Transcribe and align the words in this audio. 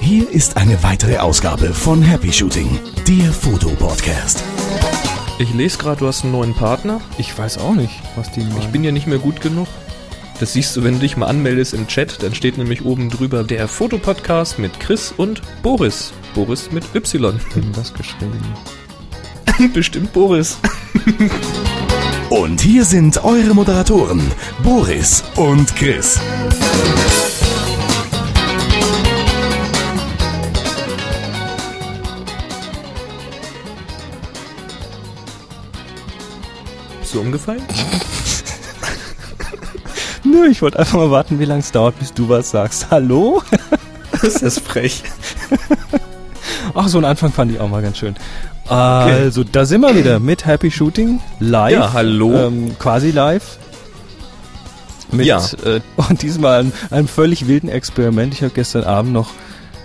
Hier 0.00 0.30
ist 0.30 0.56
eine 0.56 0.82
weitere 0.82 1.18
Ausgabe 1.18 1.74
von 1.74 2.02
Happy 2.02 2.32
Shooting, 2.32 2.78
der 3.06 3.32
Fotopodcast. 3.32 4.42
Ich 5.38 5.52
lese 5.52 5.78
gerade, 5.78 6.00
du 6.00 6.06
hast 6.06 6.22
einen 6.22 6.32
neuen 6.32 6.54
Partner. 6.54 7.00
Ich 7.18 7.36
weiß 7.36 7.58
auch 7.58 7.74
nicht, 7.74 7.92
was 8.14 8.32
die 8.32 8.46
Ich 8.60 8.68
bin 8.68 8.84
ja 8.84 8.92
nicht 8.92 9.06
mehr 9.06 9.18
gut 9.18 9.40
genug. 9.40 9.68
Das 10.40 10.52
siehst 10.52 10.76
du, 10.76 10.84
wenn 10.84 10.94
du 10.94 11.00
dich 11.00 11.16
mal 11.16 11.26
anmeldest 11.26 11.74
im 11.74 11.86
Chat. 11.86 12.22
Dann 12.22 12.34
steht 12.34 12.56
nämlich 12.58 12.84
oben 12.84 13.10
drüber 13.10 13.42
der 13.42 13.68
Fotopodcast 13.68 14.58
mit 14.58 14.78
Chris 14.80 15.12
und 15.16 15.42
Boris. 15.62 16.12
Boris 16.34 16.70
mit 16.72 16.84
Y. 16.94 17.38
denn 17.54 17.72
das 17.72 17.92
geschrieben. 17.92 18.40
Bestimmt 19.74 20.12
Boris. 20.12 20.58
Und 22.46 22.60
hier 22.60 22.84
sind 22.84 23.24
eure 23.24 23.54
Moderatoren, 23.54 24.22
Boris 24.62 25.24
und 25.34 25.74
Chris. 25.74 26.20
Bist 37.00 37.14
du 37.14 37.20
umgefallen? 37.20 37.62
Nö, 40.22 40.46
ich 40.46 40.62
wollte 40.62 40.78
einfach 40.78 40.98
mal 40.98 41.10
warten, 41.10 41.40
wie 41.40 41.46
lange 41.46 41.62
es 41.62 41.72
dauert, 41.72 41.98
bis 41.98 42.14
du 42.14 42.28
was 42.28 42.52
sagst. 42.52 42.92
Hallo? 42.92 43.42
Das 44.22 44.36
ist 44.36 44.60
frech. 44.60 45.02
Ach, 46.74 46.86
so 46.86 46.98
ein 46.98 47.04
Anfang 47.04 47.32
fand 47.32 47.50
ich 47.50 47.58
auch 47.58 47.68
mal 47.68 47.82
ganz 47.82 47.98
schön. 47.98 48.14
Also, 48.68 49.44
da 49.44 49.64
sind 49.64 49.80
wir 49.82 49.94
wieder 49.94 50.18
mit 50.18 50.46
Happy 50.46 50.70
Shooting 50.70 51.20
live. 51.38 51.72
Ja, 51.72 51.92
hallo. 51.92 52.34
Ähm, 52.34 52.76
quasi 52.78 53.10
live. 53.10 53.58
Mit, 55.12 55.26
Ja. 55.26 55.38
Äh, 55.64 55.80
und 55.96 56.22
diesmal 56.22 56.60
einem, 56.60 56.72
einem 56.90 57.08
völlig 57.08 57.46
wilden 57.46 57.68
Experiment. 57.68 58.34
Ich 58.34 58.42
habe 58.42 58.52
gestern 58.54 58.84
Abend 58.84 59.12
noch 59.12 59.30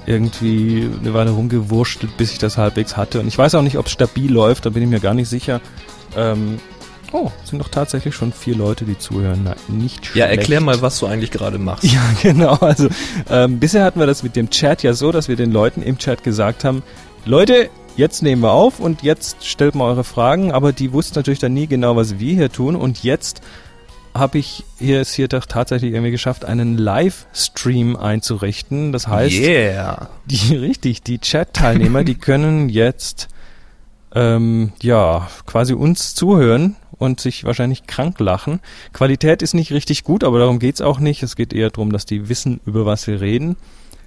irgendwie 0.06 0.90
eine 1.00 1.14
Weile 1.14 1.32
rumgewurschtelt, 1.32 2.18
bis 2.18 2.32
ich 2.32 2.40
das 2.40 2.58
halbwegs 2.58 2.98
hatte. 2.98 3.20
Und 3.20 3.28
ich 3.28 3.38
weiß 3.38 3.56
auch 3.56 3.62
nicht, 3.62 3.78
ob 3.78 3.86
es 3.86 3.92
stabil 3.92 4.32
läuft, 4.32 4.66
da 4.66 4.72
bin 4.72 4.84
ich 4.84 4.90
mir 4.90 5.00
gar 5.00 5.14
nicht 5.14 5.30
sicher. 5.30 5.62
Ähm, 6.18 6.59
oh, 7.12 7.32
sind 7.44 7.59
doch 7.59 7.70
tatsächlich 7.70 8.16
schon 8.16 8.34
vier 8.34 8.56
Leute, 8.56 8.86
die 8.86 8.98
zuhören. 8.98 9.42
Na, 9.44 9.56
nicht 9.68 10.08
schlecht. 10.08 10.16
Ja, 10.16 10.26
erklär 10.26 10.59
mal, 10.59 10.82
was 10.82 11.00
du 11.00 11.06
eigentlich 11.06 11.30
gerade 11.30 11.59
machst. 11.59 11.84
Ja, 11.84 12.02
genau. 12.22 12.56
Also 12.56 12.90
ähm, 13.30 13.59
bisher 13.59 13.84
hatten 13.84 14.00
wir 14.00 14.08
das 14.08 14.24
mit 14.24 14.36
dem 14.36 14.50
Chat 14.50 14.82
ja 14.82 14.94
so, 14.94 15.12
dass 15.12 15.28
wir 15.28 15.36
den 15.36 15.52
Leuten 15.52 15.84
im 15.84 16.00
Chat 16.00 16.24
gesagt 16.24 16.64
haben, 16.64 16.82
Leute, 17.26 17.70
jetzt 18.02 18.24
nehmen 18.24 18.42
wir 18.42 18.52
auf 18.52 18.80
und 18.80 19.04
jetzt 19.04 19.46
stellt 19.46 19.76
mal 19.76 19.86
eure 19.86 20.04
Fragen, 20.04 20.52
aber 20.52 20.74
die 20.74 20.92
wussten 20.92 21.20
natürlich 21.20 21.40
dann 21.40 21.54
nie 21.54 21.68
genau, 21.68 21.96
was 21.96 22.18
wir 22.18 22.34
hier 22.34 22.52
tun 22.52 22.76
und 22.76 23.04
jetzt 23.04 23.42
habe 24.16 24.40
ich 24.40 24.66
hier 24.80 25.00
es 25.02 25.14
hier 25.14 25.28
doch 25.28 25.46
tatsächlich 25.46 25.94
irgendwie 25.94 26.10
geschafft, 26.10 26.44
einen 26.44 26.80
Livestream 26.80 27.96
einzurichten. 27.96 28.92
Das 28.92 29.08
heißt, 29.08 29.36
yeah. 29.36 30.10
die 30.26 30.56
richtig, 30.58 31.04
die 31.04 31.20
Chat-Teilnehmer, 31.20 32.04
die 32.04 32.16
können 32.28 32.70
jetzt 32.70 33.30
ähm, 34.16 34.74
ja 34.82 35.30
quasi 35.46 35.74
uns 35.74 36.16
zuhören 36.16 36.78
und 36.98 37.22
sich 37.22 37.44
wahrscheinlich 37.44 37.86
krank 37.86 38.20
lachen. 38.20 38.62
Qualität 38.94 39.44
ist 39.44 39.54
nicht 39.54 39.72
richtig 39.72 40.04
gut, 40.04 40.24
aber 40.24 40.40
darum 40.40 40.58
geht's 40.58 40.82
auch 40.82 41.00
nicht. 41.00 41.22
Es 41.22 41.36
geht 41.36 41.54
eher 41.54 41.70
darum, 41.70 41.92
dass 41.92 42.08
die 42.08 42.30
wissen, 42.30 42.62
über 42.66 42.88
was 42.88 43.06
wir 43.06 43.22
reden. 43.22 43.58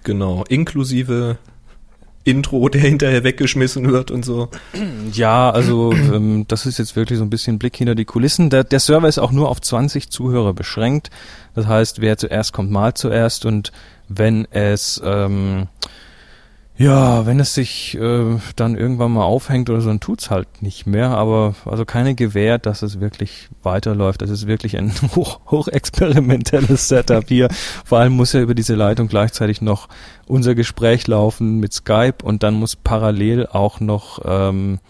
Genau. 0.02 0.44
Inklusive 0.48 1.38
Intro, 2.24 2.68
der 2.68 2.80
hinterher 2.80 3.22
weggeschmissen 3.22 3.90
wird 3.90 4.10
und 4.10 4.24
so. 4.24 4.48
Ja, 5.12 5.50
also 5.50 5.92
ähm, 6.12 6.46
das 6.48 6.66
ist 6.66 6.78
jetzt 6.78 6.96
wirklich 6.96 7.18
so 7.18 7.24
ein 7.24 7.30
bisschen 7.30 7.58
Blick 7.58 7.76
hinter 7.76 7.94
die 7.94 8.06
Kulissen. 8.06 8.50
Der, 8.50 8.64
der 8.64 8.80
Server 8.80 9.08
ist 9.08 9.18
auch 9.18 9.32
nur 9.32 9.50
auf 9.50 9.60
20 9.60 10.10
Zuhörer 10.10 10.54
beschränkt. 10.54 11.10
Das 11.54 11.66
heißt, 11.66 12.00
wer 12.00 12.16
zuerst 12.16 12.52
kommt, 12.52 12.70
mal 12.70 12.94
zuerst. 12.94 13.44
Und 13.44 13.72
wenn 14.08 14.46
es 14.50 15.00
ähm, 15.04 15.66
ja, 16.76 17.24
wenn 17.24 17.38
es 17.38 17.54
sich 17.54 17.96
äh, 17.96 18.38
dann 18.56 18.76
irgendwann 18.76 19.12
mal 19.12 19.22
aufhängt 19.22 19.70
oder 19.70 19.80
so, 19.80 19.88
dann 19.88 20.00
tut's 20.00 20.30
halt 20.30 20.60
nicht 20.60 20.86
mehr. 20.86 21.10
Aber 21.10 21.54
also 21.66 21.84
keine 21.84 22.16
Gewähr, 22.16 22.58
dass 22.58 22.82
es 22.82 22.98
wirklich 22.98 23.48
weiterläuft. 23.62 24.22
Das 24.22 24.30
ist 24.30 24.48
wirklich 24.48 24.76
ein 24.76 24.92
hoch, 25.14 25.38
hochexperimentelles 25.48 26.88
Setup 26.88 27.28
hier. 27.28 27.48
Vor 27.84 27.98
allem 27.98 28.14
muss 28.14 28.32
ja 28.32 28.40
über 28.40 28.56
diese 28.56 28.74
Leitung 28.74 29.06
gleichzeitig 29.06 29.62
noch 29.62 29.88
unser 30.26 30.56
Gespräch 30.56 31.06
laufen 31.06 31.60
mit 31.60 31.72
Skype 31.72 32.24
und 32.24 32.42
dann 32.42 32.54
muss 32.54 32.74
parallel 32.74 33.46
auch 33.46 33.78
noch 33.78 34.20
ähm, 34.24 34.80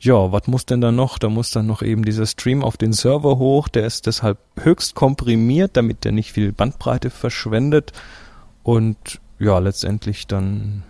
ja, 0.00 0.32
was 0.32 0.46
muss 0.46 0.64
denn 0.64 0.80
da 0.80 0.90
noch? 0.90 1.18
Da 1.18 1.28
muss 1.28 1.50
dann 1.50 1.66
noch 1.66 1.82
eben 1.82 2.04
dieser 2.04 2.26
Stream 2.26 2.64
auf 2.64 2.76
den 2.78 2.94
Server 2.94 3.36
hoch. 3.38 3.68
Der 3.68 3.84
ist 3.84 4.06
deshalb 4.06 4.38
höchst 4.58 4.94
komprimiert, 4.94 5.76
damit 5.76 6.04
der 6.04 6.12
nicht 6.12 6.32
viel 6.32 6.52
Bandbreite 6.52 7.10
verschwendet 7.10 7.92
und 8.62 9.20
ja, 9.38 9.58
letztendlich 9.58 10.26
dann 10.26 10.84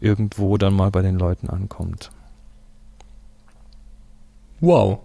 irgendwo 0.00 0.56
dann 0.58 0.74
mal 0.74 0.90
bei 0.90 1.02
den 1.02 1.18
Leuten 1.18 1.48
ankommt. 1.48 2.10
Wow. 4.60 5.00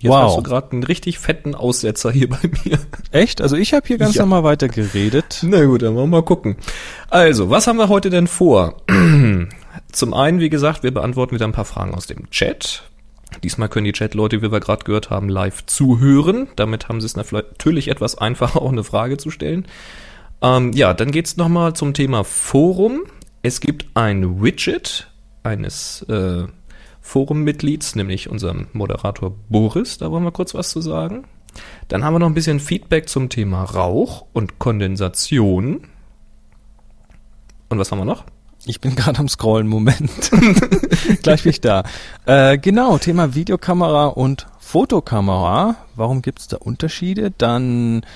Jetzt 0.00 0.10
Wow. 0.10 0.22
hast 0.24 0.36
du 0.38 0.42
gerade 0.42 0.72
einen 0.72 0.82
richtig 0.82 1.18
fetten 1.18 1.54
Aussetzer 1.54 2.10
hier 2.10 2.28
bei 2.28 2.38
mir. 2.64 2.78
Echt? 3.10 3.40
Also 3.40 3.56
ich 3.56 3.72
habe 3.74 3.86
hier 3.86 3.98
ganz 3.98 4.14
Ja. 4.16 4.22
normal 4.22 4.44
weiter 4.44 4.68
geredet. 4.68 5.40
Na 5.42 5.64
gut, 5.64 5.82
dann 5.82 5.94
wollen 5.94 6.10
wir 6.10 6.18
mal 6.18 6.24
gucken. 6.24 6.56
Also, 7.10 7.48
was 7.50 7.66
haben 7.66 7.78
wir 7.78 7.88
heute 7.88 8.10
denn 8.10 8.26
vor? 8.26 8.82
Zum 9.92 10.14
einen, 10.14 10.40
wie 10.40 10.50
gesagt, 10.50 10.82
wir 10.82 10.92
beantworten 10.92 11.34
wieder 11.34 11.46
ein 11.46 11.52
paar 11.52 11.64
Fragen 11.64 11.94
aus 11.94 12.06
dem 12.06 12.28
Chat. 12.30 12.82
Diesmal 13.42 13.68
können 13.68 13.84
die 13.84 13.92
Chat-Leute, 13.92 14.42
wie 14.42 14.52
wir 14.52 14.60
gerade 14.60 14.84
gehört 14.84 15.10
haben, 15.10 15.28
live 15.28 15.64
zuhören. 15.66 16.48
Damit 16.56 16.88
haben 16.88 17.00
sie 17.00 17.06
es 17.06 17.16
natürlich 17.16 17.88
etwas 17.88 18.16
einfacher, 18.18 18.60
auch 18.62 18.72
eine 18.72 18.84
Frage 18.84 19.16
zu 19.16 19.30
stellen. 19.30 19.66
Ähm, 20.42 20.72
ja, 20.72 20.92
dann 20.94 21.10
geht's 21.12 21.36
noch 21.36 21.46
nochmal 21.46 21.72
zum 21.74 21.94
Thema 21.94 22.24
Forum. 22.24 23.04
Es 23.44 23.60
gibt 23.60 23.88
ein 23.92 24.42
Widget 24.42 25.10
eines 25.42 26.00
äh, 26.08 26.44
Forummitglieds, 27.02 27.94
nämlich 27.94 28.30
unserem 28.30 28.68
Moderator 28.72 29.36
Boris. 29.50 29.98
Da 29.98 30.10
wollen 30.10 30.24
wir 30.24 30.32
kurz 30.32 30.54
was 30.54 30.70
zu 30.70 30.80
sagen. 30.80 31.26
Dann 31.88 32.04
haben 32.04 32.14
wir 32.14 32.20
noch 32.20 32.28
ein 32.28 32.32
bisschen 32.32 32.58
Feedback 32.58 33.06
zum 33.06 33.28
Thema 33.28 33.64
Rauch 33.64 34.24
und 34.32 34.58
Kondensation. 34.58 35.86
Und 37.68 37.78
was 37.78 37.92
haben 37.92 37.98
wir 37.98 38.06
noch? 38.06 38.24
Ich 38.64 38.80
bin 38.80 38.96
gerade 38.96 39.18
am 39.18 39.28
Scrollen, 39.28 39.66
Moment. 39.66 40.30
Gleich 41.22 41.42
bin 41.42 41.50
ich 41.50 41.60
da. 41.60 41.82
Äh, 42.24 42.56
genau, 42.56 42.96
Thema 42.96 43.34
Videokamera 43.34 44.06
und 44.06 44.46
Fotokamera. 44.58 45.76
Warum 45.96 46.22
gibt 46.22 46.38
es 46.38 46.48
da 46.48 46.56
Unterschiede? 46.56 47.30
Dann 47.30 48.06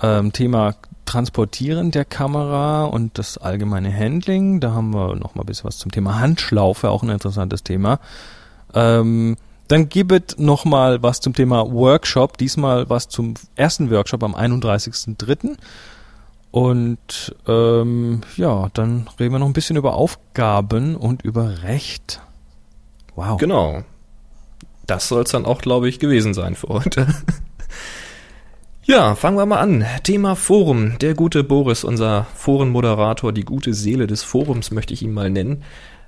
ähm, 0.00 0.32
Thema 0.32 0.76
Transportieren 1.06 1.90
der 1.90 2.04
Kamera 2.04 2.84
und 2.84 3.18
das 3.18 3.38
allgemeine 3.38 3.92
Handling. 3.96 4.60
Da 4.60 4.72
haben 4.72 4.92
wir 4.92 5.16
noch 5.16 5.34
mal 5.34 5.42
ein 5.42 5.46
bisschen 5.46 5.64
was 5.64 5.78
zum 5.78 5.90
Thema 5.90 6.18
Handschlaufe, 6.18 6.90
auch 6.90 7.02
ein 7.02 7.08
interessantes 7.08 7.62
Thema. 7.62 8.00
Ähm, 8.74 9.36
dann 9.68 9.88
gibt 9.88 10.32
es 10.32 10.38
noch 10.38 10.64
mal 10.64 11.02
was 11.02 11.20
zum 11.20 11.34
Thema 11.34 11.70
Workshop. 11.70 12.38
Diesmal 12.38 12.88
was 12.88 13.08
zum 13.08 13.34
ersten 13.56 13.90
Workshop 13.90 14.22
am 14.22 14.34
31.03. 14.34 15.56
Und 16.50 17.34
ähm, 17.46 18.20
ja, 18.36 18.68
dann 18.74 19.08
reden 19.18 19.34
wir 19.34 19.38
noch 19.38 19.46
ein 19.46 19.52
bisschen 19.52 19.76
über 19.76 19.94
Aufgaben 19.94 20.96
und 20.96 21.22
über 21.22 21.62
Recht. 21.62 22.20
Wow. 23.14 23.38
Genau. 23.38 23.82
Das 24.86 25.08
soll 25.08 25.24
es 25.24 25.32
dann 25.32 25.46
auch, 25.46 25.60
glaube 25.60 25.88
ich, 25.88 25.98
gewesen 25.98 26.32
sein 26.32 26.54
für 26.54 26.68
heute. 26.68 27.08
ja, 28.86 29.16
fangen 29.16 29.36
wir 29.36 29.46
mal 29.46 29.58
an. 29.58 29.84
Thema 30.04 30.36
Forum. 30.36 30.96
Der 30.98 31.14
gute 31.14 31.42
Boris, 31.42 31.82
unser 31.82 32.28
Forenmoderator, 32.36 33.32
die 33.32 33.44
gute 33.44 33.74
Seele 33.74 34.06
des 34.06 34.22
Forums, 34.22 34.70
möchte 34.70 34.94
ich 34.94 35.02
ihn 35.02 35.12
mal 35.12 35.28
nennen, 35.28 35.64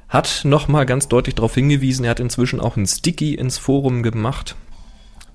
hat 0.08 0.42
nochmal 0.44 0.86
ganz 0.86 1.08
deutlich 1.08 1.34
darauf 1.34 1.54
hingewiesen, 1.54 2.04
er 2.04 2.12
hat 2.12 2.20
inzwischen 2.20 2.60
auch 2.60 2.76
ein 2.76 2.86
Sticky 2.86 3.34
ins 3.34 3.58
Forum 3.58 4.04
gemacht. 4.04 4.54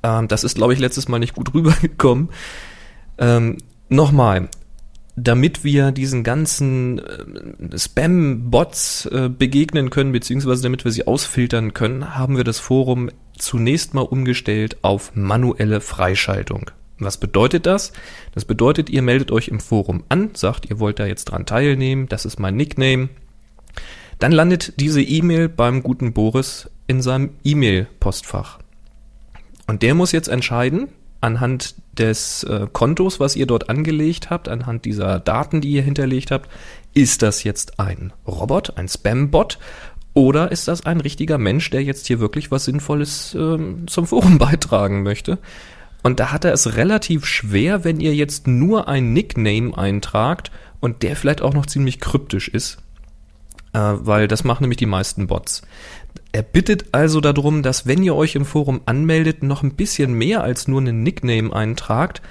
Ähm, 0.03 0.29
das 0.29 0.45
ist, 0.45 0.55
glaube 0.55 0.73
ich, 0.73 0.79
letztes 0.79 1.09
Mal 1.09 1.19
nicht 1.19 1.35
gut 1.35 1.53
rübergekommen. 1.53 2.29
Ähm, 3.17 3.57
nochmal, 3.89 4.47
damit 5.17 5.65
wir 5.65 5.91
diesen 5.91 6.23
ganzen 6.23 6.99
äh, 6.99 7.77
Spam-Bots 7.77 9.05
äh, 9.07 9.29
begegnen 9.29 9.89
können, 9.89 10.13
beziehungsweise 10.13 10.63
damit 10.63 10.85
wir 10.85 10.93
sie 10.93 11.07
ausfiltern 11.07 11.73
können, 11.73 12.15
haben 12.15 12.37
wir 12.37 12.45
das 12.45 12.59
Forum 12.59 13.09
zunächst 13.37 13.93
mal 13.93 14.01
umgestellt 14.01 14.77
auf 14.81 15.11
manuelle 15.13 15.81
Freischaltung. 15.81 16.71
Was 16.99 17.17
bedeutet 17.17 17.65
das? 17.65 17.91
Das 18.33 18.45
bedeutet, 18.45 18.89
ihr 18.89 19.01
meldet 19.01 19.31
euch 19.31 19.47
im 19.47 19.59
Forum 19.59 20.03
an, 20.09 20.31
sagt, 20.33 20.69
ihr 20.69 20.79
wollt 20.79 20.99
da 20.99 21.05
jetzt 21.05 21.25
dran 21.25 21.45
teilnehmen, 21.45 22.07
das 22.07 22.25
ist 22.25 22.39
mein 22.39 22.55
Nickname. 22.55 23.09
Dann 24.19 24.31
landet 24.31 24.73
diese 24.79 25.01
E-Mail 25.01 25.49
beim 25.49 25.83
guten 25.83 26.13
Boris 26.13 26.69
in 26.87 27.01
seinem 27.01 27.31
E-Mail-Postfach. 27.43 28.59
Und 29.67 29.81
der 29.81 29.95
muss 29.95 30.11
jetzt 30.11 30.27
entscheiden, 30.27 30.89
anhand 31.21 31.75
des 31.97 32.43
äh, 32.43 32.67
Kontos, 32.71 33.19
was 33.19 33.35
ihr 33.35 33.45
dort 33.45 33.69
angelegt 33.69 34.29
habt, 34.29 34.49
anhand 34.49 34.85
dieser 34.85 35.19
Daten, 35.19 35.61
die 35.61 35.71
ihr 35.71 35.81
hinterlegt 35.81 36.31
habt, 36.31 36.49
ist 36.93 37.21
das 37.21 37.43
jetzt 37.43 37.79
ein 37.79 38.13
Robot, 38.27 38.77
ein 38.77 38.87
Spam-Bot 38.87 39.57
oder 40.13 40.51
ist 40.51 40.67
das 40.67 40.85
ein 40.85 41.01
richtiger 41.01 41.37
Mensch, 41.37 41.69
der 41.69 41.83
jetzt 41.83 42.07
hier 42.07 42.19
wirklich 42.19 42.51
was 42.51 42.65
Sinnvolles 42.65 43.35
ähm, 43.35 43.87
zum 43.87 44.05
Forum 44.05 44.37
beitragen 44.37 45.03
möchte? 45.03 45.39
Und 46.03 46.19
da 46.19 46.31
hat 46.31 46.45
er 46.45 46.53
es 46.53 46.75
relativ 46.75 47.25
schwer, 47.25 47.85
wenn 47.85 48.01
ihr 48.01 48.13
jetzt 48.13 48.45
nur 48.45 48.87
ein 48.89 49.13
Nickname 49.13 49.75
eintragt 49.75 50.51
und 50.81 51.01
der 51.01 51.15
vielleicht 51.15 51.41
auch 51.41 51.53
noch 51.53 51.65
ziemlich 51.65 52.01
kryptisch 52.01 52.49
ist, 52.49 52.77
äh, 53.71 53.79
weil 53.79 54.27
das 54.27 54.43
machen 54.43 54.63
nämlich 54.63 54.77
die 54.77 54.85
meisten 54.85 55.27
Bots. 55.27 55.61
Er 56.33 56.43
bittet 56.43 56.87
also 56.91 57.21
darum, 57.21 57.63
dass 57.63 57.87
wenn 57.87 58.03
ihr 58.03 58.15
euch 58.15 58.35
im 58.35 58.45
Forum 58.45 58.81
anmeldet, 58.85 59.43
noch 59.43 59.63
ein 59.63 59.75
bisschen 59.75 60.13
mehr 60.13 60.43
als 60.43 60.67
nur 60.67 60.81
einen 60.81 61.03
Nickname 61.03 61.55
eintragt. 61.55 62.21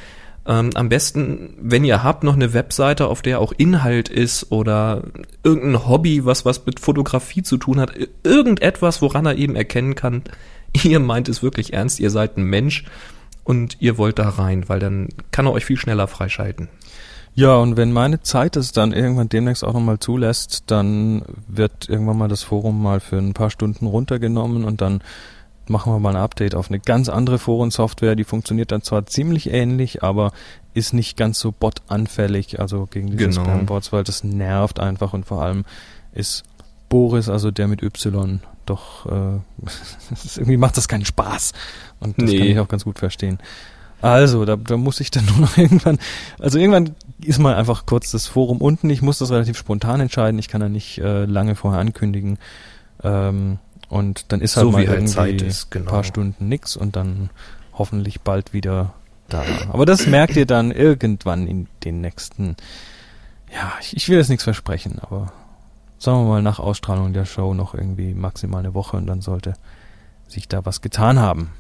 Ähm, 0.44 0.70
am 0.74 0.88
besten, 0.88 1.54
wenn 1.60 1.84
ihr 1.84 2.02
habt, 2.02 2.24
noch 2.24 2.34
eine 2.34 2.52
Webseite, 2.52 3.06
auf 3.06 3.22
der 3.22 3.40
auch 3.40 3.52
Inhalt 3.52 4.08
ist 4.08 4.50
oder 4.50 5.04
irgendein 5.44 5.86
Hobby, 5.86 6.24
was 6.24 6.44
was 6.44 6.66
mit 6.66 6.80
Fotografie 6.80 7.42
zu 7.42 7.56
tun 7.56 7.80
hat, 7.80 7.92
irgendetwas, 8.22 9.00
woran 9.00 9.24
er 9.24 9.36
eben 9.36 9.56
erkennen 9.56 9.94
kann, 9.94 10.24
ihr 10.82 11.00
meint 11.00 11.28
es 11.28 11.42
wirklich 11.42 11.72
ernst, 11.72 12.00
ihr 12.00 12.10
seid 12.10 12.36
ein 12.36 12.44
Mensch 12.44 12.84
und 13.44 13.77
ihr 13.81 13.99
wollt 13.99 14.19
da 14.19 14.29
rein, 14.29 14.69
weil 14.69 14.79
dann 14.79 15.09
kann 15.31 15.47
er 15.47 15.53
euch 15.53 15.65
viel 15.65 15.77
schneller 15.77 16.06
freischalten. 16.06 16.69
Ja, 17.35 17.56
und 17.56 17.77
wenn 17.77 17.93
meine 17.93 18.21
Zeit 18.21 18.56
es 18.56 18.73
dann 18.73 18.93
irgendwann 18.93 19.29
demnächst 19.29 19.65
auch 19.65 19.73
nochmal 19.73 19.99
zulässt, 19.99 20.65
dann 20.67 21.23
wird 21.49 21.89
irgendwann 21.89 22.19
mal 22.19 22.29
das 22.29 22.43
Forum 22.43 22.83
mal 22.83 23.00
für 23.00 23.17
ein 23.17 23.33
paar 23.33 23.49
Stunden 23.49 23.87
runtergenommen 23.87 24.65
und 24.65 24.83
dann 24.83 25.03
machen 25.67 25.93
wir 25.93 25.99
mal 25.99 26.11
ein 26.11 26.23
Update 26.23 26.55
auf 26.55 26.69
eine 26.69 26.79
ganz 26.79 27.09
andere 27.09 27.39
Forensoftware. 27.39 28.17
Die 28.17 28.25
funktioniert 28.25 28.71
dann 28.71 28.83
zwar 28.83 29.06
ziemlich 29.06 29.50
ähnlich, 29.50 30.03
aber 30.03 30.33
ist 30.75 30.93
nicht 30.93 31.17
ganz 31.17 31.39
so 31.39 31.53
bot-anfällig, 31.53 32.61
also 32.61 32.87
gegen 32.87 33.09
diese 33.09 33.31
genau. 33.31 33.44
Spambots, 33.44 33.93
weil 33.93 34.05
das 34.05 34.25
nervt 34.25 34.79
einfach 34.79 35.15
und 35.15 35.25
vor 35.25 35.43
allem 35.43 35.65
ist 36.12 36.44
Boris, 36.93 37.31
also 37.31 37.50
der 37.50 37.69
mit 37.69 37.83
Y, 37.83 38.41
doch 38.67 39.06
äh, 39.06 39.09
irgendwie 40.37 40.59
macht 40.59 40.77
das 40.77 40.89
keinen 40.89 41.06
Spaß. 41.06 41.55
Und 42.00 42.21
das 42.21 42.31
nee. 42.31 42.39
kann 42.39 42.47
ich 42.49 42.59
auch 42.59 42.69
ganz 42.69 42.85
gut 42.85 42.99
verstehen. 42.99 43.39
Also, 44.03 44.44
da, 44.44 44.56
da 44.56 44.77
muss 44.77 45.00
ich 45.00 45.11
dann 45.11 45.25
nur 45.31 45.39
noch 45.39 45.56
irgendwann, 45.56 45.99
also 46.39 46.59
irgendwann 46.59 46.94
ist 47.25 47.39
mal 47.39 47.55
einfach 47.55 47.87
kurz 47.87 48.11
das 48.11 48.27
Forum 48.27 48.59
unten. 48.59 48.91
Ich 48.91 49.00
muss 49.00 49.17
das 49.17 49.31
relativ 49.31 49.56
spontan 49.56 50.00
entscheiden. 50.00 50.39
Ich 50.39 50.49
kann 50.49 50.61
da 50.61 50.69
nicht 50.69 50.99
äh, 50.99 51.25
lange 51.25 51.55
vorher 51.55 51.81
ankündigen. 51.81 52.37
Ähm, 53.03 53.59
und 53.89 54.31
dann 54.31 54.43
ist 54.43 54.59
halt 54.59 54.67
so 54.67 54.73
mal 54.73 54.87
halt 54.87 55.17
irgendwie 55.17 55.47
ist, 55.47 55.71
genau. 55.71 55.91
paar 55.91 56.05
Stunden 56.05 56.47
nix 56.47 56.77
und 56.77 56.94
dann 56.94 57.31
hoffentlich 57.73 58.21
bald 58.21 58.53
wieder 58.53 58.93
da. 59.31 59.43
Aber 59.71 59.87
das 59.87 60.06
merkt 60.06 60.37
ihr 60.37 60.44
dann 60.44 60.73
irgendwann 60.73 61.47
in 61.47 61.69
den 61.85 62.03
nächsten, 62.03 62.55
ja, 63.50 63.73
ich, 63.81 63.97
ich 63.97 64.11
will 64.11 64.19
jetzt 64.19 64.29
nichts 64.29 64.44
versprechen, 64.44 64.99
aber 65.00 65.33
sagen 66.02 66.25
wir 66.25 66.28
mal 66.28 66.43
nach 66.43 66.58
Ausstrahlung 66.58 67.12
der 67.12 67.25
Show 67.25 67.54
noch 67.54 67.75
irgendwie 67.75 68.12
maximal 68.12 68.58
eine 68.58 68.75
Woche 68.75 68.96
und 68.96 69.06
dann 69.06 69.20
sollte 69.20 69.54
sich 70.26 70.49
da 70.49 70.64
was 70.64 70.81
getan 70.81 71.20
haben. 71.20 71.50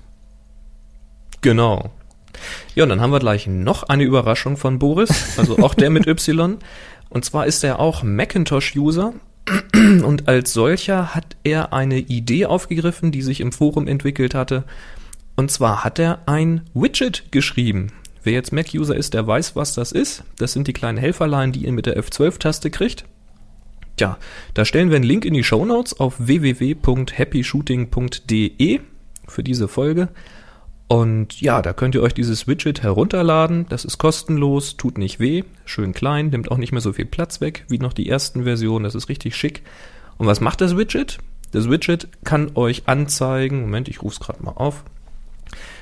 Genau. 1.42 1.90
Ja, 2.74 2.82
und 2.82 2.88
dann 2.88 3.00
haben 3.00 3.12
wir 3.12 3.20
gleich 3.20 3.46
noch 3.46 3.84
eine 3.84 4.02
Überraschung 4.02 4.56
von 4.56 4.78
Boris, 4.80 5.38
also 5.38 5.58
auch 5.58 5.74
der 5.74 5.90
mit 5.90 6.08
Y. 6.08 6.58
Und 7.08 7.24
zwar 7.24 7.46
ist 7.46 7.62
er 7.62 7.78
auch 7.78 8.02
Macintosh-User 8.02 9.12
und 10.04 10.28
als 10.28 10.52
solcher 10.52 11.14
hat 11.14 11.36
er 11.44 11.72
eine 11.72 11.98
Idee 11.98 12.46
aufgegriffen, 12.46 13.12
die 13.12 13.22
sich 13.22 13.40
im 13.40 13.52
Forum 13.52 13.86
entwickelt 13.86 14.34
hatte. 14.34 14.64
Und 15.36 15.52
zwar 15.52 15.84
hat 15.84 16.00
er 16.00 16.20
ein 16.26 16.62
Widget 16.74 17.30
geschrieben. 17.30 17.92
Wer 18.24 18.32
jetzt 18.32 18.52
Mac-User 18.52 18.96
ist, 18.96 19.14
der 19.14 19.26
weiß, 19.26 19.54
was 19.54 19.74
das 19.74 19.92
ist. 19.92 20.24
Das 20.36 20.52
sind 20.52 20.66
die 20.66 20.72
kleinen 20.72 20.98
Helferlein, 20.98 21.52
die 21.52 21.64
ihr 21.64 21.72
mit 21.72 21.86
der 21.86 21.96
F12-Taste 21.96 22.70
kriegt. 22.70 23.04
Tja, 23.96 24.18
da 24.54 24.64
stellen 24.64 24.88
wir 24.90 24.96
einen 24.96 25.04
Link 25.04 25.24
in 25.24 25.34
die 25.34 25.44
Show 25.44 25.64
Notes 25.64 26.00
auf 26.00 26.16
www.happyshooting.de 26.18 28.80
für 29.28 29.42
diese 29.42 29.68
Folge. 29.68 30.08
Und 30.88 31.40
ja, 31.40 31.62
da 31.62 31.72
könnt 31.72 31.94
ihr 31.94 32.02
euch 32.02 32.12
dieses 32.12 32.46
Widget 32.46 32.82
herunterladen. 32.82 33.64
Das 33.68 33.86
ist 33.86 33.98
kostenlos, 33.98 34.76
tut 34.76 34.98
nicht 34.98 35.20
weh, 35.20 35.44
schön 35.64 35.92
klein, 35.92 36.28
nimmt 36.28 36.50
auch 36.50 36.58
nicht 36.58 36.72
mehr 36.72 36.82
so 36.82 36.92
viel 36.92 37.06
Platz 37.06 37.40
weg 37.40 37.64
wie 37.68 37.78
noch 37.78 37.94
die 37.94 38.08
ersten 38.08 38.44
Versionen. 38.44 38.84
Das 38.84 38.94
ist 38.94 39.08
richtig 39.08 39.34
schick. 39.34 39.62
Und 40.18 40.26
was 40.26 40.40
macht 40.40 40.60
das 40.60 40.76
Widget? 40.76 41.18
Das 41.52 41.70
Widget 41.70 42.08
kann 42.24 42.52
euch 42.56 42.82
anzeigen, 42.86 43.62
Moment, 43.62 43.88
ich 43.88 44.02
rufe 44.02 44.14
es 44.14 44.20
gerade 44.20 44.42
mal 44.42 44.52
auf. 44.52 44.84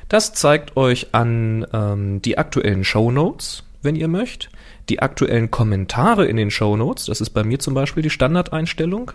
Das 0.09 0.33
zeigt 0.33 0.77
euch 0.77 1.09
an 1.13 1.67
ähm, 1.73 2.23
die 2.23 2.39
aktuellen 2.39 2.85
Show 2.85 3.11
Notes, 3.11 3.65
wenn 3.83 3.97
ihr 3.97 4.09
möchtet 4.09 4.51
die 4.91 5.01
aktuellen 5.01 5.51
Kommentare 5.51 6.27
in 6.27 6.37
den 6.37 6.51
Show 6.51 6.77
Notes. 6.77 7.07
Das 7.07 7.21
ist 7.21 7.31
bei 7.31 7.45
mir 7.45 7.59
zum 7.59 7.75
Beispiel 7.75 8.03
die 8.03 8.11
Standardeinstellung. 8.11 9.13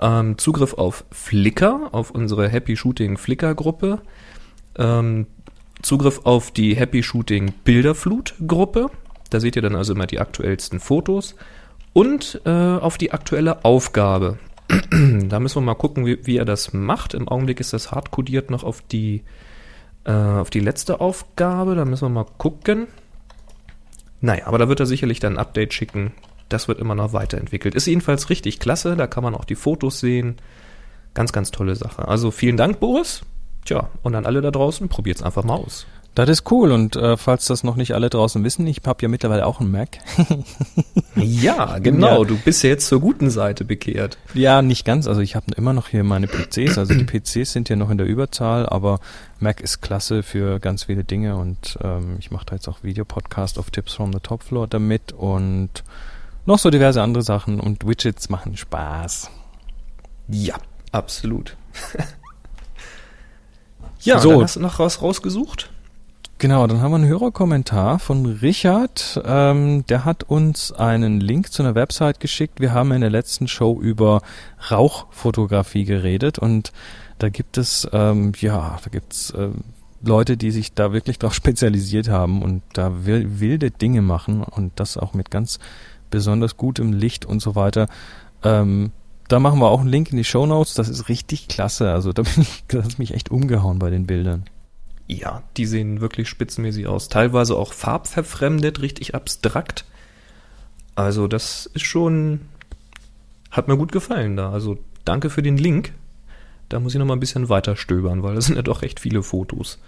Ähm, 0.00 0.38
Zugriff 0.38 0.74
auf 0.74 1.04
Flickr, 1.10 1.88
auf 1.92 2.10
unsere 2.10 2.48
Happy 2.48 2.76
Shooting 2.76 3.16
Flickr 3.16 3.54
Gruppe. 3.54 4.00
Ähm, 4.76 5.26
Zugriff 5.82 6.20
auf 6.24 6.50
die 6.50 6.74
Happy 6.74 7.02
Shooting 7.02 7.52
Bilderflut 7.64 8.34
Gruppe. 8.46 8.90
Da 9.30 9.40
seht 9.40 9.56
ihr 9.56 9.62
dann 9.62 9.76
also 9.76 9.94
immer 9.94 10.06
die 10.06 10.18
aktuellsten 10.18 10.80
Fotos. 10.80 11.36
Und 11.92 12.40
äh, 12.44 12.50
auf 12.50 12.98
die 12.98 13.12
aktuelle 13.12 13.64
Aufgabe. 13.64 14.38
da 14.90 15.40
müssen 15.40 15.56
wir 15.56 15.66
mal 15.66 15.74
gucken, 15.74 16.06
wie, 16.06 16.24
wie 16.26 16.36
er 16.36 16.44
das 16.44 16.72
macht. 16.72 17.14
Im 17.14 17.28
Augenblick 17.28 17.60
ist 17.60 17.72
das 17.72 17.92
hardcodiert 17.92 18.50
noch 18.50 18.64
auf 18.64 18.82
die, 18.82 19.22
äh, 20.04 20.12
auf 20.12 20.50
die 20.50 20.60
letzte 20.60 21.00
Aufgabe. 21.00 21.74
Da 21.74 21.84
müssen 21.84 22.06
wir 22.06 22.24
mal 22.24 22.26
gucken. 22.38 22.86
Naja, 24.20 24.46
aber 24.46 24.58
da 24.58 24.68
wird 24.68 24.80
er 24.80 24.86
sicherlich 24.86 25.20
dann 25.20 25.34
ein 25.34 25.38
Update 25.38 25.74
schicken. 25.74 26.12
Das 26.48 26.68
wird 26.68 26.78
immer 26.78 26.94
noch 26.94 27.12
weiterentwickelt. 27.12 27.74
Ist 27.74 27.86
jedenfalls 27.86 28.28
richtig 28.28 28.58
klasse. 28.58 28.96
Da 28.96 29.06
kann 29.06 29.22
man 29.22 29.34
auch 29.34 29.44
die 29.44 29.54
Fotos 29.54 30.00
sehen. 30.00 30.36
Ganz, 31.14 31.32
ganz 31.32 31.50
tolle 31.50 31.76
Sache. 31.76 32.06
Also 32.06 32.30
vielen 32.30 32.56
Dank, 32.56 32.80
Boris. 32.80 33.22
Tja, 33.64 33.88
und 34.02 34.14
an 34.14 34.26
alle 34.26 34.40
da 34.40 34.50
draußen, 34.50 34.88
probiert's 34.88 35.22
einfach 35.22 35.44
mal 35.44 35.54
aus. 35.54 35.86
Das 36.14 36.28
ist 36.28 36.50
cool 36.50 36.72
und 36.72 36.96
äh, 36.96 37.16
falls 37.16 37.46
das 37.46 37.62
noch 37.62 37.76
nicht 37.76 37.94
alle 37.94 38.10
draußen 38.10 38.42
wissen, 38.42 38.66
ich 38.66 38.80
habe 38.84 39.00
ja 39.02 39.08
mittlerweile 39.08 39.46
auch 39.46 39.60
einen 39.60 39.70
Mac. 39.70 39.98
ja, 41.14 41.78
genau, 41.78 42.22
ja. 42.22 42.28
du 42.28 42.36
bist 42.36 42.64
ja 42.64 42.70
jetzt 42.70 42.88
zur 42.88 43.00
guten 43.00 43.30
Seite 43.30 43.64
bekehrt. 43.64 44.18
Ja, 44.34 44.60
nicht 44.60 44.84
ganz, 44.84 45.06
also 45.06 45.20
ich 45.20 45.36
habe 45.36 45.46
immer 45.56 45.72
noch 45.72 45.88
hier 45.88 46.02
meine 46.02 46.26
PCs, 46.26 46.78
also 46.78 46.94
die 46.94 47.04
PCs 47.04 47.52
sind 47.52 47.68
ja 47.68 47.76
noch 47.76 47.90
in 47.90 47.98
der 47.98 48.08
Überzahl, 48.08 48.68
aber 48.68 48.98
Mac 49.38 49.60
ist 49.60 49.82
klasse 49.82 50.24
für 50.24 50.58
ganz 50.58 50.84
viele 50.84 51.04
Dinge 51.04 51.36
und 51.36 51.78
ähm, 51.80 52.16
ich 52.18 52.32
mache 52.32 52.46
da 52.46 52.54
jetzt 52.56 52.68
auch 52.68 52.82
Videopodcast 52.82 53.58
auf 53.58 53.70
Tips 53.70 53.94
from 53.94 54.12
the 54.12 54.20
Top 54.20 54.42
Floor 54.42 54.66
damit 54.66 55.12
und 55.12 55.84
noch 56.44 56.58
so 56.58 56.70
diverse 56.70 57.02
andere 57.02 57.22
Sachen 57.22 57.60
und 57.60 57.86
Widgets 57.86 58.28
machen 58.28 58.56
Spaß. 58.56 59.30
Ja, 60.26 60.56
absolut. 60.90 61.56
ja, 64.00 64.18
so. 64.18 64.42
hast 64.42 64.56
du 64.56 64.60
noch 64.60 64.80
was 64.80 65.02
rausgesucht? 65.02 65.70
Genau, 66.40 66.66
dann 66.66 66.80
haben 66.80 66.92
wir 66.92 66.96
einen 66.96 67.06
Hörerkommentar 67.06 67.98
von 67.98 68.24
Richard. 68.24 69.20
Ähm, 69.26 69.84
der 69.88 70.06
hat 70.06 70.22
uns 70.22 70.72
einen 70.72 71.20
Link 71.20 71.52
zu 71.52 71.62
einer 71.62 71.74
Website 71.74 72.18
geschickt. 72.18 72.60
Wir 72.60 72.72
haben 72.72 72.92
in 72.92 73.02
der 73.02 73.10
letzten 73.10 73.46
Show 73.46 73.78
über 73.78 74.22
Rauchfotografie 74.70 75.84
geredet 75.84 76.38
und 76.38 76.72
da 77.18 77.28
gibt 77.28 77.58
es, 77.58 77.86
ähm, 77.92 78.32
ja, 78.40 78.78
da 78.82 78.90
gibt's 78.90 79.32
äh, 79.32 79.50
Leute, 80.02 80.38
die 80.38 80.50
sich 80.50 80.72
da 80.72 80.94
wirklich 80.94 81.18
drauf 81.18 81.34
spezialisiert 81.34 82.08
haben 82.08 82.40
und 82.40 82.62
da 82.72 83.04
wilde 83.04 83.70
Dinge 83.70 84.00
machen 84.00 84.42
und 84.42 84.72
das 84.80 84.96
auch 84.96 85.12
mit 85.12 85.30
ganz 85.30 85.58
besonders 86.08 86.56
gutem 86.56 86.94
Licht 86.94 87.26
und 87.26 87.42
so 87.42 87.54
weiter. 87.54 87.86
Ähm, 88.42 88.92
da 89.28 89.40
machen 89.40 89.60
wir 89.60 89.68
auch 89.68 89.80
einen 89.80 89.90
Link 89.90 90.10
in 90.10 90.16
die 90.16 90.24
Show 90.24 90.46
Notes. 90.46 90.72
Das 90.72 90.88
ist 90.88 91.10
richtig 91.10 91.48
klasse. 91.48 91.92
Also 91.92 92.14
da 92.14 92.22
bin 92.22 92.40
ich, 92.40 92.64
das 92.68 92.82
hat 92.86 92.98
mich 92.98 93.12
echt 93.12 93.30
umgehauen 93.30 93.78
bei 93.78 93.90
den 93.90 94.06
Bildern. 94.06 94.44
Ja, 95.10 95.42
die 95.56 95.66
sehen 95.66 96.00
wirklich 96.00 96.28
spitzenmäßig 96.28 96.86
aus. 96.86 97.08
Teilweise 97.08 97.56
auch 97.56 97.72
farbverfremdet, 97.72 98.80
richtig 98.80 99.12
abstrakt. 99.16 99.84
Also 100.94 101.26
das 101.26 101.66
ist 101.66 101.84
schon, 101.84 102.42
hat 103.50 103.66
mir 103.66 103.76
gut 103.76 103.90
gefallen 103.90 104.36
da. 104.36 104.52
Also 104.52 104.78
danke 105.04 105.28
für 105.28 105.42
den 105.42 105.56
Link. 105.56 105.92
Da 106.68 106.78
muss 106.78 106.94
ich 106.94 107.00
noch 107.00 107.06
mal 107.06 107.14
ein 107.14 107.20
bisschen 107.20 107.48
weiter 107.48 107.74
stöbern, 107.74 108.22
weil 108.22 108.36
das 108.36 108.46
sind 108.46 108.54
ja 108.54 108.62
doch 108.62 108.82
recht 108.82 109.00
viele 109.00 109.24
Fotos. 109.24 109.80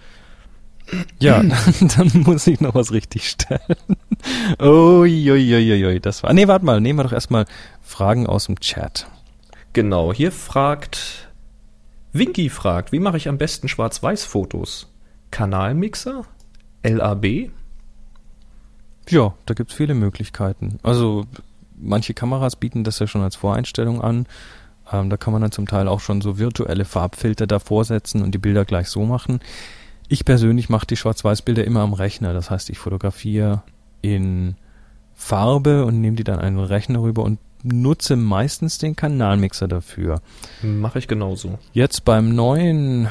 Ja, 1.19 1.41
dann, 1.95 2.11
muss 2.25 2.45
ich 2.45 2.59
noch 2.59 2.75
was 2.75 2.91
richtig 2.91 3.29
stellen. 3.29 3.77
Uiuiuiui, 4.59 6.01
das 6.01 6.23
war. 6.23 6.33
Nee, 6.33 6.49
warte 6.49 6.65
mal, 6.65 6.81
nehmen 6.81 6.99
wir 6.99 7.03
doch 7.03 7.13
erstmal 7.13 7.45
Fragen 7.81 8.27
aus 8.27 8.47
dem 8.47 8.59
Chat. 8.59 9.07
Genau, 9.71 10.11
hier 10.11 10.33
fragt 10.33 11.29
Winky 12.11 12.49
fragt, 12.49 12.91
wie 12.91 12.99
mache 12.99 13.15
ich 13.15 13.29
am 13.29 13.37
besten 13.37 13.69
Schwarz-Weiß-Fotos? 13.69 14.87
Kanalmixer? 15.33 16.25
LAB? 16.83 17.49
Ja, 19.09 19.33
da 19.47 19.53
gibt's 19.55 19.73
viele 19.73 19.95
Möglichkeiten. 19.95 20.77
Also 20.83 21.25
manche 21.75 22.13
Kameras 22.13 22.55
bieten 22.55 22.83
das 22.83 22.99
ja 22.99 23.07
schon 23.07 23.23
als 23.23 23.35
Voreinstellung 23.35 23.99
an. 23.99 24.27
Ähm, 24.91 25.09
da 25.09 25.17
kann 25.17 25.33
man 25.33 25.41
dann 25.41 25.51
zum 25.51 25.67
Teil 25.67 25.87
auch 25.87 26.01
schon 26.01 26.21
so 26.21 26.37
virtuelle 26.37 26.85
Farbfilter 26.85 27.47
davor 27.47 27.83
setzen 27.83 28.21
und 28.21 28.31
die 28.31 28.37
Bilder 28.37 28.63
gleich 28.63 28.89
so 28.89 29.05
machen. 29.05 29.39
Ich 30.07 30.23
persönlich 30.23 30.69
mache 30.69 30.85
die 30.85 30.97
Schwarz-Weiß-Bilder 30.97 31.65
immer 31.65 31.81
am 31.81 31.93
Rechner. 31.93 32.33
Das 32.33 32.51
heißt, 32.51 32.69
ich 32.69 32.77
fotografiere 32.77 33.63
in 34.03 34.55
Farbe 35.15 35.83
und 35.85 35.99
nehme 35.99 36.15
die 36.15 36.23
dann 36.23 36.39
einen 36.39 36.59
Rechner 36.59 37.01
rüber 37.01 37.23
und 37.23 37.39
nutze 37.63 38.17
meistens 38.17 38.77
den 38.77 38.95
Kanalmixer 38.95 39.67
dafür. 39.67 40.21
Mache 40.61 40.99
ich 40.99 41.07
genauso. 41.07 41.57
Jetzt 41.71 42.05
beim 42.05 42.35
neuen 42.35 43.07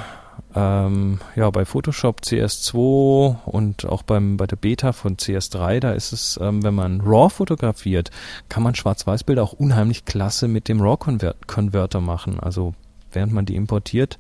ähm, 0.55 1.19
ja, 1.35 1.49
bei 1.51 1.65
Photoshop 1.65 2.21
CS2 2.21 3.45
und 3.47 3.87
auch 3.87 4.03
beim, 4.03 4.37
bei 4.37 4.47
der 4.47 4.57
Beta 4.57 4.93
von 4.93 5.17
CS3, 5.17 5.81
da 5.81 5.93
ist 5.93 6.13
es, 6.13 6.39
ähm, 6.43 6.63
wenn 6.63 6.75
man 6.75 7.01
RAW 7.01 7.31
fotografiert, 7.31 8.11
kann 8.49 8.63
man 8.63 8.75
Schwarz-Weiß-Bilder 8.75 9.43
auch 9.43 9.55
unheimlich 9.55 10.05
klasse 10.05 10.49
mit 10.49 10.69
dem 10.69 10.81
RAW-Converter 10.81 12.01
machen. 12.01 12.39
Also 12.39 12.75
während 13.13 13.33
man 13.33 13.47
die 13.47 13.57
importiert, 13.57 14.19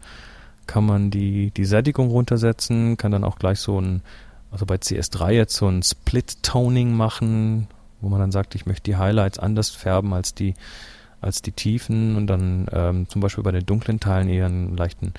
kann 0.66 0.86
man 0.86 1.10
die, 1.10 1.50
die 1.50 1.64
Sättigung 1.64 2.10
runtersetzen, 2.10 2.96
kann 2.96 3.12
dann 3.12 3.24
auch 3.24 3.38
gleich 3.38 3.58
so 3.60 3.78
ein, 3.78 4.02
also 4.50 4.64
bei 4.64 4.76
CS3 4.76 5.32
jetzt 5.32 5.56
so 5.56 5.68
ein 5.68 5.82
Split-Toning 5.82 6.94
machen, 6.94 7.68
wo 8.00 8.08
man 8.08 8.20
dann 8.20 8.32
sagt, 8.32 8.54
ich 8.54 8.64
möchte 8.64 8.84
die 8.84 8.96
Highlights 8.96 9.38
anders 9.38 9.70
färben 9.70 10.14
als 10.14 10.34
die, 10.34 10.54
als 11.20 11.42
die 11.42 11.52
Tiefen 11.52 12.16
und 12.16 12.26
dann 12.26 12.66
ähm, 12.72 13.08
zum 13.08 13.20
Beispiel 13.20 13.44
bei 13.44 13.52
den 13.52 13.66
dunklen 13.66 14.00
Teilen 14.00 14.28
eher 14.28 14.46
einen 14.46 14.76
leichten 14.76 15.12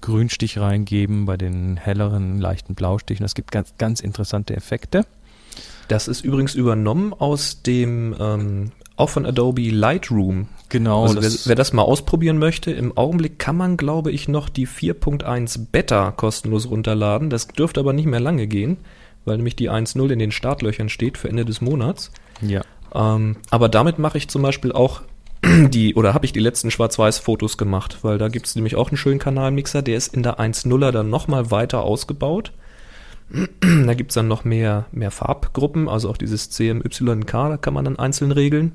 Grünstich 0.00 0.58
reingeben, 0.58 1.26
bei 1.26 1.36
den 1.36 1.76
helleren 1.76 2.40
leichten 2.40 2.74
Blaustichen. 2.74 3.24
Es 3.24 3.34
gibt 3.34 3.50
ganz, 3.50 3.74
ganz 3.78 4.00
interessante 4.00 4.56
Effekte. 4.56 5.06
Das 5.88 6.08
ist 6.08 6.24
übrigens 6.24 6.54
übernommen 6.54 7.12
aus 7.12 7.62
dem, 7.62 8.14
ähm, 8.18 8.72
auch 8.96 9.10
von 9.10 9.26
Adobe 9.26 9.70
Lightroom. 9.70 10.48
Genau. 10.68 11.04
Also 11.04 11.22
wer, 11.22 11.30
wer 11.44 11.54
das 11.54 11.72
mal 11.72 11.82
ausprobieren 11.82 12.38
möchte, 12.38 12.72
im 12.72 12.96
Augenblick 12.96 13.38
kann 13.38 13.56
man, 13.56 13.76
glaube 13.76 14.10
ich, 14.10 14.28
noch 14.28 14.48
die 14.48 14.66
4.1 14.66 15.66
Beta 15.70 16.10
kostenlos 16.10 16.68
runterladen. 16.68 17.30
Das 17.30 17.48
dürfte 17.48 17.80
aber 17.80 17.92
nicht 17.92 18.06
mehr 18.06 18.20
lange 18.20 18.46
gehen, 18.46 18.78
weil 19.24 19.36
nämlich 19.36 19.56
die 19.56 19.70
1.0 19.70 20.10
in 20.10 20.18
den 20.18 20.32
Startlöchern 20.32 20.88
steht 20.88 21.18
für 21.18 21.28
Ende 21.28 21.44
des 21.44 21.60
Monats. 21.60 22.10
ja. 22.40 22.62
Ähm, 22.94 23.36
aber 23.50 23.68
damit 23.68 23.98
mache 23.98 24.16
ich 24.16 24.28
zum 24.28 24.42
Beispiel 24.42 24.72
auch 24.72 25.02
die, 25.70 25.94
oder 25.94 26.14
habe 26.14 26.24
ich 26.24 26.32
die 26.32 26.40
letzten 26.40 26.70
Schwarz-Weiß-Fotos 26.70 27.56
gemacht, 27.56 27.98
weil 28.02 28.18
da 28.18 28.28
gibt 28.28 28.46
es 28.46 28.54
nämlich 28.54 28.76
auch 28.76 28.88
einen 28.88 28.96
schönen 28.96 29.18
Kanalmixer, 29.18 29.82
der 29.82 29.96
ist 29.96 30.14
in 30.14 30.22
der 30.22 30.38
1.0er 30.38 30.90
dann 30.90 31.10
nochmal 31.10 31.50
weiter 31.50 31.82
ausgebaut. 31.82 32.52
da 33.60 33.94
gibt 33.94 34.10
es 34.10 34.14
dann 34.14 34.28
noch 34.28 34.44
mehr, 34.44 34.86
mehr 34.92 35.10
Farbgruppen, 35.10 35.88
also 35.88 36.10
auch 36.10 36.16
dieses 36.16 36.50
CMYK, 36.50 37.30
da 37.30 37.56
kann 37.56 37.74
man 37.74 37.84
dann 37.84 37.98
einzeln 37.98 38.32
regeln. 38.32 38.72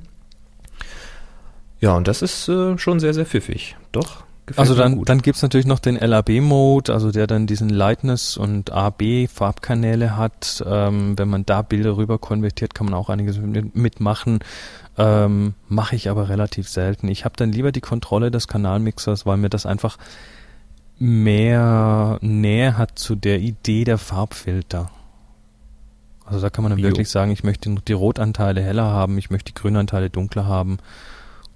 Ja, 1.79 1.95
und 1.95 2.07
das 2.07 2.21
ist 2.21 2.47
äh, 2.47 2.77
schon 2.77 2.99
sehr, 2.99 3.13
sehr 3.13 3.25
pfiffig. 3.25 3.75
Doch. 3.91 4.23
Gefällt 4.45 4.59
Also 4.59 4.75
dann, 4.75 5.03
dann 5.03 5.21
gibt's 5.21 5.41
natürlich 5.41 5.65
noch 5.67 5.79
den 5.79 5.95
LAB-Mode, 5.95 6.93
also 6.93 7.11
der 7.11 7.27
dann 7.27 7.47
diesen 7.47 7.69
Lightness 7.69 8.37
und 8.37 8.71
AB-Farbkanäle 8.71 10.17
hat. 10.17 10.63
Ähm, 10.65 11.17
wenn 11.17 11.29
man 11.29 11.45
da 11.45 11.61
Bilder 11.61 11.97
rüber 11.97 12.17
konvertiert, 12.17 12.73
kann 12.73 12.85
man 12.85 12.93
auch 12.93 13.09
einiges 13.09 13.37
mit- 13.37 13.75
mitmachen. 13.75 14.39
Ähm, 14.97 15.53
Mache 15.67 15.95
ich 15.95 16.09
aber 16.09 16.29
relativ 16.29 16.67
selten. 16.69 17.07
Ich 17.07 17.23
habe 17.25 17.35
dann 17.37 17.51
lieber 17.51 17.71
die 17.71 17.81
Kontrolle 17.81 18.29
des 18.31 18.47
Kanalmixers, 18.47 19.25
weil 19.25 19.37
mir 19.37 19.49
das 19.49 19.65
einfach 19.65 19.97
mehr 20.99 22.19
Nähe 22.21 22.77
hat 22.77 22.99
zu 22.99 23.15
der 23.15 23.39
Idee 23.39 23.83
der 23.85 23.97
Farbfilter. 23.97 24.91
Also 26.25 26.41
da 26.41 26.49
kann 26.49 26.63
man 26.63 26.69
dann 26.71 26.79
Jo. 26.79 26.89
wirklich 26.89 27.09
sagen, 27.09 27.31
ich 27.31 27.43
möchte 27.43 27.73
die 27.87 27.93
Rotanteile 27.93 28.61
heller 28.61 28.85
haben, 28.85 29.17
ich 29.17 29.29
möchte 29.31 29.51
die 29.51 29.59
Grünanteile 29.59 30.09
dunkler 30.09 30.45
haben 30.45 30.77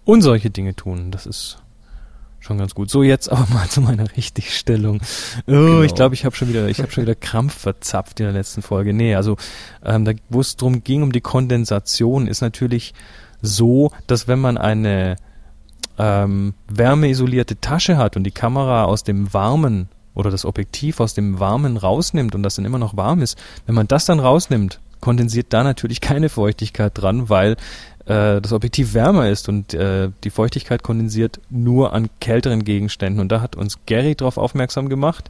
und 0.03 0.21
solche 0.21 0.49
Dinge 0.49 0.75
tun. 0.75 1.11
Das 1.11 1.25
ist 1.25 1.59
schon 2.39 2.57
ganz 2.57 2.75
gut. 2.75 2.89
So 2.89 3.03
jetzt 3.03 3.31
aber 3.31 3.47
mal 3.53 3.67
zu 3.69 3.81
meiner 3.81 4.15
Richtigstellung. 4.15 4.99
Oh, 5.47 5.51
Genau. 5.51 5.81
ich 5.81 5.95
glaube, 5.95 6.15
ich 6.15 6.25
habe 6.25 6.35
schon 6.35 6.49
wieder, 6.49 6.67
ich 6.67 6.79
habe 6.79 6.91
schon 6.91 7.03
wieder 7.03 7.15
Krampf 7.15 7.53
verzapft 7.57 8.19
in 8.19 8.25
der 8.25 8.33
letzten 8.33 8.61
Folge. 8.61 8.93
Nee, 8.93 9.15
also 9.15 9.37
ähm, 9.83 10.05
da, 10.05 10.13
wo 10.29 10.41
es 10.41 10.55
drum 10.55 10.83
ging 10.83 11.03
um 11.03 11.11
die 11.11 11.21
Kondensation, 11.21 12.27
ist 12.27 12.41
natürlich 12.41 12.93
so, 13.41 13.91
dass 14.07 14.27
wenn 14.27 14.39
man 14.39 14.57
eine 14.57 15.15
ähm, 15.97 16.53
wärmeisolierte 16.67 17.59
Tasche 17.61 17.97
hat 17.97 18.15
und 18.17 18.23
die 18.23 18.31
Kamera 18.31 18.83
aus 18.85 19.03
dem 19.03 19.33
Warmen 19.33 19.89
oder 20.13 20.31
das 20.31 20.45
Objektiv 20.45 20.99
aus 20.99 21.13
dem 21.13 21.39
Warmen 21.39 21.77
rausnimmt 21.77 22.35
und 22.35 22.43
das 22.43 22.55
dann 22.55 22.65
immer 22.65 22.79
noch 22.79 22.95
warm 22.97 23.21
ist, 23.21 23.37
wenn 23.65 23.75
man 23.75 23.87
das 23.87 24.05
dann 24.05 24.19
rausnimmt, 24.19 24.79
kondensiert 25.01 25.47
da 25.51 25.63
natürlich 25.63 26.01
keine 26.01 26.29
Feuchtigkeit 26.29 26.91
dran, 26.95 27.29
weil 27.29 27.57
äh, 28.05 28.41
das 28.41 28.53
Objektiv 28.53 28.93
wärmer 28.93 29.29
ist 29.29 29.49
und 29.49 29.73
äh, 29.73 30.09
die 30.23 30.29
Feuchtigkeit 30.29 30.83
kondensiert 30.83 31.39
nur 31.49 31.93
an 31.93 32.09
kälteren 32.19 32.63
Gegenständen. 32.63 33.19
Und 33.21 33.31
da 33.31 33.41
hat 33.41 33.55
uns 33.55 33.79
Gary 33.85 34.15
drauf 34.15 34.37
aufmerksam 34.37 34.89
gemacht. 34.89 35.29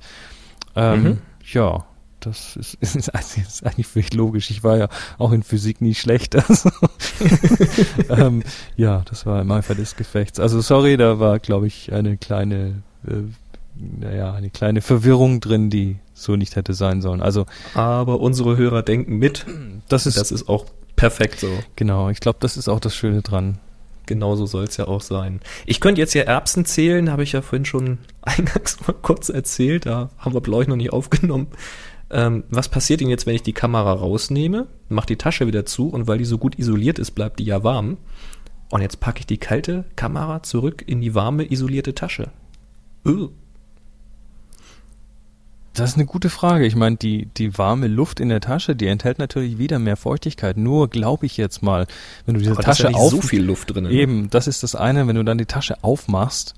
Ähm, 0.75 1.03
Mhm. 1.03 1.17
Ja, 1.53 1.85
das 2.19 2.55
ist, 2.55 2.73
ist, 2.81 3.13
eigentlich- 3.15 3.45
ist 3.47 3.65
eigentlich 3.65 3.87
völlig 3.87 4.13
logisch. 4.13 4.49
Ich 4.49 4.63
war 4.63 4.77
ja 4.77 4.87
auch 5.17 5.31
in 5.31 5.43
Physik 5.43 5.79
nie 5.81 5.93
schlecht. 5.95 6.35
Also, 6.49 6.69
ähm, 8.09 8.43
ja, 8.75 9.03
das 9.05 9.25
war 9.25 9.41
im 9.41 9.51
Eifer 9.51 9.75
des 9.75 9.95
Gefechts. 9.95 10.39
Also 10.39 10.61
sorry, 10.61 10.97
da 10.97 11.19
war, 11.19 11.39
glaube 11.39 11.67
ich, 11.67 11.93
eine 11.93 12.17
kleine, 12.17 12.81
äh, 13.07 13.13
naja, 13.99 14.33
eine 14.33 14.49
kleine 14.49 14.81
Verwirrung 14.81 15.39
drin, 15.39 15.69
die 15.69 15.97
so 16.13 16.35
nicht 16.35 16.55
hätte 16.55 16.73
sein 16.73 17.01
sollen. 17.01 17.21
Also 17.21 17.45
Aber 17.73 18.19
unsere 18.19 18.57
Hörer 18.57 18.83
denken 18.83 19.17
mit. 19.17 19.45
das 19.89 20.05
ist 20.05 20.17
Das 20.17 20.31
ist 20.31 20.47
auch 20.49 20.65
perfekt 20.95 21.39
so. 21.39 21.49
genau. 21.75 22.09
Ich 22.09 22.19
glaube, 22.19 22.37
das 22.41 22.57
ist 22.57 22.67
auch 22.67 22.79
das 22.79 22.95
Schöne 22.95 23.21
dran. 23.21 23.59
Genauso 24.05 24.45
soll 24.45 24.65
es 24.65 24.77
ja 24.77 24.87
auch 24.87 25.01
sein. 25.01 25.39
Ich 25.65 25.79
könnte 25.79 25.99
jetzt 25.99 26.13
ja 26.13 26.23
Erbsen 26.23 26.65
zählen, 26.65 27.11
habe 27.11 27.23
ich 27.23 27.31
ja 27.31 27.41
vorhin 27.41 27.65
schon 27.65 27.97
eingangs 28.21 28.79
mal 28.85 28.93
kurz 28.93 29.29
erzählt. 29.29 29.85
Da 29.85 30.09
haben 30.17 30.33
wir, 30.33 30.41
glaube 30.41 30.63
ich, 30.63 30.67
noch 30.67 30.75
nicht 30.75 30.93
aufgenommen. 30.93 31.47
Ähm, 32.11 32.43
was 32.49 32.69
passiert 32.69 33.01
denn 33.01 33.09
jetzt, 33.09 33.25
wenn 33.25 33.35
ich 33.35 33.43
die 33.43 33.53
Kamera 33.53 33.91
rausnehme, 33.91 34.67
mache 34.89 35.07
die 35.07 35.17
Tasche 35.17 35.47
wieder 35.47 35.65
zu 35.65 35.89
und 35.89 36.07
weil 36.07 36.19
die 36.19 36.25
so 36.25 36.37
gut 36.37 36.59
isoliert 36.59 36.99
ist, 36.99 37.11
bleibt 37.11 37.39
die 37.39 37.45
ja 37.45 37.63
warm. 37.63 37.97
Und 38.69 38.81
jetzt 38.81 38.99
packe 38.99 39.19
ich 39.19 39.25
die 39.25 39.37
kalte 39.37 39.85
Kamera 39.95 40.43
zurück 40.43 40.83
in 40.85 41.01
die 41.01 41.15
warme, 41.15 41.51
isolierte 41.51 41.95
Tasche. 41.95 42.29
Ugh. 43.05 43.31
Das 45.75 45.91
ist 45.91 45.95
eine 45.97 46.05
gute 46.05 46.29
Frage. 46.29 46.65
Ich 46.65 46.75
meine, 46.75 46.95
die, 46.95 47.25
die 47.25 47.57
warme 47.57 47.87
Luft 47.87 48.19
in 48.19 48.29
der 48.29 48.39
Tasche, 48.39 48.75
die 48.75 48.87
enthält 48.87 49.19
natürlich 49.19 49.57
wieder 49.57 49.77
mehr 49.77 49.97
Feuchtigkeit. 49.97 50.57
Nur 50.57 50.89
glaube 50.89 51.25
ich 51.25 51.37
jetzt 51.37 51.61
mal, 51.61 51.85
wenn 52.25 52.35
du 52.35 52.39
diese 52.39 52.51
Aber 52.51 52.61
ist 52.61 52.65
Tasche 52.65 52.83
ja 52.83 52.89
nicht 52.89 52.97
auf 52.97 53.11
so 53.11 53.21
viel 53.21 53.43
Luft 53.43 53.73
drin. 53.73 53.83
ne? 53.83 53.91
Eben, 53.91 54.29
das 54.29 54.47
ist 54.47 54.63
das 54.63 54.75
eine, 54.75 55.05
wenn 55.07 55.15
du 55.15 55.23
dann 55.23 55.37
die 55.37 55.45
Tasche 55.45 55.83
aufmachst, 55.83 56.55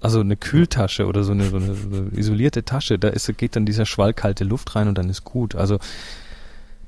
also 0.00 0.20
eine 0.20 0.36
Kühltasche 0.36 1.06
oder 1.06 1.24
so 1.24 1.32
eine, 1.32 1.48
so 1.48 1.56
eine, 1.56 1.74
so 1.74 1.88
eine 1.88 2.10
isolierte 2.14 2.64
Tasche, 2.64 2.98
da 2.98 3.08
ist, 3.08 3.34
geht 3.38 3.56
dann 3.56 3.64
dieser 3.64 3.86
Schwall 3.86 4.12
kalte 4.12 4.44
Luft 4.44 4.76
rein 4.76 4.88
und 4.88 4.98
dann 4.98 5.08
ist 5.08 5.24
gut. 5.24 5.54
Also 5.54 5.78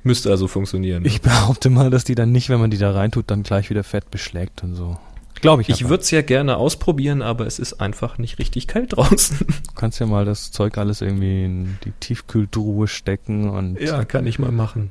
Müsste 0.03 0.31
also 0.31 0.49
funktionieren. 0.49 1.03
ne? 1.03 1.09
ich 1.09 1.23
behaupte 1.23 1.71
mal, 1.71 1.91
dass 1.91 2.05
die 2.05 2.15
dann 2.15 2.31
nicht, 2.31 2.51
wenn 2.51 2.61
man 2.61 2.71
die 2.71 2.79
da 2.79 2.93
reintut, 2.93 3.31
dann 3.31 3.43
gleich 3.43 3.71
wieder 3.71 3.85
fett 3.85 4.11
beschlägt 4.11 4.63
und 4.63 4.75
so. 4.75 4.99
Glaube 5.41 5.63
ich. 5.63 5.69
Ich 5.69 5.89
würde 5.89 6.03
es 6.03 6.11
ja 6.11 6.23
gerne 6.23 6.57
ausprobieren, 6.57 7.23
aber 7.23 7.47
es 7.47 7.59
ist 7.59 7.81
einfach 7.81 8.19
nicht 8.19 8.39
richtig 8.39 8.67
kalt 8.67 8.97
draußen. 8.97 9.39
Du 9.47 9.75
kannst 9.75 10.01
ja 10.01 10.07
mal 10.07 10.25
das 10.25 10.51
Zeug 10.51 10.79
alles 10.79 11.01
irgendwie 11.01 11.45
in 11.45 11.79
die 11.85 11.93
Tiefkühltruhe 12.01 12.89
stecken 12.89 13.49
und 13.51 13.81
Ja, 13.81 14.05
kann 14.05 14.27
ich 14.27 14.39
mal 14.39 14.53
machen. 14.53 14.91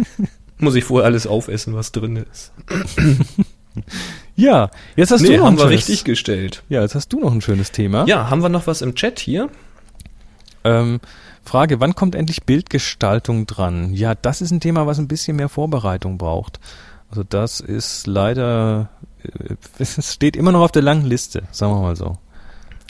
Muss 0.58 0.74
ich 0.74 0.84
vorher 0.84 1.06
alles 1.06 1.26
aufessen, 1.26 1.74
was 1.74 1.92
drin 1.92 2.16
ist. 2.16 2.52
ja, 4.36 4.70
jetzt 4.96 5.10
hast 5.10 5.22
du 5.24 5.30
nee, 5.30 5.36
noch 5.36 5.46
haben 5.46 5.54
ein 5.54 5.58
wir 5.58 5.64
schönes, 5.64 5.88
richtig 5.88 6.04
gestellt. 6.04 6.62
Ja, 6.68 6.82
jetzt 6.82 6.94
hast 6.94 7.12
du 7.12 7.20
noch 7.20 7.32
ein 7.32 7.40
schönes 7.40 7.72
Thema. 7.72 8.06
Ja, 8.06 8.30
haben 8.30 8.42
wir 8.42 8.48
noch 8.48 8.66
was 8.66 8.82
im 8.82 8.94
Chat 8.94 9.18
hier? 9.18 9.48
Ähm, 10.64 11.00
Frage, 11.44 11.80
wann 11.80 11.94
kommt 11.94 12.14
endlich 12.14 12.44
Bildgestaltung 12.44 13.46
dran? 13.46 13.92
Ja, 13.92 14.14
das 14.14 14.40
ist 14.40 14.50
ein 14.50 14.60
Thema, 14.60 14.86
was 14.86 14.98
ein 14.98 15.08
bisschen 15.08 15.36
mehr 15.36 15.48
Vorbereitung 15.48 16.18
braucht. 16.18 16.58
Also 17.10 17.22
das 17.22 17.60
ist 17.60 18.06
leider, 18.06 18.88
es 19.78 20.12
steht 20.12 20.36
immer 20.36 20.52
noch 20.52 20.60
auf 20.62 20.72
der 20.72 20.82
langen 20.82 21.06
Liste, 21.06 21.44
sagen 21.50 21.72
wir 21.72 21.80
mal 21.80 21.96
so. 21.96 22.18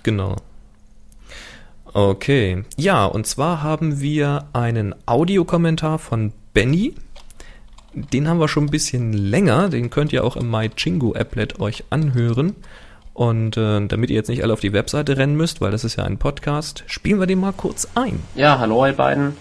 Genau. 0.03 0.37
Okay. 1.93 2.65
Ja, 2.77 3.07
und 3.07 3.27
zwar 3.27 3.63
haben 3.63 4.01
wir 4.01 4.47
einen 4.53 4.95
Audiokommentar 5.07 5.99
von 5.99 6.33
Benny. 6.53 6.95
Den 7.95 8.29
haben 8.29 8.41
wir 8.41 8.49
schon 8.49 8.65
ein 8.65 8.71
bisschen 8.71 9.13
länger. 9.13 9.69
Den 9.69 9.91
könnt 9.91 10.13
ihr 10.13 10.25
auch 10.25 10.37
im 10.37 10.51
MyChingo-Applet 10.51 11.61
euch 11.61 11.85
anhören. 11.91 12.57
Und 13.13 13.57
äh, 13.57 13.87
damit 13.87 14.11
ihr 14.11 14.17
jetzt 14.17 14.29
nicht 14.29 14.43
alle 14.43 14.53
auf 14.53 14.61
die 14.61 14.73
Webseite 14.73 15.17
rennen 15.17 15.37
müsst, 15.37 15.61
weil 15.61 15.71
das 15.71 15.85
ist 15.85 15.95
ja 15.95 16.03
ein 16.03 16.19
Podcast, 16.19 16.83
spielen 16.89 17.21
wir 17.21 17.29
den 17.29 17.39
mal 17.39 17.53
kurz 17.53 17.87
ein. 17.95 18.21
Ja, 18.35 18.59
hallo 18.59 18.85
ihr 18.87 18.93
beiden. 18.93 19.37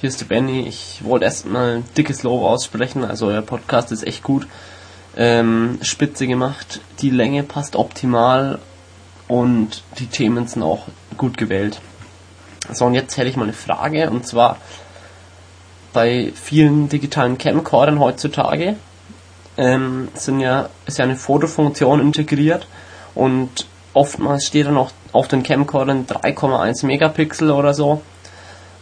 Hier 0.00 0.08
ist 0.08 0.20
der 0.20 0.26
Benny. 0.26 0.68
Ich 0.68 1.00
wollte 1.02 1.24
erstmal 1.24 1.78
ein 1.78 1.84
dickes 1.96 2.22
Lob 2.22 2.44
aussprechen. 2.44 3.04
Also 3.04 3.26
euer 3.26 3.42
Podcast 3.42 3.90
ist 3.90 4.06
echt 4.06 4.22
gut. 4.22 4.46
Ähm, 5.18 5.78
spitze 5.82 6.26
gemacht. 6.26 6.80
Die 7.00 7.10
Länge 7.10 7.42
passt 7.42 7.76
optimal 7.76 8.60
und 9.26 9.82
die 9.98 10.06
Themen 10.06 10.46
sind 10.46 10.62
auch 10.62 10.86
gut 11.16 11.36
gewählt. 11.36 11.80
So, 12.72 12.86
und 12.86 12.94
jetzt 12.94 13.16
hätte 13.16 13.28
ich 13.28 13.36
mal 13.36 13.44
eine 13.44 13.52
Frage 13.52 14.10
und 14.10 14.26
zwar 14.26 14.58
bei 15.92 16.32
vielen 16.34 16.88
digitalen 16.88 17.36
Camcordern 17.36 17.98
heutzutage 17.98 18.76
ähm, 19.58 20.08
sind 20.14 20.40
ja, 20.40 20.68
ist 20.86 20.98
ja 20.98 21.04
eine 21.04 21.16
Fotofunktion 21.16 22.00
integriert 22.00 22.66
und 23.14 23.66
oftmals 23.92 24.46
steht 24.46 24.66
dann 24.66 24.76
auch 24.76 24.92
auf 25.12 25.28
den 25.28 25.42
Camcordern 25.42 26.06
3,1 26.06 26.86
Megapixel 26.86 27.50
oder 27.50 27.74
so. 27.74 28.00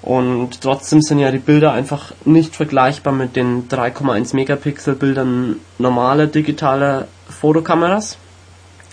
Und 0.06 0.60
trotzdem 0.60 1.02
sind 1.02 1.18
ja 1.18 1.32
die 1.32 1.40
Bilder 1.40 1.72
einfach 1.72 2.12
nicht 2.25 2.54
vergleichbar 2.54 3.12
mit 3.12 3.34
den 3.34 3.68
3,1 3.68 4.36
Megapixel 4.36 4.94
Bildern 4.94 5.56
normaler 5.78 6.28
digitaler 6.28 7.08
Fotokameras. 7.28 8.16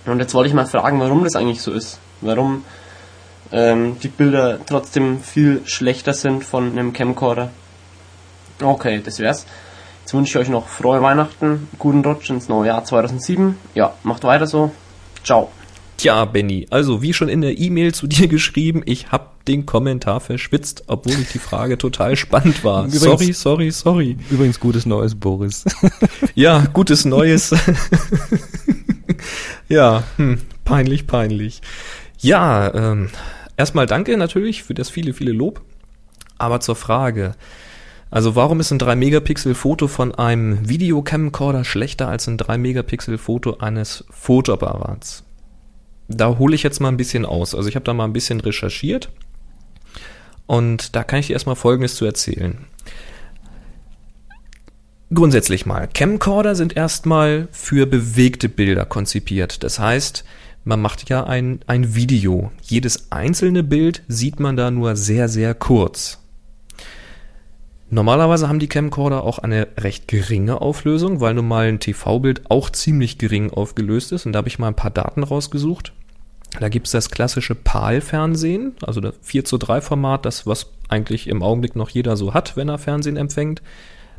Und 0.08 0.18
jetzt 0.18 0.34
wollte 0.34 0.48
ich 0.48 0.56
mal 0.56 0.66
fragen, 0.66 1.00
warum 1.00 1.24
das 1.24 1.36
eigentlich 1.36 1.62
so 1.62 1.72
ist. 1.72 2.00
Warum 2.22 2.66
ähm, 3.52 4.00
die 4.02 4.08
Bilder 4.08 4.58
trotzdem 4.66 5.22
viel 5.22 5.62
schlechter 5.66 6.16
sind 6.16 6.44
von 6.44 6.72
einem 6.72 6.94
Camcorder. 6.94 7.52
Okay, 8.60 9.00
das 9.06 9.20
wär's. 9.20 9.46
Jetzt 10.02 10.16
wünsche 10.16 10.32
ich 10.32 10.46
euch 10.48 10.50
noch 10.50 10.68
frohe 10.68 11.04
Weihnachten, 11.04 11.70
guten 11.78 12.04
Rutsch 12.04 12.32
ins 12.32 12.50
neue 12.50 12.70
Jahr 12.70 12.86
2007. 12.86 13.56
Ja, 13.76 13.94
macht 14.02 14.24
weiter 14.24 14.48
so. 14.48 14.72
Ciao. 15.24 15.52
Tja, 15.98 16.26
Benny, 16.26 16.66
also 16.70 17.02
wie 17.02 17.14
schon 17.14 17.30
in 17.30 17.42
der 17.42 17.58
E-Mail 17.58 17.94
zu 17.94 18.08
dir 18.08 18.28
geschrieben, 18.30 18.82
ich 18.86 19.12
hab 19.12 19.46
den 19.46 19.66
Kommentar 19.66 20.20
verschwitzt, 20.22 20.84
obwohl 20.88 21.14
ich 21.20 21.32
die 21.32 21.40
Frage 21.40 21.78
total 21.78 22.16
spannend 22.16 22.64
war. 22.64 22.86
Übrigens- 22.86 23.02
sorry, 23.04 23.32
sorry, 23.34 23.72
sorry. 23.72 24.18
Übrigens 24.30 24.60
gutes 24.60 24.86
Neues, 24.86 25.16
Boris. 25.16 25.66
Ja, 26.36 26.66
gutes 26.74 27.06
Neues. 27.06 27.54
ja, 29.70 30.04
hm, 30.18 30.40
peinlich, 30.66 31.06
peinlich. 31.08 31.62
Ja, 32.20 32.74
ähm, 32.74 33.10
erstmal 33.58 33.86
danke 33.86 34.18
natürlich 34.18 34.64
für 34.64 34.74
das 34.74 34.90
viele, 34.90 35.14
viele 35.14 35.32
Lob. 35.32 35.62
Aber 36.38 36.60
zur 36.60 36.76
Frage. 36.76 37.36
Also 38.10 38.36
warum 38.36 38.60
ist 38.60 38.72
ein 38.72 38.80
3-Megapixel-Foto 38.80 39.88
von 39.88 40.14
einem 40.14 40.68
Videocamcorder 40.68 41.64
schlechter 41.64 42.08
als 42.08 42.28
ein 42.28 42.38
3-Megapixel-Foto 42.38 43.58
eines 43.60 44.06
Fotoapparats? 44.10 45.24
Da 46.08 46.38
hole 46.38 46.56
ich 46.56 46.64
jetzt 46.64 46.80
mal 46.80 46.90
ein 46.90 46.98
bisschen 46.98 47.26
aus. 47.26 47.56
Also 47.56 47.70
ich 47.70 47.76
habe 47.76 47.86
da 47.86 47.94
mal 47.94 48.06
ein 48.06 48.14
bisschen 48.14 48.40
recherchiert. 48.42 49.10
Und 50.46 50.96
da 50.96 51.04
kann 51.04 51.20
ich 51.20 51.28
dir 51.28 51.34
erstmal 51.34 51.56
Folgendes 51.56 51.96
zu 51.96 52.06
erzählen. 52.06 52.58
Grundsätzlich 55.14 55.66
mal, 55.66 55.88
Camcorder 55.88 56.56
sind 56.56 56.76
erstmal 56.76 57.48
für 57.52 57.86
bewegte 57.86 58.50
Bilder 58.50 58.86
konzipiert. 58.86 59.64
Das 59.64 59.78
heißt, 59.78 60.24
man 60.64 60.82
macht 60.82 61.08
ja 61.10 61.26
ein, 61.26 61.60
ein 61.68 61.94
Video. 61.94 62.52
Jedes 62.62 63.12
einzelne 63.12 63.64
Bild 63.64 64.02
sieht 64.08 64.40
man 64.40 64.56
da 64.56 64.72
nur 64.72 64.96
sehr, 64.96 65.30
sehr 65.30 65.54
kurz. 65.54 66.23
Normalerweise 67.94 68.50
haben 68.50 68.58
die 68.58 68.68
Camcorder 68.68 69.24
auch 69.24 69.38
eine 69.38 69.68
recht 69.78 70.08
geringe 70.08 70.62
Auflösung, 70.62 71.22
weil 71.22 71.36
nun 71.36 71.48
mal 71.48 71.68
ein 71.68 71.80
TV-Bild 71.80 72.50
auch 72.50 72.72
ziemlich 72.72 73.20
gering 73.20 73.52
aufgelöst 73.52 74.12
ist. 74.12 74.26
Und 74.26 74.34
da 74.34 74.38
habe 74.38 74.48
ich 74.48 74.58
mal 74.58 74.70
ein 74.70 74.76
paar 74.76 74.90
Daten 74.90 75.22
rausgesucht. 75.22 75.94
Da 76.60 76.70
gibt 76.70 76.88
es 76.88 76.92
das 76.92 77.12
klassische 77.12 77.54
PAL-Fernsehen, 77.54 78.74
also 78.82 79.00
das 79.00 79.14
4 79.22 79.46
zu 79.46 79.60
3 79.60 79.82
Format, 79.82 80.26
das 80.26 80.48
was 80.48 80.72
eigentlich 80.90 81.28
im 81.28 81.44
Augenblick 81.44 81.76
noch 81.76 81.90
jeder 81.90 82.18
so 82.18 82.34
hat, 82.34 82.58
wenn 82.58 82.68
er 82.68 82.80
Fernsehen 82.80 83.16
empfängt. 83.16 83.62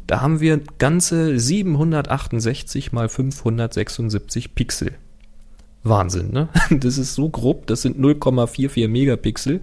Da 0.06 0.20
haben 0.20 0.38
wir 0.38 0.60
ganze 0.78 1.36
768 1.36 2.92
mal 2.92 3.08
576 3.08 4.54
Pixel. 4.54 4.94
Wahnsinn, 5.82 6.30
ne? 6.30 6.48
Das 6.70 6.96
ist 6.96 7.14
so 7.14 7.28
grob, 7.28 7.66
das 7.66 7.82
sind 7.82 7.98
0,44 7.98 8.86
Megapixel. 8.86 9.60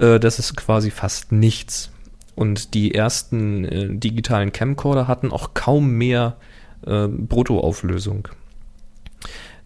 Äh, 0.00 0.18
Das 0.18 0.40
ist 0.40 0.56
quasi 0.56 0.90
fast 0.90 1.30
nichts. 1.30 1.92
Und 2.38 2.74
die 2.74 2.94
ersten 2.94 3.64
äh, 3.64 3.88
digitalen 3.88 4.52
Camcorder 4.52 5.08
hatten 5.08 5.32
auch 5.32 5.54
kaum 5.54 5.90
mehr 5.90 6.36
äh, 6.86 7.08
Bruttoauflösung. 7.08 8.28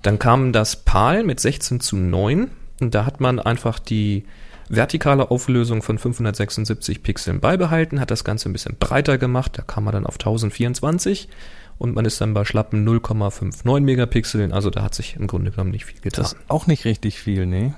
Dann 0.01 0.19
kam 0.19 0.55
das 0.55 0.77
PAL 0.77 1.23
mit 1.23 1.39
16 1.39 1.81
zu 1.81 1.97
9 1.97 2.51
und 2.81 2.95
da 2.95 3.05
hat 3.05 3.21
man 3.21 3.39
einfach 3.39 3.79
die 3.79 4.25
vertikale 4.71 5.31
Auflösung 5.31 5.83
von 5.83 5.99
576 5.99 7.03
Pixeln 7.03 7.41
beibehalten, 7.41 8.01
hat 8.01 8.11
das 8.11 8.25
Ganze 8.25 8.49
ein 8.49 8.55
bisschen 8.55 8.77
breiter 8.81 9.19
gemacht, 9.19 9.59
da 9.59 9.63
kam 9.63 9.85
man 9.85 9.93
dann 9.93 10.07
auf 10.07 10.15
1024 10.15 11.29
und 11.77 11.95
man 11.95 12.07
ist 12.07 12.23
dann 12.23 12.33
bei 12.33 12.47
schlappen 12.47 12.89
0,59 12.89 13.81
Megapixeln, 13.81 14.51
also 14.51 14.71
da 14.71 14.83
hat 14.83 14.95
sich 14.95 15.17
im 15.17 15.27
Grunde 15.27 15.51
genommen 15.51 15.73
nicht 15.73 15.85
viel 15.85 16.01
getan. 16.01 16.23
Das 16.23 16.33
ist 16.33 16.41
auch 16.49 16.67
nicht 16.67 16.87
richtig 16.87 17.21
viel, 17.21 17.45
nee. 17.45 17.75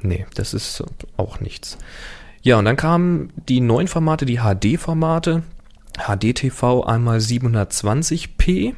Nee, 0.00 0.24
das 0.34 0.54
ist 0.54 0.82
auch 1.18 1.40
nichts. 1.40 1.76
Ja, 2.48 2.58
und 2.58 2.64
dann 2.64 2.76
kamen 2.76 3.30
die 3.46 3.60
neuen 3.60 3.88
Formate, 3.88 4.24
die 4.24 4.38
HD-Formate. 4.38 5.42
HD-TV 5.98 6.82
einmal 6.82 7.18
720p. 7.18 8.72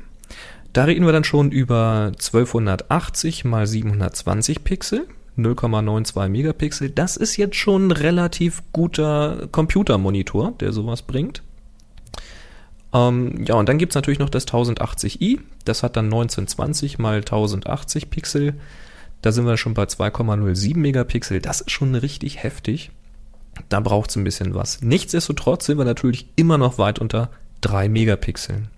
Da 0.73 0.83
reden 0.83 1.07
wir 1.07 1.13
dann 1.13 1.23
schon 1.23 1.53
über 1.53 2.07
1280 2.07 3.45
mal 3.45 3.69
720 3.69 4.65
Pixel, 4.65 5.07
0,92 5.39 6.29
Megapixel. 6.31 6.91
Das 6.91 7.17
ist 7.17 7.37
jetzt 7.37 7.55
schon 7.55 7.87
ein 7.87 7.91
relativ 7.93 8.65
guter 8.73 9.47
Computermonitor, 9.53 10.51
der 10.59 10.73
sowas 10.73 11.03
bringt. 11.03 11.45
Ähm, 12.93 13.45
ja, 13.47 13.55
und 13.55 13.69
dann 13.69 13.79
gibt's 13.79 13.95
natürlich 13.95 14.19
noch 14.19 14.31
das 14.31 14.49
1080i. 14.49 15.39
Das 15.65 15.85
hat 15.85 15.97
dann 15.97 16.07
1920 16.07 16.99
mal 16.99 17.19
1080 17.19 18.11
Pixel. 18.11 18.55
Da 19.23 19.31
sind 19.31 19.47
wir 19.47 19.57
schon 19.57 19.75
bei 19.75 19.85
2,07 19.85 20.77
Megapixel. 20.77 21.41
Das 21.41 21.61
ist 21.61 21.71
schon 21.71 21.95
richtig 21.95 22.43
heftig. 22.43 22.91
Da 23.69 23.81
braucht's 23.81 24.17
ein 24.17 24.25
bisschen 24.25 24.55
was. 24.55 24.81
Nichtsdestotrotz 24.83 25.67
sind 25.67 25.79
wir 25.79 25.85
natürlich 25.85 26.27
immer 26.37 26.59
noch 26.59 26.79
weit 26.79 26.99
unter 26.99 27.31
3 27.61 27.89
Megapixeln. 27.89 28.69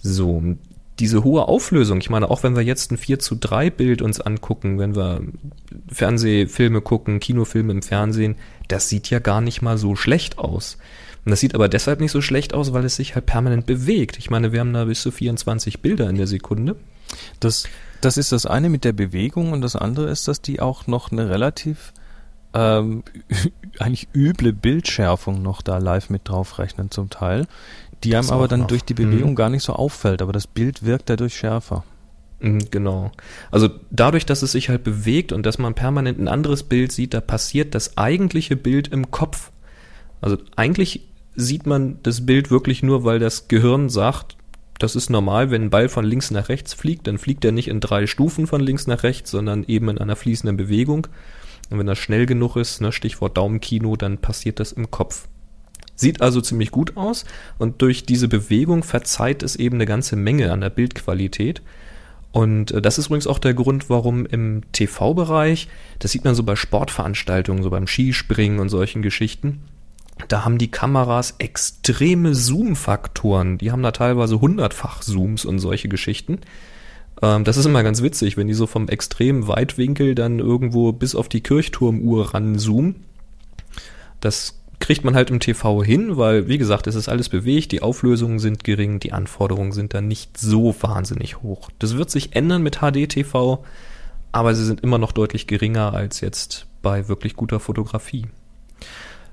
So, 0.00 0.42
diese 0.98 1.22
hohe 1.22 1.46
Auflösung, 1.46 2.00
ich 2.00 2.10
meine, 2.10 2.30
auch 2.30 2.42
wenn 2.42 2.56
wir 2.56 2.62
jetzt 2.62 2.90
ein 2.90 2.98
4 2.98 3.18
zu 3.18 3.36
3 3.36 3.70
Bild 3.70 4.02
uns 4.02 4.20
angucken, 4.20 4.78
wenn 4.78 4.96
wir 4.96 5.22
Fernsehfilme 5.88 6.80
gucken, 6.80 7.20
Kinofilme 7.20 7.72
im 7.72 7.82
Fernsehen, 7.82 8.36
das 8.68 8.88
sieht 8.88 9.10
ja 9.10 9.18
gar 9.18 9.40
nicht 9.40 9.62
mal 9.62 9.78
so 9.78 9.96
schlecht 9.96 10.38
aus. 10.38 10.78
Und 11.24 11.30
das 11.30 11.40
sieht 11.40 11.54
aber 11.54 11.68
deshalb 11.68 12.00
nicht 12.00 12.12
so 12.12 12.22
schlecht 12.22 12.54
aus, 12.54 12.72
weil 12.72 12.84
es 12.84 12.96
sich 12.96 13.14
halt 13.14 13.26
permanent 13.26 13.66
bewegt. 13.66 14.18
Ich 14.18 14.30
meine, 14.30 14.52
wir 14.52 14.60
haben 14.60 14.72
da 14.72 14.86
bis 14.86 15.02
zu 15.02 15.10
24 15.10 15.80
Bilder 15.80 16.08
in 16.08 16.16
der 16.16 16.26
Sekunde. 16.26 16.76
Das, 17.38 17.68
das 18.00 18.16
ist 18.16 18.32
das 18.32 18.46
eine 18.46 18.68
mit 18.68 18.84
der 18.84 18.92
Bewegung 18.92 19.52
und 19.52 19.60
das 19.60 19.76
andere 19.76 20.10
ist, 20.10 20.26
dass 20.26 20.42
die 20.42 20.60
auch 20.60 20.86
noch 20.86 21.12
eine 21.12 21.28
relativ 21.28 21.92
ähm, 22.54 23.02
eigentlich 23.78 24.08
üble 24.14 24.52
Bildschärfung 24.52 25.42
noch 25.42 25.62
da 25.62 25.78
live 25.78 26.10
mit 26.10 26.28
draufrechnen 26.28 26.90
zum 26.90 27.10
Teil, 27.10 27.46
die 28.04 28.10
Das 28.10 28.28
einem 28.30 28.38
aber 28.38 28.48
dann 28.48 28.60
noch. 28.60 28.66
durch 28.68 28.84
die 28.84 28.94
Mhm. 28.94 29.10
Bewegung 29.10 29.34
gar 29.34 29.50
nicht 29.50 29.62
so 29.62 29.72
auffällt, 29.74 30.22
aber 30.22 30.32
das 30.32 30.46
Bild 30.46 30.84
wirkt 30.84 31.10
dadurch 31.10 31.36
schärfer. 31.36 31.84
Mhm, 32.40 32.70
Genau. 32.70 33.10
Also 33.50 33.68
dadurch, 33.90 34.24
dass 34.26 34.42
es 34.42 34.52
sich 34.52 34.68
halt 34.68 34.84
bewegt 34.84 35.32
und 35.32 35.44
dass 35.44 35.58
man 35.58 35.74
permanent 35.74 36.18
ein 36.18 36.28
anderes 36.28 36.62
Bild 36.62 36.92
sieht, 36.92 37.14
da 37.14 37.20
passiert 37.20 37.74
das 37.74 37.96
eigentliche 37.98 38.56
Bild 38.56 38.88
im 38.88 39.10
Kopf. 39.10 39.50
Also 40.20 40.36
eigentlich 40.56 41.02
sieht 41.34 41.66
man 41.66 41.98
das 42.02 42.26
Bild 42.26 42.50
wirklich 42.50 42.82
nur, 42.82 43.04
weil 43.04 43.18
das 43.18 43.48
Gehirn 43.48 43.88
sagt, 43.88 44.36
das 44.80 44.94
ist 44.94 45.10
normal, 45.10 45.50
wenn 45.50 45.62
ein 45.62 45.70
Ball 45.70 45.88
von 45.88 46.04
links 46.04 46.30
nach 46.30 46.48
rechts 46.48 46.72
fliegt, 46.74 47.08
dann 47.08 47.18
fliegt 47.18 47.44
er 47.44 47.50
nicht 47.52 47.66
in 47.68 47.80
drei 47.80 48.06
Stufen 48.06 48.46
von 48.46 48.60
links 48.60 48.86
nach 48.86 49.02
rechts, 49.02 49.30
sondern 49.32 49.64
eben 49.64 49.88
in 49.88 49.98
einer 49.98 50.14
fließenden 50.16 50.56
Bewegung. 50.56 51.08
Und 51.70 51.78
wenn 51.78 51.86
das 51.86 51.98
schnell 51.98 52.26
genug 52.26 52.56
ist, 52.56 52.80
ne, 52.80 52.92
Stichwort 52.92 53.36
Daumenkino, 53.36 53.96
dann 53.96 54.18
passiert 54.18 54.60
das 54.60 54.72
im 54.72 54.90
Kopf. 54.90 55.28
Sieht 55.94 56.22
also 56.22 56.40
ziemlich 56.40 56.70
gut 56.70 56.96
aus 56.96 57.24
und 57.58 57.82
durch 57.82 58.06
diese 58.06 58.28
Bewegung 58.28 58.82
verzeiht 58.84 59.42
es 59.42 59.56
eben 59.56 59.76
eine 59.76 59.86
ganze 59.86 60.16
Menge 60.16 60.52
an 60.52 60.60
der 60.60 60.70
Bildqualität. 60.70 61.60
Und 62.30 62.70
äh, 62.70 62.80
das 62.80 62.98
ist 62.98 63.06
übrigens 63.06 63.26
auch 63.26 63.38
der 63.38 63.54
Grund, 63.54 63.90
warum 63.90 64.24
im 64.26 64.62
TV-Bereich, 64.72 65.68
das 65.98 66.12
sieht 66.12 66.24
man 66.24 66.34
so 66.34 66.42
bei 66.44 66.56
Sportveranstaltungen, 66.56 67.62
so 67.62 67.70
beim 67.70 67.86
Skispringen 67.86 68.60
und 68.60 68.68
solchen 68.68 69.02
Geschichten, 69.02 69.60
da 70.26 70.44
haben 70.44 70.58
die 70.58 70.70
Kameras 70.70 71.36
extreme 71.38 72.34
Zoom-Faktoren. 72.34 73.58
Die 73.58 73.70
haben 73.70 73.82
da 73.82 73.92
teilweise 73.92 74.40
hundertfach 74.40 75.00
Zooms 75.00 75.44
und 75.44 75.60
solche 75.60 75.88
Geschichten. 75.88 76.40
Ähm, 77.22 77.44
das 77.44 77.56
ist 77.56 77.66
immer 77.66 77.82
ganz 77.82 78.02
witzig, 78.02 78.36
wenn 78.36 78.48
die 78.48 78.54
so 78.54 78.66
vom 78.66 78.88
extremen 78.88 79.48
Weitwinkel 79.48 80.14
dann 80.14 80.38
irgendwo 80.38 80.92
bis 80.92 81.14
auf 81.14 81.28
die 81.28 81.40
Kirchturmuhr 81.40 82.34
ranzoomen. 82.34 82.96
Das 84.20 84.58
kriegt 84.80 85.04
man 85.04 85.14
halt 85.14 85.30
im 85.30 85.40
TV 85.40 85.82
hin, 85.82 86.16
weil, 86.16 86.48
wie 86.48 86.58
gesagt, 86.58 86.86
es 86.86 86.94
ist 86.94 87.08
alles 87.08 87.28
bewegt, 87.28 87.72
die 87.72 87.82
Auflösungen 87.82 88.38
sind 88.38 88.64
gering, 88.64 89.00
die 89.00 89.12
Anforderungen 89.12 89.72
sind 89.72 89.94
dann 89.94 90.08
nicht 90.08 90.38
so 90.38 90.74
wahnsinnig 90.80 91.42
hoch. 91.42 91.70
Das 91.78 91.96
wird 91.96 92.10
sich 92.10 92.36
ändern 92.36 92.62
mit 92.62 92.78
HD-TV, 92.78 93.64
aber 94.30 94.54
sie 94.54 94.64
sind 94.64 94.80
immer 94.80 94.98
noch 94.98 95.12
deutlich 95.12 95.46
geringer 95.46 95.94
als 95.94 96.20
jetzt 96.20 96.66
bei 96.82 97.08
wirklich 97.08 97.34
guter 97.34 97.60
Fotografie. 97.60 98.26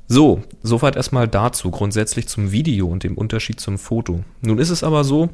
So, 0.07 0.43
soweit 0.61 0.95
erstmal 0.95 1.27
dazu, 1.27 1.71
grundsätzlich 1.71 2.27
zum 2.27 2.51
Video 2.51 2.87
und 2.87 3.03
dem 3.03 3.17
Unterschied 3.17 3.59
zum 3.59 3.77
Foto. 3.77 4.23
Nun 4.41 4.59
ist 4.59 4.69
es 4.69 4.83
aber 4.83 5.03
so, 5.03 5.29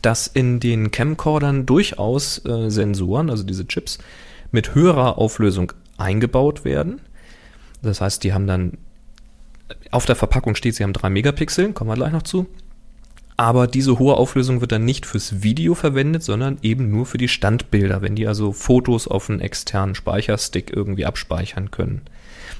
dass 0.00 0.26
in 0.26 0.60
den 0.60 0.90
Camcordern 0.90 1.66
durchaus 1.66 2.44
äh, 2.44 2.70
Sensoren, 2.70 3.30
also 3.30 3.42
diese 3.42 3.66
Chips, 3.66 3.98
mit 4.50 4.74
höherer 4.74 5.18
Auflösung 5.18 5.72
eingebaut 5.96 6.64
werden. 6.64 7.00
Das 7.82 8.00
heißt, 8.00 8.22
die 8.24 8.32
haben 8.32 8.46
dann 8.46 8.78
auf 9.90 10.06
der 10.06 10.16
Verpackung 10.16 10.54
steht, 10.54 10.74
sie 10.74 10.84
haben 10.84 10.92
3 10.92 11.10
Megapixel, 11.10 11.72
kommen 11.72 11.90
wir 11.90 11.94
gleich 11.94 12.12
noch 12.12 12.22
zu. 12.22 12.46
Aber 13.36 13.66
diese 13.66 13.98
hohe 13.98 14.16
Auflösung 14.16 14.60
wird 14.60 14.72
dann 14.72 14.84
nicht 14.84 15.06
fürs 15.06 15.42
Video 15.42 15.74
verwendet, 15.74 16.22
sondern 16.22 16.58
eben 16.62 16.90
nur 16.90 17.06
für 17.06 17.18
die 17.18 17.28
Standbilder, 17.28 18.02
wenn 18.02 18.14
die 18.14 18.26
also 18.26 18.52
Fotos 18.52 19.08
auf 19.08 19.30
einen 19.30 19.40
externen 19.40 19.94
Speicherstick 19.94 20.70
irgendwie 20.74 21.06
abspeichern 21.06 21.70
können. 21.70 22.02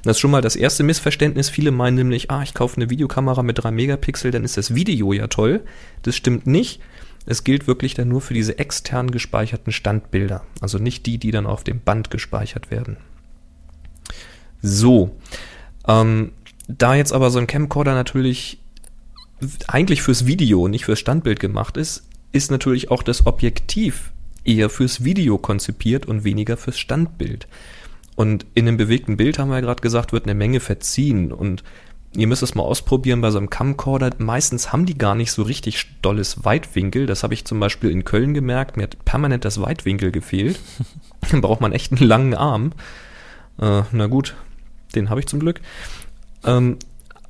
Das 0.02 0.16
ist 0.16 0.20
schon 0.20 0.30
mal 0.30 0.40
das 0.40 0.56
erste 0.56 0.82
Missverständnis. 0.82 1.50
Viele 1.50 1.70
meinen 1.70 1.96
nämlich, 1.96 2.30
ah, 2.30 2.42
ich 2.42 2.54
kaufe 2.54 2.76
eine 2.76 2.90
Videokamera 2.90 3.42
mit 3.42 3.62
3 3.62 3.70
Megapixel, 3.70 4.30
dann 4.30 4.44
ist 4.44 4.56
das 4.56 4.74
Video 4.74 5.12
ja 5.12 5.28
toll. 5.28 5.60
Das 6.02 6.16
stimmt 6.16 6.46
nicht. 6.46 6.80
Es 7.24 7.44
gilt 7.44 7.66
wirklich 7.66 7.94
dann 7.94 8.08
nur 8.08 8.20
für 8.20 8.34
diese 8.34 8.58
extern 8.58 9.10
gespeicherten 9.10 9.72
Standbilder. 9.72 10.44
Also 10.60 10.78
nicht 10.78 11.06
die, 11.06 11.18
die 11.18 11.30
dann 11.30 11.46
auf 11.46 11.64
dem 11.64 11.80
Band 11.80 12.10
gespeichert 12.10 12.70
werden. 12.70 12.96
So, 14.60 15.16
ähm, 15.86 16.32
da 16.68 16.94
jetzt 16.94 17.12
aber 17.12 17.30
so 17.30 17.38
ein 17.38 17.46
Camcorder 17.46 17.94
natürlich 17.94 18.58
eigentlich 19.66 20.02
fürs 20.02 20.26
Video, 20.26 20.68
nicht 20.68 20.84
fürs 20.84 21.00
Standbild 21.00 21.40
gemacht 21.40 21.76
ist, 21.76 22.04
ist 22.32 22.50
natürlich 22.50 22.90
auch 22.90 23.02
das 23.02 23.26
Objektiv 23.26 24.12
eher 24.44 24.70
fürs 24.70 25.04
Video 25.04 25.38
konzipiert 25.38 26.06
und 26.06 26.24
weniger 26.24 26.56
fürs 26.56 26.78
Standbild. 26.78 27.46
Und 28.14 28.46
in 28.54 28.68
einem 28.68 28.76
bewegten 28.76 29.16
Bild, 29.16 29.38
haben 29.38 29.48
wir 29.48 29.56
ja 29.56 29.60
gerade 29.62 29.82
gesagt, 29.82 30.12
wird 30.12 30.24
eine 30.24 30.34
Menge 30.34 30.60
verziehen. 30.60 31.32
Und 31.32 31.64
ihr 32.14 32.26
müsst 32.26 32.42
es 32.42 32.54
mal 32.54 32.62
ausprobieren 32.62 33.20
bei 33.20 33.30
so 33.30 33.38
einem 33.38 33.50
Camcorder. 33.50 34.10
Meistens 34.18 34.72
haben 34.72 34.86
die 34.86 34.98
gar 34.98 35.14
nicht 35.14 35.32
so 35.32 35.42
richtig 35.42 35.86
dolles 36.02 36.44
Weitwinkel. 36.44 37.06
Das 37.06 37.22
habe 37.22 37.34
ich 37.34 37.44
zum 37.44 37.58
Beispiel 37.60 37.90
in 37.90 38.04
Köln 38.04 38.34
gemerkt. 38.34 38.76
Mir 38.76 38.84
hat 38.84 39.04
permanent 39.04 39.44
das 39.44 39.60
Weitwinkel 39.60 40.10
gefehlt. 40.10 40.58
Dann 41.30 41.40
braucht 41.40 41.60
man 41.60 41.72
echt 41.72 41.92
einen 41.92 42.06
langen 42.06 42.34
Arm. 42.34 42.72
Äh, 43.58 43.82
na 43.92 44.06
gut, 44.06 44.34
den 44.94 45.10
habe 45.10 45.20
ich 45.20 45.26
zum 45.26 45.40
Glück. 45.40 45.60
Ähm, 46.44 46.78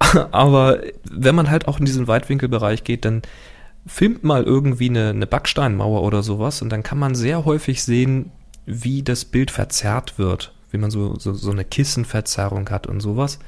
aber 0.33 0.81
wenn 1.11 1.35
man 1.35 1.51
halt 1.51 1.69
auch 1.69 1.79
in 1.79 1.85
diesen 1.85 2.09
Weitwinkelbereich 2.09 2.85
geht, 2.85 3.05
dann 3.05 3.23
filmt 3.87 4.25
mal 4.25 4.45
irgendwie 4.45 4.89
eine, 4.89 5.11
eine 5.11 5.27
Backsteinmauer 5.27 6.03
oder 6.03 6.23
sowas 6.23 6.63
und 6.63 6.71
dann 6.71 6.83
kann 6.83 6.99
man 6.99 7.15
sehr 7.15 7.45
häufig 7.45 7.83
sehen, 7.83 8.31
wie 8.65 9.03
das 9.03 9.25
Bild 9.25 9.51
verzerrt 9.51 10.19
wird, 10.19 10.55
wie 10.71 10.79
man 10.79 10.91
so, 10.91 11.19
so, 11.19 11.35
so 11.35 11.51
eine 11.51 11.65
Kissenverzerrung 11.65 12.71
hat 12.71 12.87
und 12.87 13.01
sowas. 13.01 13.39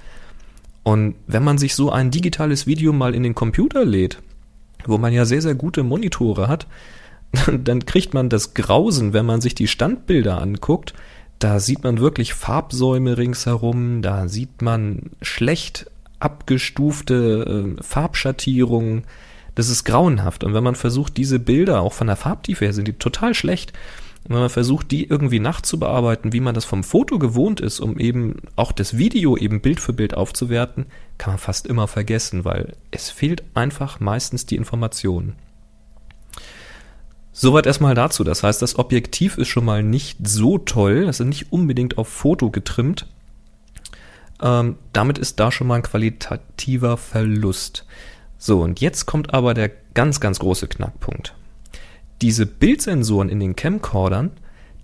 Und 0.84 1.16
wenn 1.26 1.42
man 1.42 1.58
sich 1.58 1.74
so 1.74 1.90
ein 1.90 2.10
digitales 2.10 2.66
Video 2.66 2.92
mal 2.92 3.14
in 3.14 3.22
den 3.22 3.34
Computer 3.34 3.84
lädt, 3.84 4.22
wo 4.86 4.98
man 4.98 5.12
ja 5.12 5.24
sehr, 5.24 5.42
sehr 5.42 5.54
gute 5.54 5.82
Monitore 5.82 6.46
hat, 6.46 6.66
dann 7.64 7.84
kriegt 7.86 8.14
man 8.14 8.28
das 8.28 8.54
Grausen, 8.54 9.12
wenn 9.12 9.26
man 9.26 9.40
sich 9.40 9.54
die 9.54 9.66
Standbilder 9.66 10.40
anguckt. 10.40 10.94
Da 11.38 11.58
sieht 11.58 11.82
man 11.82 11.98
wirklich 11.98 12.34
Farbsäume 12.34 13.18
ringsherum, 13.18 14.02
da 14.02 14.28
sieht 14.28 14.62
man 14.62 15.10
schlecht 15.20 15.90
abgestufte 16.20 17.74
äh, 17.78 17.82
Farbschattierungen. 17.82 19.04
Das 19.54 19.68
ist 19.68 19.84
grauenhaft. 19.84 20.44
Und 20.44 20.54
wenn 20.54 20.64
man 20.64 20.74
versucht, 20.74 21.16
diese 21.16 21.38
Bilder, 21.38 21.80
auch 21.80 21.92
von 21.92 22.06
der 22.06 22.16
Farbtiefe 22.16 22.66
her, 22.66 22.74
sind 22.74 22.88
die 22.88 22.94
total 22.94 23.34
schlecht. 23.34 23.72
Und 24.24 24.34
wenn 24.34 24.40
man 24.40 24.48
versucht, 24.48 24.90
die 24.90 25.04
irgendwie 25.04 25.38
nachzubearbeiten, 25.38 26.32
wie 26.32 26.40
man 26.40 26.54
das 26.54 26.64
vom 26.64 26.82
Foto 26.82 27.18
gewohnt 27.18 27.60
ist, 27.60 27.80
um 27.80 27.98
eben 27.98 28.36
auch 28.56 28.72
das 28.72 28.96
Video 28.96 29.36
eben 29.36 29.60
Bild 29.60 29.80
für 29.80 29.92
Bild 29.92 30.14
aufzuwerten, 30.14 30.86
kann 31.18 31.34
man 31.34 31.38
fast 31.38 31.66
immer 31.66 31.88
vergessen, 31.88 32.44
weil 32.44 32.74
es 32.90 33.10
fehlt 33.10 33.44
einfach 33.52 34.00
meistens 34.00 34.46
die 34.46 34.56
Information. 34.56 35.34
Soweit 37.36 37.66
erstmal 37.66 37.94
dazu. 37.94 38.24
Das 38.24 38.42
heißt, 38.44 38.62
das 38.62 38.78
Objektiv 38.78 39.36
ist 39.38 39.48
schon 39.48 39.64
mal 39.64 39.82
nicht 39.82 40.26
so 40.26 40.56
toll. 40.56 41.04
Das 41.04 41.18
ist 41.20 41.26
nicht 41.26 41.52
unbedingt 41.52 41.98
auf 41.98 42.08
Foto 42.08 42.50
getrimmt. 42.50 43.06
Ähm, 44.40 44.76
damit 44.92 45.18
ist 45.18 45.40
da 45.40 45.50
schon 45.50 45.66
mal 45.66 45.74
ein 45.74 45.82
qualitativer 45.82 46.96
Verlust. 46.96 47.86
So, 48.38 48.62
und 48.62 48.80
jetzt 48.80 49.06
kommt 49.06 49.34
aber 49.34 49.52
der 49.52 49.70
ganz, 49.94 50.20
ganz 50.20 50.38
große 50.38 50.68
Knackpunkt. 50.68 51.34
Diese 52.22 52.46
Bildsensoren 52.46 53.28
in 53.28 53.40
den 53.40 53.56
Camcordern, 53.56 54.30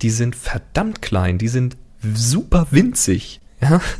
die 0.02 0.10
sind 0.10 0.36
verdammt 0.36 1.02
klein, 1.02 1.38
die 1.38 1.48
sind 1.48 1.76
super 2.02 2.66
winzig. 2.70 3.40
Ja? 3.60 3.80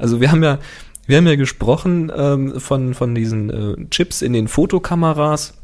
Also 0.00 0.20
wir 0.20 0.30
haben 0.30 0.44
ja, 0.44 0.60
wir 1.08 1.16
haben 1.16 1.26
ja 1.26 1.34
gesprochen 1.34 2.12
ähm, 2.14 2.60
von, 2.60 2.94
von 2.94 3.16
diesen 3.16 3.50
äh, 3.50 3.90
Chips 3.90 4.22
in 4.22 4.32
den 4.32 4.46
Fotokameras 4.46 5.54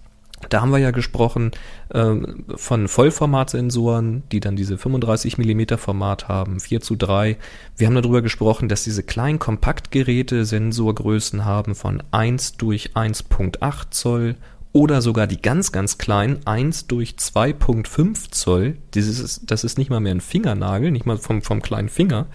da 0.48 0.60
haben 0.60 0.70
wir 0.70 0.78
ja 0.78 0.90
gesprochen 0.90 1.52
äh, 1.90 2.14
von 2.56 2.88
Vollformatsensoren, 2.88 4.24
die 4.30 4.40
dann 4.40 4.56
diese 4.56 4.78
35 4.78 5.38
mm 5.38 5.76
Format 5.76 6.28
haben, 6.28 6.60
4 6.60 6.80
zu 6.80 6.96
3. 6.96 7.36
Wir 7.76 7.86
haben 7.86 7.94
darüber 7.94 8.22
gesprochen, 8.22 8.68
dass 8.68 8.84
diese 8.84 9.02
kleinen 9.02 9.38
Kompaktgeräte 9.38 10.44
Sensorgrößen 10.44 11.44
haben 11.44 11.74
von 11.74 12.02
1 12.10 12.56
durch 12.56 12.90
1.8 12.94 13.90
Zoll 13.90 14.36
oder 14.74 15.00
sogar 15.00 15.28
die 15.28 15.40
ganz, 15.40 15.70
ganz 15.70 15.98
kleinen 15.98 16.44
1 16.46 16.88
durch 16.88 17.12
2.5 17.12 18.32
Zoll. 18.32 18.76
Dieses 18.92 19.40
das 19.46 19.62
ist 19.62 19.78
nicht 19.78 19.88
mal 19.88 20.00
mehr 20.00 20.14
ein 20.14 20.20
Fingernagel, 20.20 20.90
nicht 20.90 21.06
mal 21.06 21.16
vom, 21.16 21.42
vom 21.42 21.62
kleinen 21.62 21.88
Finger. 21.88 22.26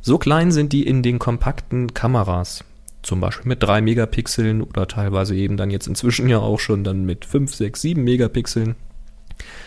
So 0.00 0.18
klein 0.18 0.52
sind 0.52 0.72
die 0.72 0.86
in 0.86 1.02
den 1.02 1.18
kompakten 1.18 1.92
Kameras 1.94 2.64
zum 3.02 3.20
Beispiel 3.20 3.48
mit 3.48 3.60
3 3.60 3.80
Megapixeln 3.80 4.62
oder 4.62 4.86
teilweise 4.86 5.34
eben 5.34 5.56
dann 5.56 5.70
jetzt 5.70 5.88
inzwischen 5.88 6.28
ja 6.28 6.38
auch 6.38 6.60
schon 6.60 6.84
dann 6.84 7.04
mit 7.04 7.24
5, 7.24 7.52
6, 7.52 7.80
7 7.82 8.04
Megapixeln. 8.04 8.76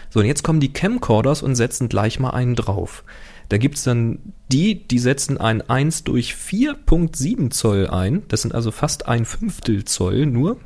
So, 0.09 0.21
und 0.21 0.27
jetzt 0.27 0.43
kommen 0.43 0.61
die 0.61 0.71
Camcorders 0.71 1.43
und 1.43 1.55
setzen 1.55 1.89
gleich 1.89 2.21
mal 2.21 2.29
einen 2.29 2.55
drauf. 2.55 3.03
Da 3.49 3.57
gibt's 3.57 3.83
dann 3.83 4.19
die, 4.49 4.87
die 4.87 4.99
setzen 4.99 5.37
ein 5.37 5.61
1 5.61 6.05
durch 6.05 6.35
4.7 6.35 7.51
Zoll 7.51 7.87
ein. 7.87 8.23
Das 8.29 8.43
sind 8.43 8.55
also 8.55 8.71
fast 8.71 9.09
ein 9.09 9.25
Fünftel 9.25 9.83
Zoll 9.83 10.25
nur. 10.25 10.57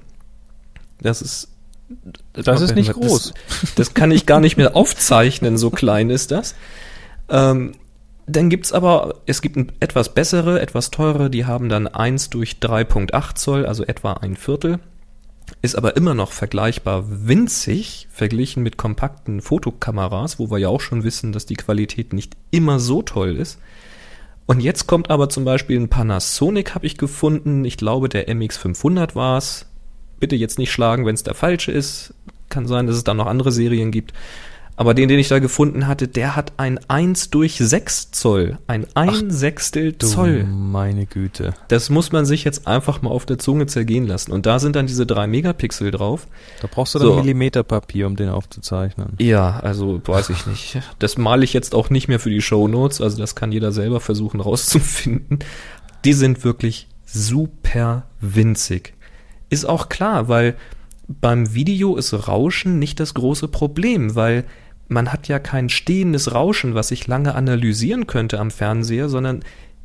Das 1.02 1.22
ist. 1.22 1.50
Das, 2.34 2.46
das 2.46 2.62
ist 2.62 2.76
nicht 2.76 2.94
groß. 2.94 3.34
Das, 3.34 3.76
das, 3.76 3.94
kann 3.96 4.12
ich 4.12 4.28
gar 4.28 4.40
nicht 4.40 4.58
mehr 4.58 4.76
aufzeichnen, 4.76 5.58
so 5.58 5.72
klein 5.72 6.12
ist 6.12 6.30
das. 6.30 6.54
Ähm, 7.30 7.74
dann 8.28 8.50
gibt's 8.50 8.72
aber, 8.72 9.16
es 9.26 9.42
gibt 9.42 9.58
etwas 9.80 10.14
bessere, 10.14 10.62
etwas 10.62 10.92
teure, 10.92 11.32
die 11.32 11.46
haben 11.46 11.68
dann 11.68 11.88
1 11.88 12.30
durch 12.30 12.58
3.8 12.62 13.36
Zoll, 13.36 13.66
also 13.66 13.84
etwa 13.86 14.14
ein 14.14 14.36
Viertel. 14.36 14.80
Ist 15.64 15.76
aber 15.76 15.98
immer 15.98 16.14
noch 16.14 16.32
vergleichbar 16.32 17.06
winzig, 17.08 18.08
verglichen 18.12 18.62
mit 18.62 18.78
kompakten 18.78 19.42
Fotokameras, 19.42 20.38
wo 20.38 20.52
wir 20.52 20.60
ja 20.60 20.68
auch 20.68 20.82
schon 20.82 21.04
wissen, 21.04 21.32
dass 21.32 21.48
die 21.48 21.56
Qualität 21.56 22.14
nicht 22.14 22.38
immer 22.52 22.80
so 22.80 23.02
toll 23.02 23.36
ist. 23.36 23.60
Und 24.46 24.62
jetzt 24.62 24.88
kommt 24.88 25.10
aber 25.10 25.30
zum 25.30 25.46
Beispiel 25.46 25.80
ein 25.80 25.90
Panasonic, 25.90 26.76
habe 26.76 26.86
ich 26.86 26.98
gefunden. 26.98 27.66
Ich 27.66 27.78
glaube, 27.78 28.10
der 28.10 28.28
MX500 28.28 29.16
war's. 29.16 29.66
Bitte 30.20 30.36
jetzt 30.36 30.58
nicht 30.60 30.72
schlagen, 30.72 31.06
wenn 31.06 31.16
es 31.16 31.24
der 31.24 31.36
falsche 31.36 31.72
ist. 31.72 32.14
Kann 32.50 32.68
sein, 32.68 32.88
dass 32.88 32.96
es 32.96 33.04
da 33.04 33.14
noch 33.14 33.28
andere 33.28 33.52
Serien 33.52 33.92
gibt. 33.92 34.14
Aber 34.80 34.94
den, 34.94 35.10
den 35.10 35.20
ich 35.20 35.28
da 35.28 35.40
gefunden 35.40 35.88
hatte, 35.88 36.08
der 36.08 36.38
hat 36.38 36.54
ein 36.56 36.80
1 36.88 37.32
durch 37.32 37.58
6 37.58 38.12
Zoll. 38.12 38.60
Ein 38.66 38.88
1 38.96 39.26
Sechstel 39.28 39.98
Zoll. 39.98 40.46
Meine 40.46 41.06
Güte. 41.06 41.54
Das 41.68 41.90
muss 41.90 42.14
man 42.14 42.26
sich 42.26 42.46
jetzt 42.46 42.66
einfach 42.66 43.02
mal 43.02 43.10
auf 43.10 43.26
der 43.26 43.38
Zunge 43.38 43.66
zergehen 43.66 44.08
lassen. 44.08 44.32
Und 44.32 44.46
da 44.46 44.58
sind 44.58 44.78
dann 44.78 44.88
diese 44.88 45.06
3 45.06 45.28
Megapixel 45.28 45.92
drauf. 45.92 46.28
Da 46.62 46.70
brauchst 46.72 46.96
du 46.96 47.00
dann 47.00 47.10
so. 47.10 47.16
Millimeterpapier, 47.18 48.08
um 48.08 48.16
den 48.16 48.30
aufzuzeichnen. 48.30 49.16
Ja, 49.20 49.60
also 49.60 50.02
weiß 50.02 50.30
ich 50.30 50.46
nicht. 50.46 50.80
Das 50.98 51.18
male 51.18 51.44
ich 51.44 51.52
jetzt 51.52 51.76
auch 51.76 51.90
nicht 51.90 52.08
mehr 52.08 52.22
für 52.22 52.30
die 52.30 52.42
Show 52.42 52.70
Notes. 52.70 53.02
Also 53.02 53.18
das 53.18 53.36
kann 53.36 53.52
jeder 53.52 53.74
selber 53.74 54.00
versuchen 54.00 54.40
rauszufinden. 54.40 55.40
Die 56.06 56.14
sind 56.14 56.46
wirklich 56.46 56.88
super 57.06 58.08
winzig. 58.22 58.94
Ist 59.50 59.66
auch 59.66 59.90
klar, 59.90 60.28
weil 60.28 60.56
beim 61.08 61.54
Video 61.54 61.96
ist 61.96 62.28
Rauschen 62.28 62.80
nicht 62.80 63.00
das 63.00 63.14
große 63.14 63.48
Problem, 63.48 64.16
weil 64.16 64.46
man 64.88 65.12
hat 65.12 65.28
ja 65.28 65.40
kein 65.40 65.70
stehendes 65.70 66.34
Rauschen, 66.34 66.76
was 66.76 66.92
ich 66.92 67.08
lange 67.08 67.36
analysieren 67.36 68.08
könnte 68.08 68.40
am 68.40 68.52
Fernseher, 68.52 69.10
sondern 69.10 69.44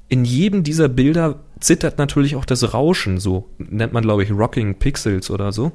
in 0.09 0.25
jedem 0.25 0.63
dieser 0.63 0.89
Bilder 0.89 1.41
zittert 1.61 1.99
natürlich 1.99 2.37
auch 2.37 2.45
das 2.45 2.75
Rauschen, 2.75 3.19
so 3.19 3.49
nennt 3.59 3.93
man 3.93 4.03
glaube 4.03 4.23
ich 4.23 4.31
Rocking 4.31 4.79
Pixels 4.79 5.31
oder 5.31 5.53
so. 5.53 5.73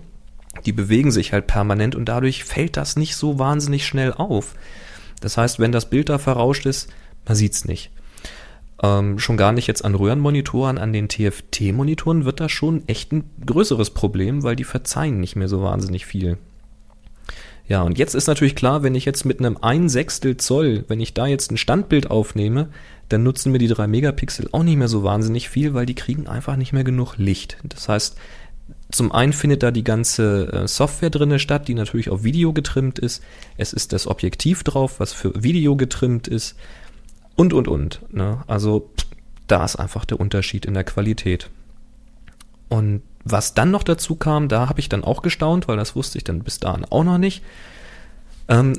Die 0.65 0.71
bewegen 0.71 1.11
sich 1.11 1.33
halt 1.33 1.47
permanent 1.47 1.95
und 1.95 2.05
dadurch 2.05 2.43
fällt 2.43 2.77
das 2.77 2.95
nicht 2.95 3.15
so 3.15 3.39
wahnsinnig 3.39 3.85
schnell 3.85 4.13
auf. 4.13 4.55
Das 5.21 5.37
heißt, 5.37 5.59
wenn 5.59 5.71
das 5.71 5.89
Bild 5.89 6.09
da 6.09 6.17
verrauscht 6.17 6.65
ist, 6.65 6.89
man 7.25 7.35
sieht's 7.35 7.65
nicht. 7.65 7.91
Ähm, 8.81 9.19
schon 9.19 9.37
gar 9.37 9.51
nicht 9.51 9.67
jetzt 9.67 9.83
an 9.83 9.95
Röhrenmonitoren, 9.95 10.77
an 10.77 10.93
den 10.93 11.09
TFT-Monitoren 11.09 12.25
wird 12.25 12.39
das 12.39 12.51
schon 12.51 12.87
echt 12.87 13.11
ein 13.11 13.29
größeres 13.45 13.89
Problem, 13.89 14.43
weil 14.43 14.55
die 14.55 14.63
verzeihen 14.63 15.19
nicht 15.19 15.35
mehr 15.35 15.49
so 15.49 15.61
wahnsinnig 15.61 16.05
viel. 16.05 16.37
Ja, 17.67 17.83
und 17.83 17.99
jetzt 17.99 18.15
ist 18.15 18.27
natürlich 18.27 18.55
klar, 18.55 18.81
wenn 18.81 18.95
ich 18.95 19.05
jetzt 19.05 19.25
mit 19.25 19.39
einem 19.39 19.57
1 19.61 19.91
Sechstel 19.91 20.37
Zoll, 20.37 20.85
wenn 20.87 20.99
ich 20.99 21.13
da 21.13 21.27
jetzt 21.27 21.51
ein 21.51 21.57
Standbild 21.57 22.09
aufnehme, 22.09 22.69
dann 23.09 23.21
nutzen 23.21 23.51
mir 23.51 23.59
die 23.59 23.67
3 23.67 23.85
Megapixel 23.85 24.49
auch 24.53 24.63
nicht 24.63 24.77
mehr 24.77 24.87
so 24.87 25.03
wahnsinnig 25.03 25.49
viel, 25.49 25.75
weil 25.75 25.85
die 25.85 25.93
kriegen 25.93 26.27
einfach 26.27 26.55
nicht 26.55 26.73
mehr 26.73 26.83
genug 26.83 27.17
Licht. 27.17 27.57
Das 27.63 27.87
heißt, 27.87 28.17
zum 28.91 29.11
einen 29.11 29.33
findet 29.33 29.61
da 29.61 29.69
die 29.69 29.83
ganze 29.83 30.51
äh, 30.51 30.67
Software 30.67 31.11
drinne 31.11 31.37
statt, 31.37 31.67
die 31.67 31.75
natürlich 31.75 32.09
auf 32.09 32.23
Video 32.23 32.53
getrimmt 32.53 32.97
ist. 32.97 33.21
Es 33.55 33.71
ist 33.73 33.93
das 33.93 34.07
Objektiv 34.07 34.63
drauf, 34.63 34.99
was 34.99 35.13
für 35.13 35.43
Video 35.43 35.75
getrimmt 35.75 36.27
ist. 36.27 36.55
Und, 37.39 37.53
und, 37.53 37.69
und. 37.69 38.01
Ne? 38.11 38.43
Also 38.47 38.89
da 39.47 39.63
ist 39.63 39.77
einfach 39.77 40.03
der 40.03 40.19
Unterschied 40.19 40.65
in 40.65 40.73
der 40.73 40.83
Qualität. 40.83 41.49
Und 42.67 43.01
was 43.23 43.53
dann 43.53 43.71
noch 43.71 43.83
dazu 43.83 44.17
kam, 44.17 44.49
da 44.49 44.67
habe 44.67 44.81
ich 44.81 44.89
dann 44.89 45.05
auch 45.05 45.21
gestaunt, 45.21 45.69
weil 45.69 45.77
das 45.77 45.95
wusste 45.95 46.17
ich 46.17 46.25
dann 46.25 46.43
bis 46.43 46.59
dahin 46.59 46.83
auch 46.83 47.05
noch 47.05 47.17
nicht. 47.17 47.41
Ähm, 48.49 48.73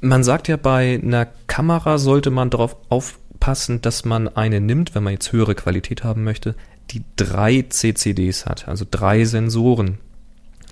man 0.00 0.24
sagt 0.24 0.48
ja, 0.48 0.56
bei 0.56 1.00
einer 1.00 1.28
Kamera 1.46 1.98
sollte 1.98 2.30
man 2.32 2.50
darauf 2.50 2.74
aufpassen, 2.88 3.80
dass 3.80 4.04
man 4.04 4.26
eine 4.26 4.60
nimmt, 4.60 4.96
wenn 4.96 5.04
man 5.04 5.12
jetzt 5.12 5.30
höhere 5.30 5.54
Qualität 5.54 6.02
haben 6.02 6.24
möchte, 6.24 6.56
die 6.90 7.04
drei 7.14 7.62
CCDs 7.62 8.44
hat, 8.44 8.66
also 8.66 8.84
drei 8.90 9.24
Sensoren. 9.24 9.98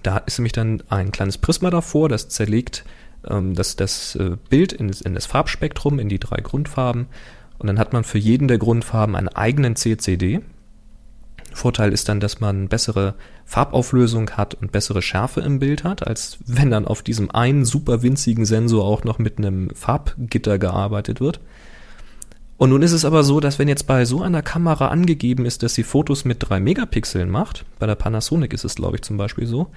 Da 0.02 0.18
ist 0.18 0.40
nämlich 0.40 0.54
dann 0.54 0.82
ein 0.88 1.12
kleines 1.12 1.38
Prisma 1.38 1.70
davor, 1.70 2.08
das 2.08 2.30
zerlegt 2.30 2.84
ähm, 3.28 3.54
das, 3.54 3.76
das 3.76 4.14
äh, 4.16 4.36
Bild 4.48 4.72
in 4.72 4.88
das, 4.88 5.00
in 5.00 5.14
das 5.14 5.26
Farbspektrum, 5.26 5.98
in 5.98 6.08
die 6.08 6.18
drei 6.18 6.40
Grundfarben 6.40 7.06
Und 7.58 7.66
dann 7.66 7.78
hat 7.78 7.92
man 7.92 8.04
für 8.04 8.18
jeden 8.18 8.48
der 8.48 8.58
Grundfarben 8.58 9.16
einen 9.16 9.28
eigenen 9.28 9.76
CCD. 9.76 10.40
Vorteil 11.52 11.92
ist 11.92 12.08
dann, 12.08 12.20
dass 12.20 12.40
man 12.40 12.68
bessere 12.68 13.14
Farbauflösung 13.44 14.30
hat 14.30 14.54
und 14.54 14.70
bessere 14.70 15.02
Schärfe 15.02 15.40
im 15.40 15.58
Bild 15.58 15.82
hat, 15.82 16.06
als 16.06 16.38
wenn 16.46 16.70
dann 16.70 16.86
auf 16.86 17.02
diesem 17.02 17.30
einen 17.30 17.64
super 17.64 18.02
winzigen 18.02 18.44
Sensor 18.44 18.84
auch 18.84 19.04
noch 19.04 19.18
mit 19.18 19.38
einem 19.38 19.70
Farbgitter 19.74 20.58
gearbeitet 20.58 21.20
wird. 21.20 21.40
Und 22.58 22.70
nun 22.70 22.82
ist 22.82 22.92
es 22.92 23.04
aber 23.04 23.22
so, 23.22 23.40
dass 23.40 23.58
wenn 23.58 23.68
jetzt 23.68 23.86
bei 23.86 24.04
so 24.04 24.20
einer 24.20 24.42
Kamera 24.42 24.88
angegeben 24.88 25.46
ist, 25.46 25.62
dass 25.62 25.74
sie 25.74 25.84
Fotos 25.84 26.24
mit 26.24 26.38
drei 26.40 26.58
Megapixeln 26.58 27.30
macht, 27.30 27.64
bei 27.78 27.86
der 27.86 27.94
Panasonic 27.94 28.52
ist 28.52 28.64
es 28.64 28.74
glaube 28.74 28.96
ich 28.96 29.02
zum 29.02 29.16
Beispiel 29.16 29.46
so, 29.46 29.68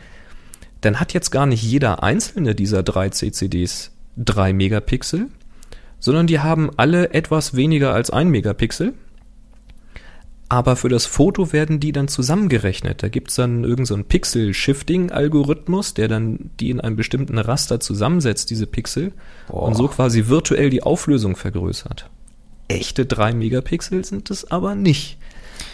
dann 0.81 0.99
hat 0.99 1.13
jetzt 1.13 1.31
gar 1.31 1.45
nicht 1.45 1.63
jeder 1.63 2.03
einzelne 2.03 2.55
dieser 2.55 2.83
drei 2.83 3.09
CCDs 3.09 3.91
drei 4.17 4.53
Megapixel, 4.53 5.27
sondern 5.99 6.27
die 6.27 6.39
haben 6.39 6.71
alle 6.77 7.13
etwas 7.13 7.55
weniger 7.55 7.93
als 7.93 8.09
ein 8.09 8.29
Megapixel. 8.29 8.93
Aber 10.49 10.75
für 10.75 10.89
das 10.89 11.05
Foto 11.05 11.53
werden 11.53 11.79
die 11.79 11.93
dann 11.93 12.09
zusammengerechnet. 12.09 13.03
Da 13.03 13.07
gibt's 13.07 13.35
dann 13.35 13.63
irgendeinen 13.63 14.01
so 14.01 14.03
Pixel-Shifting-Algorithmus, 14.03 15.93
der 15.93 16.09
dann 16.09 16.49
die 16.59 16.71
in 16.71 16.81
einem 16.81 16.97
bestimmten 16.97 17.37
Raster 17.37 17.79
zusammensetzt, 17.79 18.49
diese 18.49 18.67
Pixel, 18.67 19.13
Boah. 19.47 19.63
und 19.63 19.75
so 19.75 19.87
quasi 19.87 20.27
virtuell 20.27 20.69
die 20.69 20.83
Auflösung 20.83 21.37
vergrößert. 21.37 22.09
Echte 22.67 23.05
drei 23.05 23.33
Megapixel 23.33 24.03
sind 24.03 24.29
es 24.29 24.51
aber 24.51 24.75
nicht. 24.75 25.17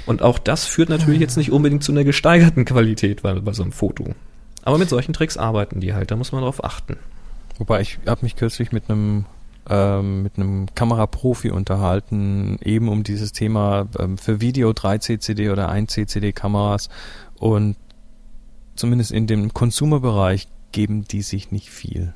Und 0.05 0.21
auch 0.21 0.37
das 0.37 0.65
führt 0.65 0.89
natürlich 0.89 1.21
jetzt 1.21 1.37
nicht 1.37 1.51
unbedingt 1.51 1.83
zu 1.83 1.91
einer 1.91 2.03
gesteigerten 2.03 2.65
Qualität 2.65 3.23
bei, 3.23 3.33
bei 3.33 3.53
so 3.53 3.63
einem 3.63 3.71
Foto. 3.71 4.13
Aber 4.67 4.77
mit 4.77 4.89
solchen 4.89 5.13
Tricks 5.13 5.37
arbeiten 5.37 5.79
die 5.79 5.93
halt, 5.93 6.11
da 6.11 6.17
muss 6.17 6.33
man 6.33 6.41
drauf 6.41 6.61
achten. 6.61 6.97
Wobei 7.57 7.79
ich 7.79 7.99
habe 8.05 8.23
mich 8.23 8.35
kürzlich 8.35 8.73
mit 8.73 8.89
einem 8.89 9.23
ähm, 9.69 10.23
mit 10.23 10.35
einem 10.35 10.67
Kameraprofi 10.75 11.51
unterhalten, 11.51 12.59
eben 12.61 12.89
um 12.89 13.03
dieses 13.03 13.31
Thema 13.31 13.87
ähm, 13.97 14.17
für 14.17 14.41
Video 14.41 14.73
3 14.73 14.97
CCD 14.97 15.51
oder 15.51 15.69
1 15.69 15.93
CCD 15.93 16.33
Kameras 16.33 16.89
und 17.35 17.77
zumindest 18.75 19.13
in 19.13 19.25
dem 19.25 19.53
Consumer-Bereich 19.53 20.49
geben 20.73 21.05
die 21.05 21.21
sich 21.21 21.49
nicht 21.49 21.69
viel. 21.69 22.13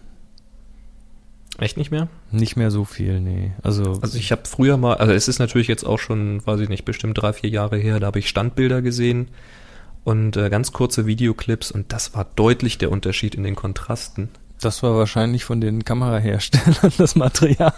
Echt 1.58 1.78
nicht 1.78 1.90
mehr? 1.90 2.10
Nicht 2.32 2.58
mehr 2.58 2.70
so 2.70 2.84
viel, 2.84 3.22
nee. 3.22 3.54
Also, 3.64 3.98
Also 4.02 4.18
ich 4.18 4.34
habe 4.34 4.42
früher 4.44 4.76
mal, 4.76 4.96
also 4.96 5.14
es 5.14 5.30
ist 5.30 5.40
natürlich 5.40 5.70
jetzt 5.70 5.86
auch 5.86 6.00
schon, 6.00 6.46
weiß 6.46 6.60
ich 6.60 6.68
nicht, 6.68 6.84
bestimmt 6.84 7.18
drei, 7.18 7.32
vier 7.32 7.50
Jahre 7.50 7.78
her, 7.78 8.02
da 8.02 8.08
habe 8.08 8.20
ich 8.20 8.28
Standbilder 8.28 8.82
gesehen 8.82 9.30
und 10.04 10.36
äh, 10.38 10.50
ganz 10.50 10.72
kurze 10.72 11.06
Videoclips 11.06 11.72
und 11.72 11.94
das 11.94 12.14
war 12.16 12.26
deutlich 12.36 12.78
der 12.78 12.92
Unterschied 12.92 13.36
in 13.36 13.44
den 13.44 13.56
Kontrasten. 13.56 14.30
das 14.62 14.84
war 14.84 14.96
wahrscheinlich 14.96 15.44
von 15.44 15.60
den 15.60 15.84
Kameraherstellern 15.86 16.94
das 17.00 17.16
Material. 17.16 17.74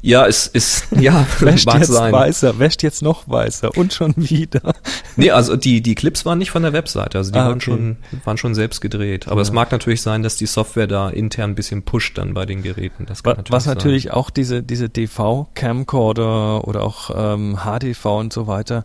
Ja, 0.00 0.26
es 0.26 0.46
ist, 0.46 0.86
ja, 0.92 1.26
Wäscht 1.40 1.66
mag 1.66 1.78
jetzt 1.80 1.88
sein. 1.92 2.12
weißer, 2.12 2.58
wäscht 2.58 2.82
jetzt 2.82 3.02
noch 3.02 3.28
weißer 3.28 3.76
und 3.76 3.92
schon 3.92 4.14
wieder. 4.16 4.74
Nee, 5.16 5.30
also 5.32 5.54
die, 5.56 5.82
die 5.82 5.94
Clips 5.94 6.24
waren 6.24 6.38
nicht 6.38 6.50
von 6.50 6.62
der 6.62 6.72
Webseite, 6.72 7.18
also 7.18 7.30
die 7.30 7.38
Ah, 7.38 7.44
waren 7.46 7.54
okay. 7.56 7.60
schon, 7.64 7.96
waren 8.24 8.38
schon 8.38 8.54
selbst 8.54 8.80
gedreht. 8.80 9.28
Aber 9.28 9.42
es 9.42 9.48
Ja. 9.48 9.54
mag 9.54 9.70
natürlich 9.72 10.00
sein, 10.00 10.22
dass 10.22 10.36
die 10.36 10.46
Software 10.46 10.86
da 10.86 11.10
intern 11.10 11.50
ein 11.50 11.54
bisschen 11.54 11.82
pusht 11.82 12.16
dann 12.16 12.32
bei 12.32 12.46
den 12.46 12.62
Geräten. 12.62 13.04
Das 13.04 13.22
kann 13.22 13.32
Wa- 13.32 13.36
natürlich 13.36 13.52
Was 13.54 13.64
sein. 13.64 13.74
natürlich 13.76 14.10
auch 14.12 14.30
diese, 14.30 14.62
diese 14.62 14.88
DV-Camcorder 14.88 16.66
oder 16.66 16.82
auch 16.84 17.10
ähm, 17.14 17.58
HDV 17.64 18.04
und 18.18 18.32
so 18.32 18.46
weiter, 18.46 18.84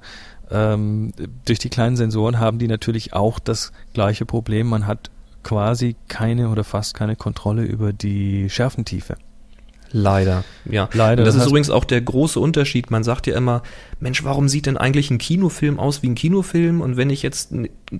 ähm, 0.51 1.13
durch 1.45 1.59
die 1.59 1.69
kleinen 1.69 1.95
Sensoren 1.95 2.39
haben 2.39 2.59
die 2.59 2.67
natürlich 2.67 3.13
auch 3.13 3.39
das 3.39 3.71
gleiche 3.93 4.25
Problem. 4.25 4.67
Man 4.67 4.87
hat 4.87 5.09
quasi 5.43 5.95
keine 6.07 6.49
oder 6.49 6.63
fast 6.63 6.93
keine 6.93 7.15
Kontrolle 7.15 7.63
über 7.63 7.91
die 7.93 8.49
Schärfentiefe. 8.49 9.15
Leider, 9.95 10.43
ja. 10.65 10.89
Leider, 10.93 11.21
Und 11.21 11.27
das 11.27 11.35
das 11.35 11.43
ist 11.43 11.49
übrigens 11.49 11.69
auch 11.69 11.85
der 11.85 12.01
große 12.01 12.39
Unterschied. 12.39 12.89
Man 12.89 13.03
sagt 13.03 13.27
ja 13.27 13.37
immer, 13.37 13.61
Mensch, 13.99 14.23
warum 14.23 14.49
sieht 14.49 14.65
denn 14.65 14.75
eigentlich 14.75 15.11
ein 15.11 15.19
Kinofilm 15.19 15.79
aus 15.79 16.01
wie 16.01 16.07
ein 16.09 16.15
Kinofilm? 16.15 16.81
Und 16.81 16.97
wenn 16.97 17.11
ich 17.11 17.21
jetzt 17.21 17.51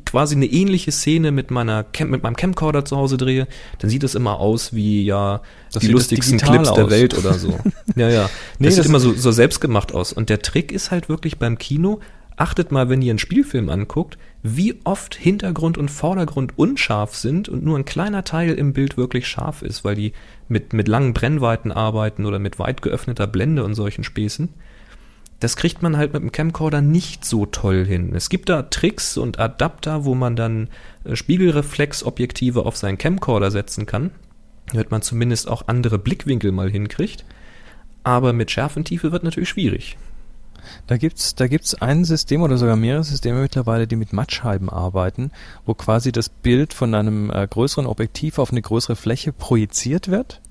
quasi 0.04 0.34
eine 0.36 0.48
ähnliche 0.48 0.92
Szene 0.92 1.32
mit 1.32 1.52
meiner 1.52 1.84
Cam 1.84 2.10
mit 2.10 2.24
meinem 2.24 2.36
Camcorder 2.36 2.84
zu 2.84 2.98
Hause 2.98 3.18
drehe, 3.18 3.48
dann 3.78 3.92
sieht 3.92 4.04
es 4.04 4.16
immer 4.16 4.40
aus 4.40 4.74
wie 4.74 5.04
ja 5.04 5.42
Das 5.72 5.84
die 5.84 5.90
lustigsten 5.90 6.40
Clips 6.40 6.74
der 6.74 6.86
aus. 6.86 6.90
Welt 6.90 7.16
oder 7.16 7.36
so. 7.36 7.60
ja, 7.96 8.10
ja. 8.10 8.28
Nee, 8.58 8.66
das 8.68 8.74
sieht 8.76 8.80
das- 8.86 8.90
immer 8.90 9.00
so, 9.00 9.14
so 9.14 9.32
selbstgemacht 9.32 9.94
aus. 9.94 10.14
Und 10.14 10.30
der 10.32 10.42
Trick 10.42 10.72
ist 10.72 10.90
halt 10.90 11.10
wirklich 11.10 11.38
beim 11.38 11.60
Kino, 11.60 12.00
achtet 12.36 12.72
mal, 12.72 12.90
wenn 12.90 13.02
ihr 13.02 13.12
einen 13.12 13.20
Spielfilm 13.20 13.70
anguckt, 13.70 14.18
wie 14.42 14.80
oft 14.84 15.16
Hintergrund 15.16 15.78
und 15.78 15.90
Vordergrund 15.90 16.58
unscharf 16.58 17.16
sind 17.16 17.50
und 17.50 17.64
nur 17.64 17.78
ein 17.78 17.86
kleiner 17.86 18.24
Teil 18.24 18.54
im 18.54 18.74
Bild 18.74 18.98
wirklich 18.98 19.28
scharf 19.28 19.62
ist, 19.62 19.84
weil 19.84 19.96
die 19.96 20.14
mit, 20.48 20.74
mit 20.74 20.88
langen 20.88 21.14
Brennweiten 21.14 21.72
arbeiten 21.72 22.26
oder 22.26 22.40
mit 22.40 22.60
weit 22.60 22.82
geöffneter 22.82 23.28
Blende 23.28 23.64
und 23.64 23.76
solchen 23.76 24.04
Späßen. 24.04 24.50
Das 25.40 25.58
kriegt 25.58 25.82
man 25.82 25.98
halt 25.98 26.14
mit 26.14 26.22
dem 26.22 26.32
Camcorder 26.32 26.82
nicht 26.82 27.26
so 27.26 27.46
toll 27.46 27.86
hin. 27.86 28.16
Es 28.16 28.30
gibt 28.30 28.48
da 28.48 28.64
Tricks 28.64 29.18
und 29.18 29.40
Adapter, 29.40 30.06
wo 30.06 30.16
man 30.16 30.36
dann 30.36 30.70
äh, 31.04 31.16
Spiegelreflexobjektive 31.16 32.66
auf 32.66 32.78
seinen 32.78 32.98
Camcorder 32.98 33.52
setzen 33.52 33.86
kann, 33.86 34.12
damit 34.68 34.92
man 34.92 35.02
zumindest 35.02 35.50
auch 35.50 35.68
andere 35.68 36.00
Blickwinkel 36.00 36.54
mal 36.54 36.72
hinkriegt. 36.72 37.26
Aber 38.04 38.34
mit 38.34 38.52
Schärfentiefe 38.52 39.12
wird 39.12 39.24
natürlich 39.24 39.50
schwierig. 39.50 39.98
Da 40.88 40.98
gibt's, 40.98 41.36
da 41.36 41.48
gibt's 41.48 41.76
ein 41.76 42.06
System 42.06 42.42
oder 42.42 42.58
sogar 42.58 42.76
mehrere 42.76 43.04
Systeme 43.04 43.42
mittlerweile, 43.42 43.88
die 43.88 43.96
mit 43.96 44.14
Mattscheiben 44.14 44.70
arbeiten, 44.70 45.32
wo 45.66 45.74
quasi 45.74 46.12
das 46.12 46.30
Bild 46.30 46.74
von 46.74 46.94
einem 46.96 47.30
äh, 47.32 47.48
größeren 47.48 47.86
Objektiv 47.86 48.40
auf 48.40 48.52
eine 48.52 48.62
größere 48.62 48.96
Fläche 48.96 49.32
projiziert 49.34 50.10
wird 50.10 50.42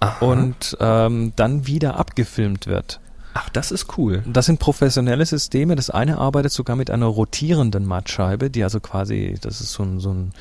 Aha. 0.00 0.24
und 0.24 0.76
ähm, 0.80 1.32
dann 1.36 1.66
wieder 1.66 1.96
abgefilmt 1.98 2.66
wird. 2.66 3.00
ach, 3.34 3.48
das 3.50 3.70
ist 3.70 3.98
cool. 3.98 4.22
Das 4.26 4.46
sind 4.46 4.58
professionelle 4.60 5.26
Systeme. 5.26 5.76
Das 5.76 5.90
eine 5.90 6.18
arbeitet 6.18 6.52
sogar 6.52 6.74
mit 6.76 6.90
einer 6.90 7.06
rotierenden 7.06 7.84
Mattscheibe, 7.84 8.48
die 8.50 8.62
also 8.64 8.80
quasi, 8.80 9.36
das 9.40 9.60
ist 9.60 9.72
so 9.72 9.82
ein, 9.82 10.00
so 10.00 10.10
ein, 10.14 10.32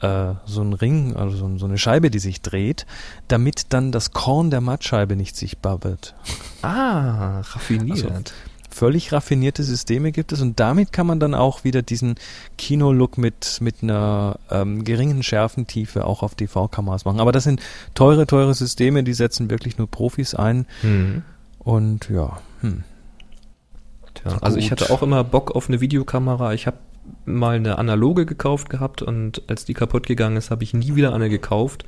äh, 0.00 0.34
so 0.46 0.62
ein 0.62 0.72
Ring, 0.72 1.16
also 1.16 1.36
so, 1.36 1.46
ein- 1.46 1.58
so 1.58 1.66
eine 1.66 1.78
Scheibe, 1.78 2.10
die 2.12 2.20
sich 2.20 2.40
dreht, 2.40 2.86
damit 3.26 3.72
dann 3.72 3.90
das 3.90 4.12
Korn 4.12 4.50
der 4.52 4.60
Mattscheibe 4.60 5.16
nicht 5.16 5.34
sichtbar 5.34 5.82
wird. 5.82 6.14
Ah, 6.62 7.40
raffiniert. 7.40 8.04
Also, 8.10 8.22
Völlig 8.78 9.12
raffinierte 9.12 9.64
Systeme 9.64 10.12
gibt 10.12 10.30
es 10.30 10.40
und 10.40 10.60
damit 10.60 10.92
kann 10.92 11.04
man 11.04 11.18
dann 11.18 11.34
auch 11.34 11.64
wieder 11.64 11.82
diesen 11.82 12.14
Kino-Look 12.58 13.18
mit, 13.18 13.58
mit 13.60 13.82
einer 13.82 14.38
ähm, 14.52 14.84
geringen 14.84 15.24
Schärfentiefe 15.24 16.06
auch 16.06 16.22
auf 16.22 16.36
DV-Kameras 16.36 17.04
machen. 17.04 17.18
Aber 17.18 17.32
das 17.32 17.42
sind 17.42 17.60
teure, 17.94 18.28
teure 18.28 18.54
Systeme, 18.54 19.02
die 19.02 19.14
setzen 19.14 19.50
wirklich 19.50 19.78
nur 19.78 19.90
Profis 19.90 20.36
ein 20.36 20.64
hm. 20.82 21.22
und 21.58 22.08
ja, 22.08 22.38
hm. 22.60 22.84
Tja, 24.14 24.38
also 24.42 24.58
ich 24.58 24.70
hatte 24.70 24.90
auch 24.90 25.02
immer 25.02 25.24
Bock 25.24 25.56
auf 25.56 25.68
eine 25.68 25.80
Videokamera. 25.80 26.54
Ich 26.54 26.68
habe 26.68 26.78
mal 27.24 27.56
eine 27.56 27.78
analoge 27.78 28.26
gekauft 28.26 28.70
gehabt 28.70 29.02
und 29.02 29.42
als 29.48 29.64
die 29.64 29.74
kaputt 29.74 30.06
gegangen 30.06 30.36
ist, 30.36 30.52
habe 30.52 30.62
ich 30.62 30.72
nie 30.72 30.94
wieder 30.94 31.12
eine 31.12 31.28
gekauft, 31.28 31.84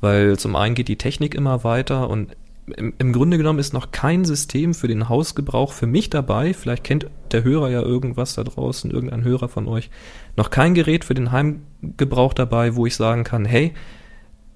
weil 0.00 0.36
zum 0.40 0.56
einen 0.56 0.74
geht 0.74 0.88
die 0.88 0.98
Technik 0.98 1.36
immer 1.36 1.62
weiter 1.62 2.10
und 2.10 2.34
im, 2.72 2.94
im 2.98 3.12
Grunde 3.12 3.38
genommen 3.38 3.58
ist 3.58 3.72
noch 3.72 3.90
kein 3.90 4.24
System 4.24 4.74
für 4.74 4.88
den 4.88 5.08
Hausgebrauch 5.08 5.72
für 5.72 5.86
mich 5.86 6.10
dabei. 6.10 6.54
Vielleicht 6.54 6.84
kennt 6.84 7.06
der 7.32 7.44
Hörer 7.44 7.70
ja 7.70 7.82
irgendwas 7.82 8.34
da 8.34 8.44
draußen, 8.44 8.90
irgendein 8.90 9.24
Hörer 9.24 9.48
von 9.48 9.66
euch. 9.68 9.90
Noch 10.36 10.50
kein 10.50 10.74
Gerät 10.74 11.04
für 11.04 11.14
den 11.14 11.32
Heimgebrauch 11.32 12.34
dabei, 12.34 12.76
wo 12.76 12.86
ich 12.86 12.96
sagen 12.96 13.24
kann, 13.24 13.44
hey, 13.44 13.72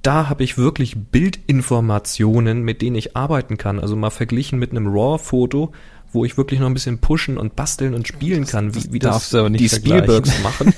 da 0.02 0.28
habe 0.28 0.44
ich 0.44 0.58
wirklich 0.58 0.96
Bildinformationen, 0.96 2.62
mit 2.62 2.82
denen 2.82 2.96
ich 2.96 3.16
arbeiten 3.16 3.56
kann. 3.56 3.80
Also 3.80 3.96
mal 3.96 4.10
verglichen 4.10 4.58
mit 4.58 4.70
einem 4.70 4.86
RAW-Foto, 4.86 5.72
wo 6.12 6.24
ich 6.24 6.36
wirklich 6.36 6.60
noch 6.60 6.66
ein 6.66 6.74
bisschen 6.74 6.98
pushen 6.98 7.38
und 7.38 7.56
basteln 7.56 7.94
und 7.94 8.06
spielen 8.06 8.46
kann, 8.46 8.74
wie, 8.74 8.92
wie 8.92 8.98
das 8.98 9.32
nicht 9.32 9.60
die. 9.60 9.68
Spielbergs 9.68 10.30
machen. 10.42 10.74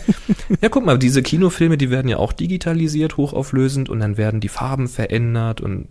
ja, 0.62 0.68
guck 0.68 0.86
mal, 0.86 0.98
diese 0.98 1.22
Kinofilme, 1.22 1.76
die 1.76 1.90
werden 1.90 2.08
ja 2.08 2.18
auch 2.18 2.32
digitalisiert, 2.32 3.16
hochauflösend 3.16 3.88
und 3.88 4.00
dann 4.00 4.16
werden 4.16 4.40
die 4.40 4.48
Farben 4.48 4.88
verändert 4.88 5.60
und 5.60 5.88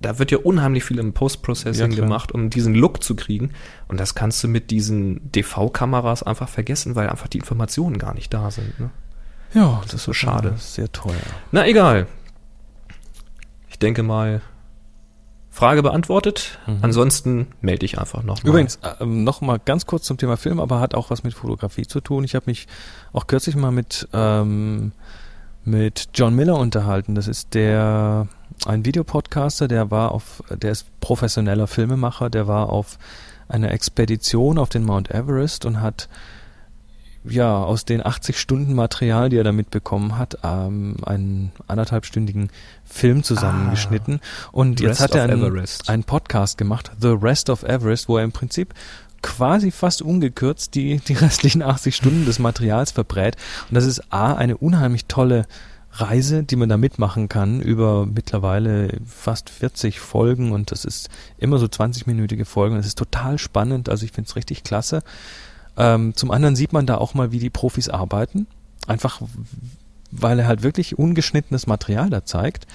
da 0.00 0.18
wird 0.18 0.30
ja 0.30 0.38
unheimlich 0.38 0.84
viel 0.84 0.98
im 0.98 1.12
Post-Processing 1.12 1.90
Ja, 1.92 1.96
gemacht, 1.96 2.32
um 2.32 2.50
diesen 2.50 2.74
Look 2.74 3.02
zu 3.02 3.16
kriegen. 3.16 3.50
Und 3.88 3.98
das 3.98 4.14
kannst 4.14 4.42
du 4.44 4.48
mit 4.48 4.70
diesen 4.70 5.32
DV-Kameras 5.32 6.22
einfach 6.22 6.48
vergessen, 6.48 6.94
weil 6.94 7.08
einfach 7.08 7.28
die 7.28 7.38
Informationen 7.38 7.98
gar 7.98 8.14
nicht 8.14 8.32
da 8.34 8.50
sind. 8.50 8.78
Ne? 8.78 8.90
Ja, 9.54 9.80
Das 9.84 9.94
ist 9.94 10.04
so 10.04 10.12
schade. 10.12 10.54
Sehr 10.58 10.90
teuer. 10.92 11.14
Na 11.52 11.66
egal. 11.66 12.06
Ich 13.68 13.78
denke 13.78 14.02
mal, 14.02 14.42
Frage 15.50 15.82
beantwortet. 15.82 16.58
Mhm. 16.66 16.78
Ansonsten 16.82 17.46
melde 17.62 17.86
ich 17.86 17.98
einfach 17.98 18.22
nochmal. 18.22 18.46
Übrigens, 18.46 18.78
ähm, 19.00 19.24
noch 19.24 19.40
mal 19.40 19.58
ganz 19.58 19.86
kurz 19.86 20.04
zum 20.04 20.18
Thema 20.18 20.36
Film, 20.36 20.60
aber 20.60 20.80
hat 20.80 20.94
auch 20.94 21.08
was 21.08 21.22
mit 21.24 21.32
Fotografie 21.32 21.86
zu 21.86 22.02
tun. 22.02 22.24
Ich 22.24 22.34
habe 22.34 22.44
mich 22.46 22.66
auch 23.14 23.26
kürzlich 23.26 23.56
mal 23.56 23.70
mit, 23.70 24.06
ähm, 24.12 24.92
mit 25.64 26.10
John 26.12 26.34
Miller 26.34 26.56
unterhalten. 26.58 27.14
Das 27.14 27.26
ist 27.26 27.54
der, 27.54 28.28
ein 28.64 28.84
Videopodcaster, 28.84 29.68
der 29.68 29.90
war 29.90 30.12
auf, 30.12 30.42
der 30.50 30.72
ist 30.72 30.86
professioneller 31.00 31.66
Filmemacher, 31.66 32.30
der 32.30 32.46
war 32.46 32.70
auf 32.70 32.98
einer 33.48 33.70
Expedition 33.70 34.58
auf 34.58 34.68
den 34.68 34.84
Mount 34.84 35.10
Everest 35.10 35.64
und 35.64 35.80
hat 35.80 36.08
ja 37.28 37.62
aus 37.62 37.84
den 37.84 38.04
80 38.04 38.38
Stunden 38.38 38.74
Material, 38.74 39.28
die 39.28 39.36
er 39.36 39.44
da 39.44 39.52
mitbekommen 39.52 40.16
hat, 40.16 40.38
ähm, 40.44 40.96
einen 41.04 41.52
anderthalbstündigen 41.66 42.50
Film 42.84 43.22
zusammengeschnitten. 43.22 44.20
und 44.52 44.80
jetzt 44.80 45.00
hat 45.00 45.14
er 45.14 45.24
einen, 45.24 45.42
Everest. 45.42 45.88
einen 45.88 46.04
Podcast 46.04 46.58
gemacht, 46.58 46.92
The 47.00 47.16
Rest 47.20 47.50
of 47.50 47.62
Everest, 47.62 48.08
wo 48.08 48.18
er 48.18 48.24
im 48.24 48.32
Prinzip 48.32 48.74
quasi 49.22 49.70
fast 49.70 50.02
ungekürzt 50.02 50.74
die, 50.74 50.98
die 50.98 51.14
restlichen 51.14 51.62
80 51.62 51.96
Stunden 51.96 52.26
des 52.26 52.38
Materials 52.38 52.92
verbrät. 52.92 53.36
Und 53.68 53.74
das 53.74 53.84
ist 53.84 54.12
A, 54.12 54.34
eine 54.34 54.56
unheimlich 54.56 55.06
tolle 55.06 55.46
Reise, 56.00 56.42
die 56.42 56.56
man 56.56 56.68
da 56.68 56.76
mitmachen 56.76 57.28
kann, 57.28 57.60
über 57.60 58.06
mittlerweile 58.06 58.98
fast 59.06 59.50
40 59.50 60.00
Folgen 60.00 60.52
und 60.52 60.70
das 60.70 60.84
ist 60.84 61.08
immer 61.38 61.58
so 61.58 61.66
20-minütige 61.66 62.44
Folgen. 62.44 62.76
Das 62.76 62.86
ist 62.86 62.98
total 62.98 63.38
spannend, 63.38 63.88
also 63.88 64.04
ich 64.04 64.12
finde 64.12 64.28
es 64.28 64.36
richtig 64.36 64.64
klasse. 64.64 65.02
Ähm, 65.76 66.14
zum 66.14 66.30
anderen 66.30 66.56
sieht 66.56 66.72
man 66.72 66.86
da 66.86 66.96
auch 66.96 67.14
mal, 67.14 67.32
wie 67.32 67.38
die 67.38 67.50
Profis 67.50 67.88
arbeiten. 67.88 68.46
Einfach, 68.86 69.20
weil 70.10 70.38
er 70.38 70.46
halt 70.46 70.62
wirklich 70.62 70.98
ungeschnittenes 70.98 71.66
Material 71.66 72.10
da 72.10 72.24
zeigt. 72.24 72.66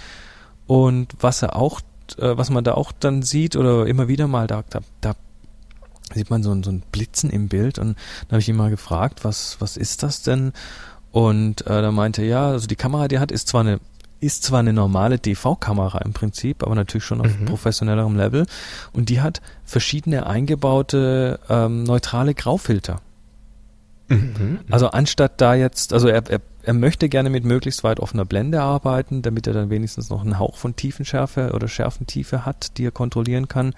Und 0.68 1.16
was 1.20 1.42
er 1.42 1.56
auch, 1.56 1.82
äh, 2.18 2.38
was 2.38 2.50
man 2.50 2.64
da 2.64 2.74
auch 2.74 2.92
dann 2.92 3.24
sieht 3.24 3.56
oder 3.56 3.88
immer 3.88 4.08
wieder 4.08 4.28
mal, 4.28 4.48
da, 4.48 4.64
da, 4.70 4.82
da 5.02 5.16
sieht 6.14 6.30
man 6.30 6.44
so, 6.44 6.62
so 6.64 6.72
ein 6.72 6.84
Blitzen 6.92 7.30
im 7.30 7.48
Bild 7.48 7.80
und 7.80 7.96
da 8.28 8.34
habe 8.34 8.42
ich 8.42 8.50
ihn 8.50 8.56
mal 8.56 8.70
gefragt, 8.70 9.24
was, 9.24 9.58
was 9.60 9.78
ist 9.78 10.04
das 10.04 10.22
denn? 10.22 10.52
Und 11.12 11.62
äh, 11.68 11.82
da 11.82 11.92
meinte 11.92 12.22
er, 12.22 12.28
ja, 12.28 12.48
also 12.48 12.68
die 12.68 12.76
Kamera, 12.76 13.08
die 13.08 13.16
er 13.16 13.22
hat, 13.22 13.32
ist 13.32 13.48
zwar 13.48 13.62
eine 13.62 13.80
ist 14.22 14.44
zwar 14.44 14.60
eine 14.60 14.72
normale 14.72 15.18
DV-Kamera 15.18 15.98
im 16.06 16.14
Prinzip, 16.14 16.62
aber 16.62 16.76
natürlich 16.76 17.04
schon 17.04 17.22
auf 17.22 17.40
Mhm. 17.40 17.46
professionellerem 17.46 18.16
Level. 18.16 18.46
Und 18.94 19.10
die 19.10 19.20
hat 19.20 19.42
verschiedene 19.66 20.28
eingebaute 20.28 21.40
ähm, 21.50 21.84
neutrale 21.86 22.36
Graufilter. 22.36 23.02
Mhm. 24.10 24.60
Also 24.70 24.92
anstatt 24.92 25.42
da 25.42 25.56
jetzt, 25.56 25.92
also 25.92 26.08
er, 26.08 26.30
er, 26.30 26.40
er 26.62 26.74
möchte 26.74 27.10
gerne 27.10 27.32
mit 27.32 27.46
möglichst 27.46 27.84
weit 27.84 28.00
offener 28.00 28.26
Blende 28.26 28.62
arbeiten, 28.62 29.24
damit 29.24 29.48
er 29.48 29.54
dann 29.54 29.72
wenigstens 29.72 30.12
noch 30.12 30.22
einen 30.22 30.38
Hauch 30.38 30.58
von 30.58 30.76
Tiefenschärfe 30.76 31.54
oder 31.54 31.68
Schärfentiefe 31.68 32.46
hat, 32.46 32.78
die 32.78 32.86
er 32.86 32.92
kontrollieren 32.92 33.48
kann. 33.48 33.74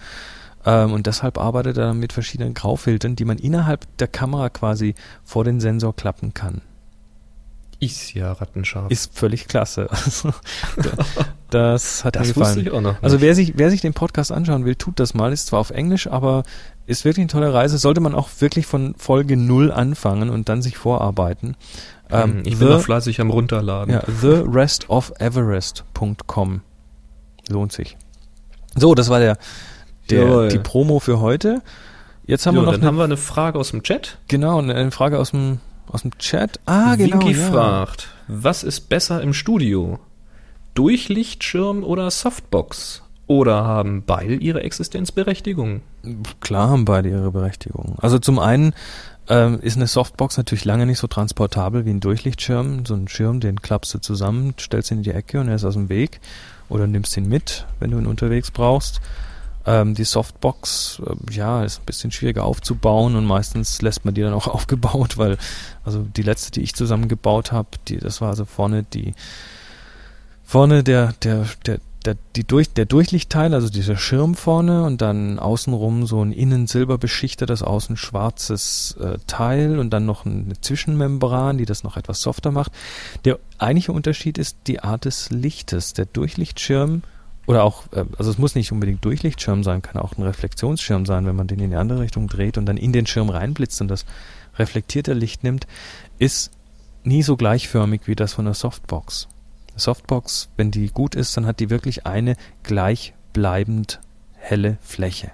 Ähm, 0.65 0.91
und 0.91 1.08
deshalb 1.08 1.38
arbeitet 1.38 1.78
er 1.78 1.88
dann 1.88 2.00
mit 2.00 2.12
verschiedenen 2.12 2.54
Graufiltern, 2.54 3.15
die 3.15 3.24
man 3.26 3.38
innerhalb 3.38 3.86
der 3.98 4.10
Kamera 4.10 4.50
quasi 4.50 4.96
vor 5.24 5.46
den 5.46 5.62
Sensor 5.62 5.96
klappen 5.96 6.34
kann. 6.34 6.62
Ist 7.86 8.13
ja 8.13 8.34
rattenscharf. 8.34 8.91
Ist 8.91 9.17
völlig 9.17 9.48
klasse. 9.48 9.88
Also, 10.06 10.32
da- 10.78 10.91
das 11.50 12.04
hat 12.04 12.15
mir 12.15 12.19
das 12.22 12.28
gefallen. 12.30 12.46
wusste 12.48 12.62
ich 12.62 12.72
auch 12.72 12.82
noch. 12.82 12.96
Also 13.04 13.22
wer 13.22 13.36
sich, 13.36 13.54
wer 13.58 13.69
sich 13.69 13.82
den 13.82 13.93
Podcast 13.93 14.32
anschauen 14.32 14.65
will, 14.65 14.74
tut 14.76 15.00
das 15.00 15.13
mal. 15.13 15.32
Ist 15.32 15.46
zwar 15.48 15.60
auf 15.60 15.69
Englisch, 15.69 16.08
aber 16.08 16.43
ist 16.88 17.06
wirklich 17.06 17.22
eine 17.24 17.28
tolle 17.32 17.54
Reise. 17.54 17.78
Sollte 17.78 18.02
man 18.02 18.15
auch 18.15 18.30
wirklich 18.39 18.65
von 18.65 18.96
Folge 18.98 19.38
null 19.38 19.72
anfangen 19.72 20.30
und 20.32 20.50
dann 20.50 20.63
sich 20.63 20.78
vorarbeiten. 20.78 21.56
Ähm, 22.10 22.39
ich 22.46 22.58
bin 22.58 22.67
the, 22.67 22.74
noch 22.74 22.82
fleißig 22.82 23.22
am 23.22 23.30
Runterladen. 23.30 23.93
ja, 23.93 24.02
therestofeverest.com 24.22 26.62
lohnt 27.50 27.72
sich. 27.72 27.98
So, 28.76 28.96
das 28.96 29.10
war 29.10 29.19
der, 29.19 29.38
der 30.10 30.24
Jawohl. 30.26 30.48
die 30.50 30.58
Promo 30.60 31.00
für 31.00 31.19
heute. 31.19 31.62
Jetzt 32.26 32.46
haben 32.48 32.56
Jo, 32.56 32.62
wir 32.62 32.65
noch 32.65 32.72
dann 32.74 32.82
eine, 32.82 32.88
haben 32.88 32.98
wir 32.98 33.04
eine 33.04 33.17
Frage 33.17 33.60
aus 33.60 33.69
dem 33.72 33.84
Chat. 33.84 34.17
genau 34.28 34.60
eine 34.60 34.91
Frage 34.91 35.19
aus 35.19 35.32
dem 35.32 35.60
aus 35.88 36.02
dem 36.02 36.17
Chat. 36.17 36.60
Ah, 36.65 36.96
genau. 36.96 37.19
Winky 37.19 37.39
ja. 37.39 37.52
fragt, 37.52 38.08
was 38.28 38.63
ist 38.63 38.89
besser 38.89 39.22
im 39.22 39.34
Studio? 39.34 40.00
Durchlichtschirm 40.74 41.84
oder 41.84 42.10
Softbox? 42.10 43.04
Oder 43.28 43.63
haben 43.63 44.04
beide 44.06 44.36
ihre 44.36 44.62
Existenzberechtigung? 44.63 45.82
Klar 46.41 46.69
haben 46.69 46.86
beide 46.86 47.10
ihre 47.10 47.32
Berechtigung. 47.32 47.96
Also 48.00 48.19
zum 48.19 48.38
einen 48.38 48.74
ähm, 49.30 49.60
ist 49.62 49.78
eine 49.78 49.88
Softbox 49.88 50.36
natürlich 50.38 50.65
lange 50.65 50.86
nicht 50.86 51.00
so 51.00 51.08
transportabel 51.08 51.86
wie 51.86 51.91
ein 51.91 52.02
Durchlichtschirm. 52.02 52.86
So 52.86 52.96
ein 52.96 53.08
Schirm, 53.08 53.39
den 53.39 53.62
klappst 53.62 53.93
du 53.93 54.00
zusammen, 54.00 54.56
stellst 54.60 54.91
ihn 54.91 54.98
in 54.98 55.04
die 55.04 55.12
Ecke 55.12 55.39
und 55.39 55.48
er 55.48 55.56
ist 55.56 55.63
aus 55.63 55.76
dem 55.76 55.89
Weg. 55.89 56.19
Oder 56.67 56.88
nimmst 56.88 57.15
ihn 57.15 57.30
mit, 57.30 57.65
wenn 57.80 57.91
du 57.91 58.00
ihn 58.00 58.08
unterwegs 58.08 58.52
brauchst. 58.52 59.00
Ähm, 59.65 59.95
die 59.95 60.04
Softbox, 60.04 61.02
äh, 61.06 61.34
ja, 61.34 61.63
ist 61.63 61.82
ein 61.82 61.86
bisschen 61.86 62.12
schwieriger 62.12 62.43
aufzubauen 62.43 63.15
und 63.15 63.26
meistens 63.26 63.82
lässt 63.82 64.04
man 64.04 64.13
die 64.13 64.21
dann 64.21 64.34
auch 64.34 64.47
aufgebaut, 64.54 65.17
weil, 65.17 65.38
also 65.84 66.02
die 66.02 66.21
letzte, 66.21 66.52
die 66.52 66.62
ich 66.62 66.76
zusammengebaut 66.76 67.52
habe, 67.52 67.69
das 68.02 68.19
war 68.19 68.30
also 68.30 68.45
vorne 68.45 68.84
die, 68.84 69.13
vorne 70.43 70.84
der, 70.84 71.13
der, 71.23 71.45
der, 71.65 71.80
der, 72.06 72.17
die 72.36 72.43
durch, 72.43 72.73
der 72.73 72.86
Durchlichtteil, 72.86 73.54
also 73.54 73.69
dieser 73.69 73.95
Schirm 73.95 74.36
vorne 74.36 74.84
und 74.84 75.02
dann 75.02 75.39
außenrum 75.39 76.06
so 76.06 76.21
ein 76.21 76.34
innen 76.34 76.67
silberbeschichtetes, 76.67 77.63
außen 77.63 77.95
schwarzes 77.95 78.97
äh, 78.99 79.17
Teil 79.28 79.80
und 79.80 79.91
dann 79.91 80.06
noch 80.06 80.26
eine 80.26 80.60
Zwischenmembran, 80.60 81.58
die 81.58 81.65
das 81.65 81.84
noch 81.84 81.95
etwas 81.95 82.21
softer 82.21 82.52
macht. 82.52 82.73
Der 83.23 83.39
eigentliche 83.58 83.93
Unterschied 83.93 84.38
ist 84.38 84.58
die 84.67 84.82
Art 84.82 85.06
des 85.06 85.30
Lichtes. 85.30 85.93
Der 85.93 86.06
Durchlichtschirm 86.06 87.04
oder 87.45 87.63
auch, 87.63 87.84
äh, 87.93 88.06
also 88.17 88.32
es 88.32 88.38
muss 88.38 88.56
nicht 88.56 88.71
unbedingt 88.71 89.03
Durchlichtschirm 89.03 89.63
sein, 89.63 89.82
kann 89.82 90.01
auch 90.01 90.17
ein 90.17 90.23
Reflexionsschirm 90.23 91.06
sein, 91.06 91.25
wenn 91.25 91.36
man 91.36 91.47
den 91.47 91.60
in 91.60 91.71
die 91.71 91.75
andere 91.75 92.01
Richtung 92.01 92.27
dreht 92.27 92.58
und 92.58 92.65
dann 92.65 92.77
in 92.77 92.93
den 92.93 93.06
Schirm 93.06 93.29
reinblitzt 93.29 93.82
und 93.82 93.88
das 93.88 94.06
reflektierte 94.58 95.13
Licht 95.13 95.43
nimmt, 95.43 95.67
ist 96.19 96.51
nie 97.03 97.23
so 97.23 97.36
gleichförmig 97.36 98.01
wie 98.06 98.15
das 98.15 98.34
von 98.34 98.45
der 98.45 98.53
Softbox. 98.53 99.27
Softbox, 99.75 100.49
wenn 100.56 100.71
die 100.71 100.89
gut 100.89 101.15
ist, 101.15 101.36
dann 101.36 101.45
hat 101.45 101.60
die 101.60 101.69
wirklich 101.69 102.06
eine 102.06 102.36
gleichbleibend 102.62 103.99
helle 104.36 104.77
Fläche. 104.82 105.32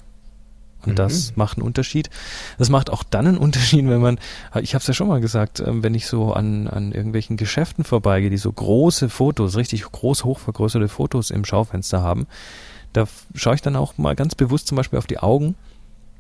Und 0.86 0.94
Mhm. 0.94 0.96
das 0.96 1.36
macht 1.36 1.58
einen 1.58 1.66
Unterschied. 1.68 2.10
Das 2.58 2.70
macht 2.70 2.90
auch 2.90 3.04
dann 3.04 3.28
einen 3.28 3.38
Unterschied, 3.46 3.88
wenn 3.88 4.02
man, 4.02 4.20
ich 4.62 4.74
habe 4.74 4.82
es 4.82 4.88
ja 4.88 4.94
schon 4.94 5.08
mal 5.08 5.20
gesagt, 5.22 5.60
ähm, 5.60 5.84
wenn 5.84 5.94
ich 5.94 6.08
so 6.08 6.34
an, 6.34 6.68
an 6.68 6.92
irgendwelchen 6.92 7.38
Geschäften 7.38 7.84
vorbeigehe, 7.84 8.30
die 8.30 8.38
so 8.38 8.52
große 8.52 9.10
Fotos, 9.10 9.56
richtig 9.58 9.84
groß 9.84 10.24
hochvergrößerte 10.24 10.88
Fotos 10.88 11.32
im 11.32 11.44
Schaufenster 11.46 12.02
haben, 12.02 12.28
da 12.94 13.06
schaue 13.36 13.56
ich 13.56 13.62
dann 13.62 13.76
auch 13.76 13.98
mal 13.98 14.16
ganz 14.16 14.36
bewusst 14.36 14.68
zum 14.68 14.76
Beispiel 14.78 14.98
auf 15.00 15.08
die 15.08 15.20
Augen. 15.20 15.56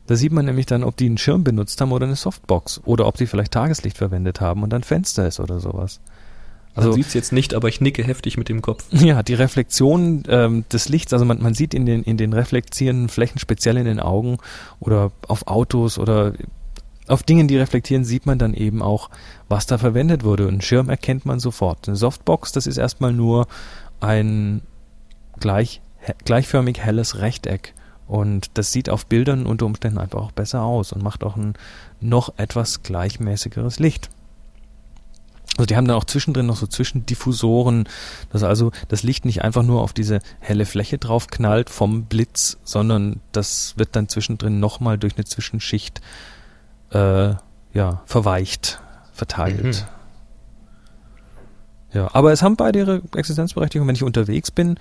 Da 0.07 0.15
sieht 0.15 0.31
man 0.31 0.45
nämlich 0.45 0.65
dann, 0.65 0.83
ob 0.83 0.97
die 0.97 1.05
einen 1.05 1.17
Schirm 1.19 1.43
benutzt 1.43 1.79
haben 1.81 1.91
oder 1.91 2.05
eine 2.07 2.15
Softbox 2.15 2.81
oder 2.83 3.05
ob 3.05 3.17
die 3.17 3.27
vielleicht 3.27 3.51
Tageslicht 3.53 3.97
verwendet 3.97 4.41
haben 4.41 4.63
und 4.63 4.71
dann 4.71 4.83
Fenster 4.83 5.27
ist 5.27 5.39
oder 5.39 5.59
sowas. 5.59 5.99
Man 6.85 6.93
sieht's 6.93 7.13
jetzt 7.13 7.31
nicht, 7.31 7.53
aber 7.53 7.67
ich 7.67 7.81
nicke 7.81 8.03
heftig 8.03 8.37
mit 8.37 8.49
dem 8.49 8.61
Kopf. 8.61 8.85
Ja, 8.91 9.23
die 9.23 9.33
Reflexion 9.33 10.23
ähm, 10.27 10.65
des 10.71 10.89
Lichts, 10.89 11.13
also 11.13 11.25
man, 11.25 11.41
man 11.41 11.53
sieht 11.53 11.73
in 11.73 11.85
den, 11.85 12.03
in 12.03 12.17
den 12.17 12.33
reflektierenden 12.33 13.09
Flächen, 13.09 13.39
speziell 13.39 13.77
in 13.77 13.85
den 13.85 13.99
Augen 13.99 14.37
oder 14.79 15.11
auf 15.27 15.47
Autos 15.47 15.97
oder 15.97 16.33
auf 17.07 17.23
Dingen, 17.23 17.47
die 17.47 17.57
reflektieren, 17.57 18.03
sieht 18.03 18.25
man 18.25 18.37
dann 18.37 18.53
eben 18.53 18.81
auch, 18.81 19.09
was 19.47 19.65
da 19.65 19.77
verwendet 19.77 20.23
wurde. 20.23 20.43
Und 20.43 20.53
einen 20.53 20.61
Schirm 20.61 20.89
erkennt 20.89 21.25
man 21.25 21.39
sofort. 21.39 21.87
Eine 21.87 21.97
Softbox, 21.97 22.51
das 22.51 22.67
ist 22.67 22.77
erstmal 22.77 23.13
nur 23.13 23.47
ein 23.99 24.61
gleich, 25.39 25.81
gleichförmig 26.23 26.79
helles 26.79 27.19
Rechteck. 27.19 27.73
Und 28.07 28.57
das 28.57 28.71
sieht 28.71 28.89
auf 28.89 29.05
Bildern 29.05 29.45
unter 29.45 29.65
Umständen 29.65 29.99
einfach 29.99 30.19
auch 30.19 30.31
besser 30.31 30.63
aus 30.63 30.91
und 30.91 31.03
macht 31.03 31.23
auch 31.23 31.35
ein 31.35 31.53
noch 31.99 32.33
etwas 32.37 32.81
gleichmäßigeres 32.83 33.79
Licht. 33.79 34.09
Also 35.59 35.65
die 35.65 35.75
haben 35.75 35.89
dann 35.89 35.97
auch 35.97 36.05
zwischendrin 36.05 36.45
noch 36.45 36.55
so 36.55 36.67
Zwischendiffusoren, 36.67 37.89
dass 38.31 38.43
also 38.43 38.71
das 38.87 39.03
Licht 39.03 39.25
nicht 39.25 39.41
einfach 39.41 39.61
nur 39.61 39.81
auf 39.81 39.91
diese 39.91 40.19
helle 40.39 40.65
Fläche 40.65 40.97
drauf 40.97 41.27
knallt 41.27 41.69
vom 41.69 42.05
Blitz, 42.05 42.57
sondern 42.63 43.19
das 43.33 43.73
wird 43.75 43.93
dann 43.97 44.07
zwischendrin 44.07 44.61
nochmal 44.61 44.97
durch 44.97 45.17
eine 45.17 45.25
Zwischenschicht 45.25 45.99
äh, 46.91 47.33
ja, 47.73 48.01
verweicht, 48.05 48.79
verteilt. 49.11 49.63
Mhm. 49.63 49.73
Ja, 51.91 52.09
aber 52.13 52.31
es 52.31 52.41
haben 52.41 52.55
beide 52.55 52.79
ihre 52.79 53.01
Existenzberechtigung. 53.13 53.85
Wenn 53.85 53.95
ich 53.95 54.03
unterwegs 54.03 54.51
bin, 54.51 54.77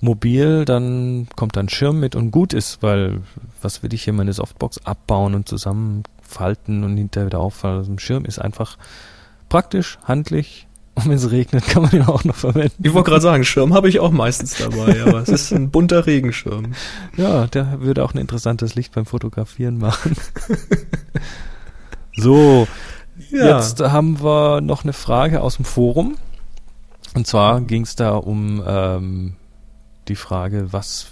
mobil, 0.00 0.64
dann 0.64 1.26
kommt 1.36 1.56
dann 1.56 1.68
Schirm 1.68 2.00
mit 2.00 2.16
und 2.16 2.30
gut 2.30 2.54
ist, 2.54 2.82
weil 2.82 3.20
was 3.60 3.82
will 3.82 3.92
ich 3.92 4.04
hier 4.04 4.14
meine 4.14 4.32
Softbox 4.32 4.86
abbauen 4.86 5.34
und 5.34 5.46
zusammenfalten 5.46 6.84
und 6.84 6.96
hinterher 6.96 7.26
wieder 7.26 7.40
auffallen. 7.40 7.78
Also 7.78 7.92
ein 7.92 7.98
Schirm 7.98 8.24
ist 8.24 8.38
einfach 8.38 8.78
praktisch, 9.52 9.98
handlich 10.04 10.66
und 10.94 11.04
wenn 11.08 11.12
es 11.12 11.30
regnet, 11.30 11.66
kann 11.66 11.82
man 11.82 11.92
ihn 11.92 12.04
auch 12.04 12.24
noch 12.24 12.36
verwenden. 12.36 12.82
Ich 12.82 12.94
wollte 12.94 13.10
gerade 13.10 13.20
sagen, 13.20 13.44
Schirm 13.44 13.74
habe 13.74 13.90
ich 13.90 14.00
auch 14.00 14.10
meistens 14.10 14.56
dabei, 14.56 15.02
aber 15.06 15.18
es 15.18 15.28
ist 15.28 15.52
ein 15.52 15.70
bunter 15.70 16.06
Regenschirm. 16.06 16.72
Ja, 17.18 17.46
der 17.48 17.82
würde 17.82 18.02
auch 18.02 18.14
ein 18.14 18.18
interessantes 18.18 18.76
Licht 18.76 18.94
beim 18.94 19.04
Fotografieren 19.04 19.76
machen. 19.76 20.16
so, 22.16 22.66
jetzt 23.30 23.78
haben 23.80 24.22
wir 24.22 24.62
noch 24.62 24.84
eine 24.84 24.94
Frage 24.94 25.42
aus 25.42 25.56
dem 25.56 25.66
Forum. 25.66 26.16
Und 27.14 27.26
zwar 27.26 27.60
ging 27.60 27.82
es 27.82 27.94
da 27.94 28.14
um 28.14 28.62
ähm, 28.66 29.36
die 30.08 30.16
Frage, 30.16 30.72
was, 30.72 31.08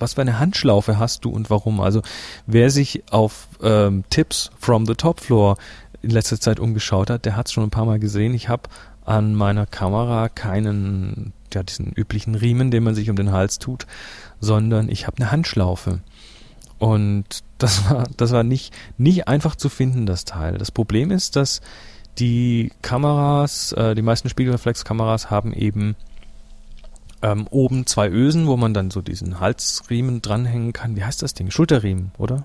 was 0.00 0.14
für 0.14 0.22
eine 0.22 0.40
Handschlaufe 0.40 0.98
hast 0.98 1.24
du 1.24 1.30
und 1.30 1.48
warum? 1.48 1.80
Also 1.80 2.02
wer 2.48 2.70
sich 2.70 3.04
auf 3.12 3.46
ähm, 3.62 4.02
Tipps 4.10 4.50
from 4.58 4.84
the 4.84 4.96
Top 4.96 5.20
Floor 5.20 5.56
in 6.02 6.10
letzter 6.10 6.40
Zeit 6.40 6.60
umgeschaut 6.60 7.10
hat, 7.10 7.24
der 7.24 7.36
hat 7.36 7.46
es 7.46 7.52
schon 7.52 7.64
ein 7.64 7.70
paar 7.70 7.86
Mal 7.86 7.98
gesehen. 7.98 8.34
Ich 8.34 8.48
habe 8.48 8.62
an 9.04 9.34
meiner 9.34 9.66
Kamera 9.66 10.28
keinen, 10.28 11.32
ja, 11.52 11.62
diesen 11.62 11.92
üblichen 11.92 12.34
Riemen, 12.34 12.70
den 12.70 12.84
man 12.84 12.94
sich 12.94 13.10
um 13.10 13.16
den 13.16 13.32
Hals 13.32 13.58
tut, 13.58 13.86
sondern 14.40 14.88
ich 14.88 15.06
habe 15.06 15.16
eine 15.18 15.30
Handschlaufe. 15.30 16.00
Und 16.78 17.42
das 17.58 17.84
war, 17.90 18.04
das 18.16 18.32
war 18.32 18.44
nicht, 18.44 18.74
nicht 18.96 19.28
einfach 19.28 19.56
zu 19.56 19.68
finden, 19.68 20.06
das 20.06 20.24
Teil. 20.24 20.58
Das 20.58 20.70
Problem 20.70 21.10
ist, 21.10 21.36
dass 21.36 21.60
Die 22.18 22.72
Kameras, 22.82 23.72
äh, 23.72 23.94
die 23.94 24.02
meisten 24.02 24.28
Spiegelreflexkameras 24.28 25.30
haben 25.30 25.52
eben 25.52 25.94
ähm, 27.22 27.46
oben 27.50 27.86
zwei 27.86 28.08
Ösen, 28.08 28.46
wo 28.46 28.56
man 28.56 28.74
dann 28.74 28.90
so 28.90 29.02
diesen 29.02 29.38
Halsriemen 29.40 30.20
dranhängen 30.20 30.72
kann. 30.72 30.96
Wie 30.96 31.04
heißt 31.04 31.22
das 31.22 31.34
Ding? 31.34 31.50
Schulterriemen, 31.50 32.10
oder? 32.18 32.44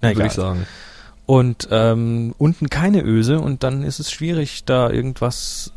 Na, 0.00 0.10
Würde 0.10 0.26
ich 0.26 0.32
sagen. 0.32 0.66
Und 1.32 1.68
ähm, 1.70 2.34
unten 2.36 2.68
keine 2.68 3.02
Öse 3.02 3.40
und 3.40 3.62
dann 3.62 3.84
ist 3.84 4.00
es 4.00 4.12
schwierig, 4.12 4.66
da 4.66 4.90
irgendwas 4.90 5.72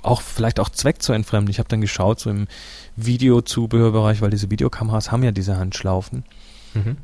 auch 0.00 0.22
vielleicht 0.22 0.58
auch 0.58 0.70
Zweck 0.70 1.02
zu 1.02 1.12
entfremden. 1.12 1.50
Ich 1.50 1.58
habe 1.58 1.68
dann 1.68 1.82
geschaut, 1.82 2.18
so 2.18 2.30
im 2.30 2.48
Videozubehörbereich, 2.96 4.22
weil 4.22 4.30
diese 4.30 4.50
Videokameras 4.50 5.12
haben 5.12 5.22
ja 5.22 5.32
diese 5.32 5.58
Handschlaufen. 5.58 6.24
Mhm. 6.72 6.96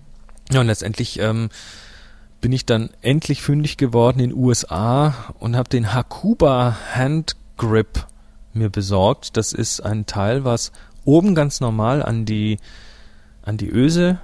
Ja, 0.50 0.60
und 0.60 0.68
letztendlich 0.68 1.18
ähm, 1.20 1.50
bin 2.40 2.50
ich 2.52 2.64
dann 2.64 2.88
endlich 3.02 3.42
fündig 3.42 3.76
geworden 3.76 4.20
in 4.20 4.32
USA 4.32 5.34
und 5.38 5.54
habe 5.54 5.68
den 5.68 5.92
Hakuba 5.92 6.78
Hand 6.94 7.36
Grip 7.58 8.06
mir 8.54 8.70
besorgt. 8.70 9.36
Das 9.36 9.52
ist 9.52 9.80
ein 9.80 10.06
Teil, 10.06 10.44
was 10.44 10.72
oben 11.04 11.34
ganz 11.34 11.60
normal 11.60 12.02
an 12.02 12.24
die 12.24 12.56
an 13.42 13.58
die 13.58 13.68
Öse 13.68 14.18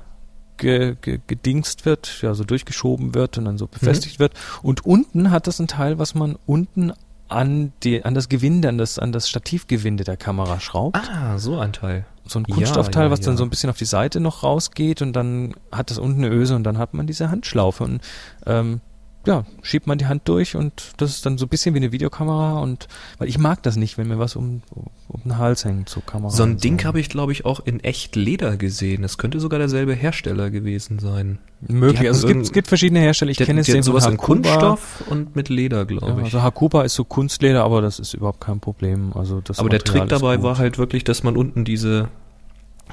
ge, 0.62 0.96
ge, 1.00 1.20
gedingst 1.26 1.84
wird, 1.84 2.22
ja 2.22 2.32
so 2.34 2.44
durchgeschoben 2.44 3.14
wird 3.14 3.36
und 3.36 3.44
dann 3.44 3.58
so 3.58 3.66
befestigt 3.66 4.18
mhm. 4.18 4.22
wird. 4.22 4.34
Und 4.62 4.86
unten 4.86 5.30
hat 5.30 5.46
das 5.46 5.58
ein 5.58 5.68
Teil, 5.68 5.98
was 5.98 6.14
man 6.14 6.38
unten 6.46 6.92
an, 7.28 7.72
die, 7.82 8.04
an 8.04 8.14
das 8.14 8.28
Gewinde, 8.28 8.68
an 8.68 8.78
das, 8.78 8.98
an 8.98 9.12
das 9.12 9.28
Stativgewinde 9.28 10.04
der 10.04 10.16
Kamera 10.16 10.60
schraubt. 10.60 10.96
Ah, 10.96 11.38
so 11.38 11.58
ein 11.58 11.72
Teil. 11.72 12.06
So 12.24 12.38
ein 12.38 12.44
Kunststoffteil, 12.44 13.02
ja, 13.02 13.06
ja, 13.08 13.10
was 13.10 13.20
dann 13.20 13.36
so 13.36 13.42
ein 13.42 13.50
bisschen 13.50 13.68
auf 13.68 13.76
die 13.76 13.84
Seite 13.84 14.20
noch 14.20 14.44
rausgeht 14.44 15.02
und 15.02 15.12
dann 15.14 15.54
hat 15.72 15.90
das 15.90 15.98
unten 15.98 16.24
eine 16.24 16.32
Öse 16.32 16.54
und 16.54 16.62
dann 16.62 16.78
hat 16.78 16.94
man 16.94 17.06
diese 17.06 17.30
Handschlaufe 17.30 17.82
und 17.82 18.00
ähm, 18.46 18.80
ja, 19.26 19.44
schiebt 19.62 19.86
man 19.86 19.98
die 19.98 20.06
Hand 20.06 20.28
durch 20.28 20.56
und 20.56 20.92
das 20.96 21.10
ist 21.10 21.24
dann 21.26 21.38
so 21.38 21.46
ein 21.46 21.48
bisschen 21.48 21.74
wie 21.74 21.78
eine 21.78 21.92
Videokamera 21.92 22.58
und 22.58 22.88
weil 23.18 23.28
ich 23.28 23.38
mag 23.38 23.62
das 23.62 23.76
nicht, 23.76 23.96
wenn 23.96 24.08
mir 24.08 24.18
was 24.18 24.34
um, 24.34 24.62
um 25.08 25.22
den 25.22 25.38
Hals 25.38 25.64
hängt, 25.64 25.88
so 25.88 26.00
Kamera. 26.00 26.30
So 26.30 26.42
ein 26.42 26.56
Ding 26.56 26.80
so. 26.80 26.86
habe 26.86 26.98
ich, 26.98 27.08
glaube 27.08 27.30
ich, 27.30 27.44
auch 27.44 27.60
in 27.64 27.80
echt 27.80 28.16
Leder 28.16 28.56
gesehen. 28.56 29.02
Das 29.02 29.18
könnte 29.18 29.38
sogar 29.38 29.58
derselbe 29.58 29.94
Hersteller 29.94 30.50
gewesen 30.50 30.98
sein. 30.98 31.38
Möglich. 31.60 32.08
Also 32.08 32.26
es 32.26 32.32
gibt, 32.32 32.46
es 32.46 32.52
gibt 32.52 32.68
verschiedene 32.68 33.00
Hersteller. 33.00 33.30
Ich 33.30 33.38
kenne 33.38 33.62
jetzt 33.62 33.84
sowas 33.84 34.06
in 34.06 34.16
Kunststoff 34.16 35.04
und 35.08 35.36
mit 35.36 35.48
Leder, 35.48 35.84
glaube 35.84 36.06
ja, 36.06 36.18
ich. 36.18 36.24
Also 36.24 36.42
Hakuba 36.42 36.82
ist 36.82 36.94
so 36.94 37.04
Kunstleder, 37.04 37.62
aber 37.62 37.80
das 37.80 38.00
ist 38.00 38.14
überhaupt 38.14 38.40
kein 38.40 38.58
Problem. 38.58 39.12
Also 39.14 39.40
das 39.40 39.60
aber 39.60 39.68
Material 39.68 40.08
der 40.08 40.08
Trick 40.08 40.20
dabei 40.20 40.42
war 40.42 40.58
halt 40.58 40.78
wirklich, 40.78 41.04
dass 41.04 41.22
man 41.22 41.36
unten 41.36 41.64
diese 41.64 42.08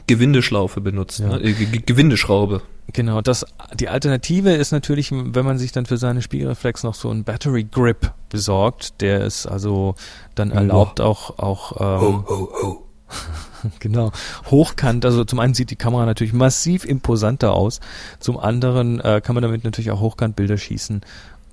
Gewindeschlaufe 0.08 0.82
benutzt, 0.82 1.20
ja. 1.20 1.38
ne? 1.38 1.42
Äh, 1.42 1.54
Gewindeschraube. 1.54 2.62
Genau, 2.94 3.22
das, 3.22 3.46
die 3.76 3.88
Alternative 3.88 4.52
ist 4.52 4.72
natürlich, 4.72 5.12
wenn 5.12 5.46
man 5.46 5.58
sich 5.60 5.72
dann 5.72 5.86
für 5.86 5.98
seine 5.98 6.22
Spiegelreflex 6.22 6.84
noch 6.84 6.96
so 6.96 7.10
einen 7.10 7.24
Battery 7.24 7.64
Grip 7.64 8.14
besorgt, 8.30 9.02
der 9.02 9.26
ist 9.26 9.46
also 9.46 9.96
dann 10.34 10.52
erlaubt 10.52 11.00
auch, 11.00 11.38
auch, 11.38 11.74
ähm, 11.80 12.02
ho, 12.02 12.26
ho, 12.28 12.50
ho. 12.62 12.86
genau, 13.80 14.12
hochkant, 14.50 15.06
also 15.06 15.24
zum 15.24 15.40
einen 15.40 15.54
sieht 15.54 15.70
die 15.70 15.76
Kamera 15.76 16.06
natürlich 16.06 16.34
massiv 16.34 16.86
imposanter 16.86 17.54
aus, 17.54 17.80
zum 18.20 18.40
anderen 18.40 19.00
äh, 19.02 19.22
kann 19.24 19.36
man 19.36 19.44
damit 19.44 19.64
natürlich 19.64 19.92
auch 19.92 20.00
hochkant 20.00 20.36
Bilder 20.36 20.58
schießen, 20.58 21.02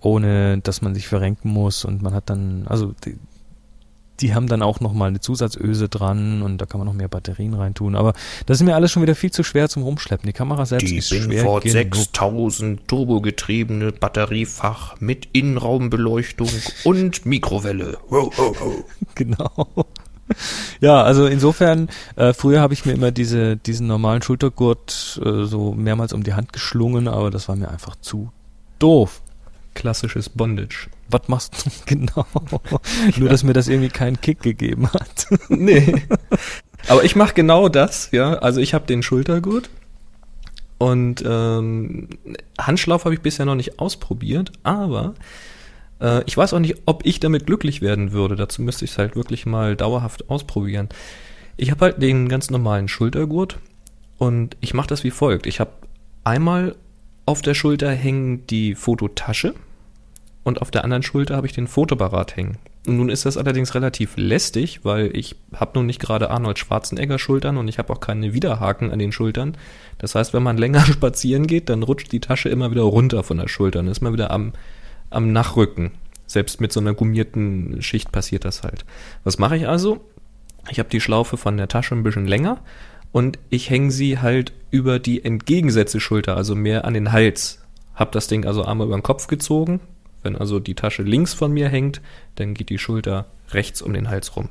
ohne 0.01 0.59
dass 0.59 0.81
man 0.81 0.95
sich 0.95 1.09
verrenken 1.09 1.51
muss 1.51 1.85
und 1.85 2.03
man 2.03 2.15
hat 2.15 2.31
dann, 2.31 2.67
also 2.67 2.95
die, 3.05 3.19
die 4.21 4.35
haben 4.35 4.47
dann 4.47 4.63
auch 4.63 4.81
nochmal 4.81 5.09
eine 5.09 5.21
Zusatzöse 5.21 5.89
dran 5.89 6.43
und 6.43 6.59
da 6.59 6.67
kann 6.67 6.79
man 6.79 6.87
noch 6.87 6.95
mehr 6.95 7.09
Batterien 7.09 7.55
reintun. 7.55 7.97
Aber 7.97 8.15
das 8.47 8.59
ist 8.59 8.65
mir 8.65 8.75
alles 8.75 8.91
schon 8.91 9.03
wieder 9.03 9.15
viel 9.15 9.31
zu 9.31 9.43
schwer 9.43 9.69
zum 9.69 9.83
Rumschleppen. 9.83 10.27
Die 10.27 10.33
Kamera 10.33 10.67
selbst 10.67 10.89
die 10.89 10.97
ist 10.99 11.09
schwer. 11.09 11.61
Die 11.61 11.71
6000 11.71 12.87
turbogetriebene 12.89 13.93
Batteriefach 13.93 15.01
mit 15.01 15.29
Innenraumbeleuchtung 15.33 16.49
und 16.85 17.27
Mikrowelle. 17.27 17.99
genau. 19.15 19.69
Ja, 20.81 21.03
also 21.03 21.27
insofern, 21.27 21.89
äh, 22.17 22.33
früher 22.33 22.61
habe 22.61 22.75
ich 22.75 22.85
mir 22.85 22.93
immer 22.93 23.13
diese, 23.13 23.57
diesen 23.57 23.87
normalen 23.87 24.23
Schultergurt 24.23 25.21
äh, 25.25 25.45
so 25.45 25.73
mehrmals 25.73 26.13
um 26.13 26.25
die 26.25 26.35
Hand 26.35 26.53
geschlungen, 26.53 27.07
aber 27.07 27.31
das 27.31 27.49
war 27.49 27.57
mir 27.57 27.71
einfach 27.71 27.97
zu 28.01 28.31
doof. 28.79 29.23
Klassisches 29.77 30.31
Bondage. 30.31 30.89
Was 31.11 31.29
machst 31.29 31.67
du 31.67 31.71
genau? 31.85 32.27
Nur, 33.19 33.29
dass 33.29 33.45
mir 33.45 33.53
das 33.53 33.69
irgendwie 33.69 33.91
keinen 33.91 34.21
Kick 34.21 34.41
gegeben 34.41 34.91
hat. 34.91 35.27
nee. 35.51 36.03
Aber 36.89 37.05
ich 37.05 37.15
mache 37.15 37.35
genau 37.35 37.69
das, 37.69 38.11
ja. 38.11 38.35
Also 38.39 38.61
ich 38.61 38.73
habe 38.73 38.87
den 38.87 39.03
Schultergurt 39.03 39.69
und 40.79 41.23
ähm, 41.27 42.09
Handschlauf 42.59 43.05
habe 43.05 43.15
ich 43.15 43.21
bisher 43.21 43.45
noch 43.45 43.55
nicht 43.55 43.79
ausprobiert, 43.79 44.51
aber 44.63 45.15
äh, 46.01 46.23
ich 46.25 46.37
weiß 46.37 46.55
auch 46.55 46.59
nicht, 46.59 46.83
ob 46.87 47.05
ich 47.05 47.21
damit 47.21 47.47
glücklich 47.47 47.83
werden 47.83 48.13
würde. 48.13 48.35
Dazu 48.35 48.63
müsste 48.63 48.87
ich 48.87 48.93
es 48.93 48.99
halt 48.99 49.15
wirklich 49.15 49.45
mal 49.45 49.77
dauerhaft 49.77 50.31
ausprobieren. 50.31 50.89
Ich 51.59 51.71
habe 51.71 51.85
halt 51.85 52.03
den 52.03 52.31
ganz 52.31 52.49
normalen 52.49 52.89
Schultergurt 52.89 53.59
und 54.17 54.57
ich 54.61 54.73
mache 54.73 54.89
das 54.89 55.05
wie 55.05 55.11
folgt. 55.11 55.47
Ich 55.47 55.61
habe 55.61 55.73
einmal 56.25 56.77
auf 57.27 57.43
der 57.43 57.55
Schulter 57.55 57.91
hängen 57.91 58.47
die 58.47 58.75
Fototasche 58.75 59.55
und 60.47 60.63
auf 60.63 60.71
der 60.71 60.85
anderen 60.85 61.03
Schulter 61.03 61.35
habe 61.35 61.49
ich 61.49 61.55
den 61.55 61.67
Fotoapparat 61.67 62.37
hängen. 62.37 62.59
Nun 62.87 63.09
ist 63.09 63.27
das 63.27 63.37
allerdings 63.37 63.75
relativ 63.75 64.13
lästig, 64.17 64.85
weil 64.85 65.11
ich 65.13 65.35
habe 65.53 65.73
nun 65.75 65.87
nicht 65.87 66.01
gerade 66.01 66.31
Arnold 66.31 66.57
Schwarzenegger 66.61 67.19
Schultern 67.19 67.57
und 67.57 67.67
ich 67.67 67.79
habe 67.79 67.93
auch 67.93 67.99
keine 67.99 68.33
Widerhaken 68.33 68.93
an 68.93 69.01
den 69.01 69.11
Schultern. 69.11 69.57
Das 69.99 70.15
heißt, 70.15 70.35
wenn 70.35 70.45
man 70.45 70.57
länger 70.57 70.83
spazieren 70.83 71.49
geht, 71.49 71.69
dann 71.69 71.83
rutscht 71.83 72.13
die 72.13 72.21
Tasche 72.21 72.49
immer 72.49 72.71
wieder 72.71 72.83
runter 72.83 73.25
von 73.25 73.39
der 73.39 73.49
Schulter 73.49 73.81
und 73.81 73.89
ist 73.89 74.03
mal 74.03 74.13
wieder 74.13 74.31
am, 74.31 74.53
am 75.11 75.33
Nachrücken. 75.33 75.91
Selbst 76.29 76.61
mit 76.61 76.73
so 76.73 76.79
einer 76.79 76.95
gummierten 76.95 77.83
Schicht 77.83 78.13
passiert 78.13 78.45
das 78.45 78.63
halt. 78.63 78.85
Was 79.25 79.39
mache 79.39 79.57
ich 79.57 79.67
also? 79.67 79.99
Ich 80.71 80.79
habe 80.79 80.89
die 80.89 81.01
Schlaufe 81.01 81.37
von 81.37 81.57
der 81.57 81.67
Tasche 81.67 81.97
ein 81.97 82.05
bisschen 82.05 82.29
länger 82.29 82.61
und 83.11 83.41
ich 83.51 83.69
hänge 83.69 83.91
sie 83.91 84.21
halt 84.21 84.53
über 84.71 85.01
die 85.01 85.25
entgegengesetzte 85.25 85.99
Schulter, 85.99 86.37
also 86.37 86.55
mehr 86.55 86.85
an 86.85 86.95
den 86.95 87.11
Hals. 87.11 87.65
Hab 87.97 88.13
das 88.13 88.29
Ding 88.29 88.47
also 88.47 88.65
einmal 88.65 88.87
über 88.87 88.97
den 88.97 89.03
Kopf 89.03 89.27
gezogen, 89.27 89.81
wenn 90.27 90.37
also 90.37 90.59
die 90.59 90.75
Tasche 90.75 91.03
links 91.03 91.33
von 91.33 91.53
mir 91.53 91.69
hängt, 91.69 92.03
dann 92.35 92.53
geht 92.53 92.69
die 92.69 92.79
Schulter 92.79 93.27
rechts 93.51 93.81
um 93.81 93.95
den 93.95 94.11
Hals 94.11 94.37
rum. 94.37 94.51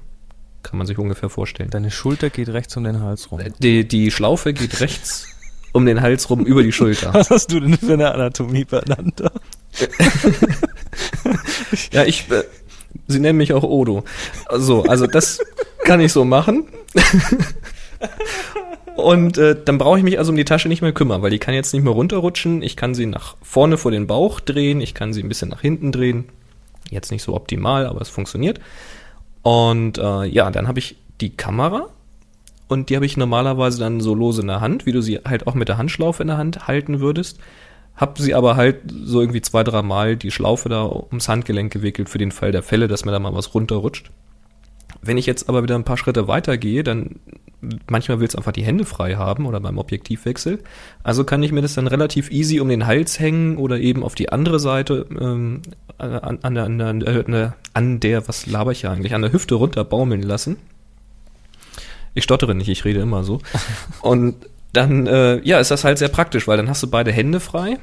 Kann 0.63 0.77
man 0.79 0.87
sich 0.87 0.97
ungefähr 0.97 1.29
vorstellen. 1.29 1.69
Deine 1.69 1.91
Schulter 1.91 2.31
geht 2.31 2.49
rechts 2.49 2.75
um 2.75 2.83
den 2.83 3.01
Hals 3.01 3.31
rum. 3.31 3.41
Die, 3.59 3.87
die 3.87 4.09
Schlaufe 4.09 4.53
geht 4.53 4.79
rechts 4.79 5.27
um 5.73 5.85
den 5.85 6.01
Hals 6.01 6.29
rum 6.29 6.45
über 6.45 6.63
die 6.63 6.71
Schulter. 6.71 7.13
Was 7.13 7.29
hast 7.29 7.51
du 7.51 7.59
denn 7.59 7.77
für 7.77 7.93
eine 7.93 8.11
Anatomie, 8.13 8.65
Fernanda? 8.65 9.31
ja, 11.91 12.05
ich, 12.05 12.31
äh, 12.31 12.43
sie 13.07 13.19
nennen 13.19 13.37
mich 13.37 13.53
auch 13.53 13.63
Odo. 13.63 14.05
So, 14.55 14.83
also 14.83 15.05
das 15.05 15.39
kann 15.83 15.99
ich 15.99 16.13
so 16.13 16.23
machen. 16.23 16.65
Und 18.95 19.37
äh, 19.37 19.55
dann 19.63 19.77
brauche 19.77 19.97
ich 19.97 20.03
mich 20.03 20.17
also 20.17 20.31
um 20.31 20.37
die 20.37 20.45
Tasche 20.45 20.69
nicht 20.69 20.81
mehr 20.81 20.93
kümmern, 20.93 21.21
weil 21.21 21.29
die 21.29 21.39
kann 21.39 21.53
jetzt 21.53 21.73
nicht 21.73 21.83
mehr 21.83 21.93
runterrutschen. 21.93 22.61
Ich 22.61 22.77
kann 22.77 22.95
sie 22.95 23.05
nach 23.05 23.35
vorne 23.41 23.77
vor 23.77 23.91
den 23.91 24.07
Bauch 24.07 24.39
drehen, 24.39 24.79
ich 24.81 24.93
kann 24.93 25.13
sie 25.13 25.21
ein 25.21 25.27
bisschen 25.27 25.49
nach 25.49 25.61
hinten 25.61 25.91
drehen. 25.91 26.25
Jetzt 26.89 27.11
nicht 27.11 27.23
so 27.23 27.35
optimal, 27.35 27.87
aber 27.87 28.01
es 28.01 28.09
funktioniert. 28.09 28.59
Und 29.41 29.97
äh, 29.97 30.25
ja, 30.25 30.49
dann 30.49 30.67
habe 30.67 30.79
ich 30.79 30.97
die 31.19 31.35
Kamera 31.35 31.89
und 32.67 32.89
die 32.89 32.95
habe 32.95 33.05
ich 33.05 33.17
normalerweise 33.17 33.79
dann 33.79 33.99
so 33.99 34.15
lose 34.15 34.41
in 34.41 34.47
der 34.47 34.61
Hand, 34.61 34.85
wie 34.85 34.91
du 34.91 35.01
sie 35.01 35.19
halt 35.25 35.45
auch 35.45 35.55
mit 35.55 35.67
der 35.67 35.77
Handschlaufe 35.77 36.23
in 36.23 36.27
der 36.27 36.37
Hand 36.37 36.67
halten 36.67 36.99
würdest. 36.99 37.39
Hab 37.95 38.17
sie 38.17 38.33
aber 38.33 38.55
halt 38.55 38.77
so 38.89 39.21
irgendwie 39.21 39.41
zwei, 39.41 39.63
drei 39.63 39.81
Mal 39.81 40.17
die 40.17 40.31
Schlaufe 40.31 40.67
da 40.69 40.85
ums 40.85 41.29
Handgelenk 41.29 41.71
gewickelt 41.71 42.09
für 42.09 42.17
den 42.17 42.31
Fall 42.31 42.51
der 42.51 42.63
Fälle, 42.63 42.87
dass 42.87 43.05
mir 43.05 43.11
da 43.11 43.19
mal 43.19 43.33
was 43.33 43.53
runterrutscht. 43.53 44.11
Wenn 45.01 45.17
ich 45.17 45.25
jetzt 45.25 45.49
aber 45.49 45.63
wieder 45.63 45.75
ein 45.75 45.83
paar 45.83 45.97
Schritte 45.97 46.27
weiter 46.27 46.57
gehe, 46.57 46.83
dann 46.83 47.19
manchmal 47.89 48.19
will 48.19 48.27
es 48.27 48.35
einfach 48.35 48.51
die 48.51 48.63
Hände 48.63 48.85
frei 48.85 49.15
haben 49.15 49.45
oder 49.45 49.59
beim 49.59 49.77
Objektivwechsel. 49.77 50.59
Also 51.03 51.23
kann 51.23 51.43
ich 51.43 51.51
mir 51.51 51.61
das 51.61 51.73
dann 51.73 51.87
relativ 51.87 52.31
easy 52.31 52.59
um 52.59 52.69
den 52.69 52.85
Hals 52.85 53.19
hängen 53.19 53.57
oder 53.57 53.79
eben 53.79 54.03
auf 54.03 54.15
die 54.15 54.29
andere 54.29 54.59
Seite 54.59 55.05
ähm, 55.19 55.61
an, 55.97 56.39
an, 56.41 56.57
an, 56.57 56.81
an, 56.81 57.01
äh, 57.01 57.49
an 57.73 57.99
der, 57.99 58.27
was 58.27 58.45
laber 58.45 58.71
ich 58.71 58.83
ja 58.83 58.91
eigentlich, 58.91 59.13
an 59.13 59.21
der 59.21 59.33
Hüfte 59.33 59.55
runterbaumeln 59.55 60.21
lassen. 60.21 60.57
Ich 62.13 62.23
stottere 62.23 62.55
nicht, 62.55 62.69
ich 62.69 62.85
rede 62.85 63.01
immer 63.01 63.23
so. 63.23 63.39
Und 64.01 64.35
dann, 64.73 65.07
äh, 65.07 65.39
ja, 65.41 65.59
ist 65.59 65.71
das 65.71 65.83
halt 65.83 65.97
sehr 65.97 66.09
praktisch, 66.09 66.47
weil 66.47 66.57
dann 66.57 66.69
hast 66.69 66.83
du 66.83 66.87
beide 66.87 67.11
Hände 67.11 67.39
frei. 67.39 67.77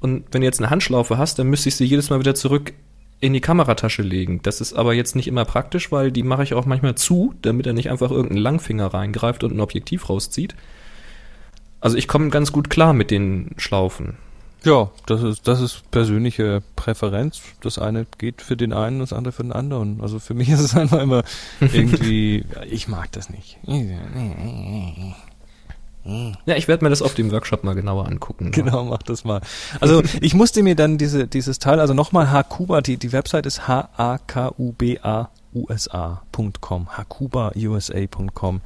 Und 0.00 0.24
wenn 0.32 0.40
du 0.40 0.46
jetzt 0.46 0.60
eine 0.60 0.70
Handschlaufe 0.70 1.18
hast, 1.18 1.38
dann 1.38 1.48
müsste 1.48 1.68
ich 1.68 1.76
sie 1.76 1.84
jedes 1.84 2.08
Mal 2.10 2.18
wieder 2.18 2.34
zurück 2.34 2.72
in 3.20 3.32
die 3.32 3.40
Kameratasche 3.40 4.02
legen. 4.02 4.40
Das 4.42 4.60
ist 4.60 4.72
aber 4.72 4.94
jetzt 4.94 5.14
nicht 5.14 5.28
immer 5.28 5.44
praktisch, 5.44 5.92
weil 5.92 6.10
die 6.10 6.22
mache 6.22 6.42
ich 6.42 6.54
auch 6.54 6.64
manchmal 6.64 6.94
zu, 6.94 7.34
damit 7.42 7.66
er 7.66 7.74
nicht 7.74 7.90
einfach 7.90 8.10
irgendeinen 8.10 8.42
Langfinger 8.42 8.86
reingreift 8.86 9.44
und 9.44 9.54
ein 9.54 9.60
Objektiv 9.60 10.08
rauszieht. 10.08 10.54
Also 11.80 11.96
ich 11.96 12.08
komme 12.08 12.30
ganz 12.30 12.52
gut 12.52 12.70
klar 12.70 12.92
mit 12.92 13.10
den 13.10 13.50
Schlaufen. 13.56 14.16
Ja, 14.64 14.90
das 15.06 15.22
ist, 15.22 15.48
das 15.48 15.60
ist 15.60 15.90
persönliche 15.90 16.62
Präferenz. 16.76 17.40
Das 17.62 17.78
eine 17.78 18.06
geht 18.18 18.42
für 18.42 18.56
den 18.56 18.72
einen, 18.72 19.00
das 19.00 19.12
andere 19.12 19.32
für 19.32 19.42
den 19.42 19.52
anderen. 19.52 20.00
Also 20.02 20.18
für 20.18 20.34
mich 20.34 20.48
ist 20.50 20.60
es 20.60 20.76
einfach 20.76 21.00
immer 21.00 21.22
irgendwie, 21.60 22.44
ich 22.70 22.88
mag 22.88 23.10
das 23.12 23.30
nicht. 23.30 23.58
Ja, 26.04 26.56
ich 26.56 26.66
werde 26.66 26.84
mir 26.84 26.90
das 26.90 27.02
auf 27.02 27.14
dem 27.14 27.30
Workshop 27.30 27.62
mal 27.62 27.74
genauer 27.74 28.06
angucken. 28.06 28.50
Genau, 28.52 28.84
mach 28.84 29.02
das 29.02 29.24
mal. 29.24 29.40
Also 29.80 30.02
ich 30.20 30.34
musste 30.34 30.62
mir 30.62 30.74
dann 30.74 30.96
diese, 30.98 31.26
dieses 31.26 31.58
Teil, 31.58 31.78
also 31.78 31.92
nochmal 31.92 32.30
Hakuba, 32.30 32.80
die, 32.80 32.96
die 32.96 33.12
Website 33.12 33.46
ist 33.46 33.68
H-A-K-U-B-A 33.68 35.28
USA.com, 35.54 36.96
hakubausa.com. 36.96 38.60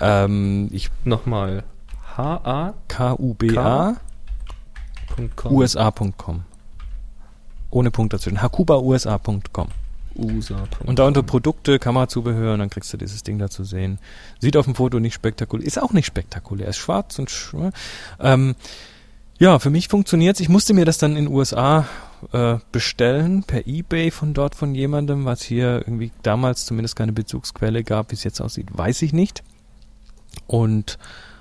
Ähm, 0.00 0.68
ich 0.72 0.90
Nochmal 1.04 1.64
H-A 2.16 2.74
K-U-B-A 2.88 3.96
.com. 5.36 5.52
USA.com. 5.52 6.44
Ohne 7.70 7.90
Punkt 7.90 8.14
dazwischen. 8.14 8.40
hakubausa.com. 8.40 9.68
USA. 10.16 10.64
Und 10.84 10.98
da 10.98 11.06
unter 11.06 11.22
Produkte, 11.22 11.78
Kamerazubehör, 11.78 12.54
und 12.54 12.60
dann 12.60 12.70
kriegst 12.70 12.92
du 12.92 12.96
dieses 12.96 13.22
Ding 13.22 13.38
da 13.38 13.48
zu 13.48 13.64
sehen. 13.64 13.98
Sieht 14.40 14.56
auf 14.56 14.64
dem 14.64 14.74
Foto 14.74 15.00
nicht 15.00 15.14
spektakulär, 15.14 15.66
ist 15.66 15.80
auch 15.80 15.92
nicht 15.92 16.06
spektakulär, 16.06 16.68
ist 16.68 16.76
schwarz 16.76 17.18
und 17.18 17.30
sch 17.30 17.54
ähm, 18.20 18.54
ja, 19.38 19.58
für 19.58 19.70
mich 19.70 19.88
funktioniert's. 19.88 20.40
Ich 20.40 20.48
musste 20.48 20.72
mir 20.74 20.84
das 20.84 20.98
dann 20.98 21.16
in 21.16 21.26
USA 21.26 21.88
äh, 22.32 22.58
bestellen, 22.70 23.42
per 23.42 23.66
Ebay 23.66 24.10
von 24.10 24.34
dort 24.34 24.54
von 24.54 24.74
jemandem, 24.74 25.24
was 25.24 25.42
hier 25.42 25.78
irgendwie 25.78 26.12
damals 26.22 26.64
zumindest 26.64 26.94
keine 26.94 27.12
Bezugsquelle 27.12 27.82
gab, 27.82 28.10
wie 28.10 28.14
es 28.14 28.24
jetzt 28.24 28.40
aussieht, 28.40 28.68
weiß 28.70 29.02
ich 29.02 29.12
nicht. 29.12 29.42
Und 30.46 30.98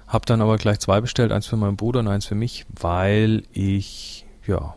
habe 0.07 0.25
dann 0.25 0.41
aber 0.41 0.57
gleich 0.57 0.79
zwei 0.79 0.99
bestellt, 0.99 1.31
eins 1.31 1.45
für 1.45 1.57
meinen 1.57 1.77
Bruder 1.77 1.99
und 1.99 2.07
eins 2.07 2.25
für 2.25 2.35
mich, 2.35 2.65
weil 2.69 3.43
ich, 3.53 4.25
ja, 4.47 4.75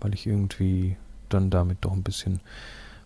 weil 0.00 0.14
ich 0.14 0.26
irgendwie 0.26 0.96
dann 1.28 1.50
damit 1.50 1.78
doch 1.80 1.92
ein 1.92 2.02
bisschen 2.02 2.40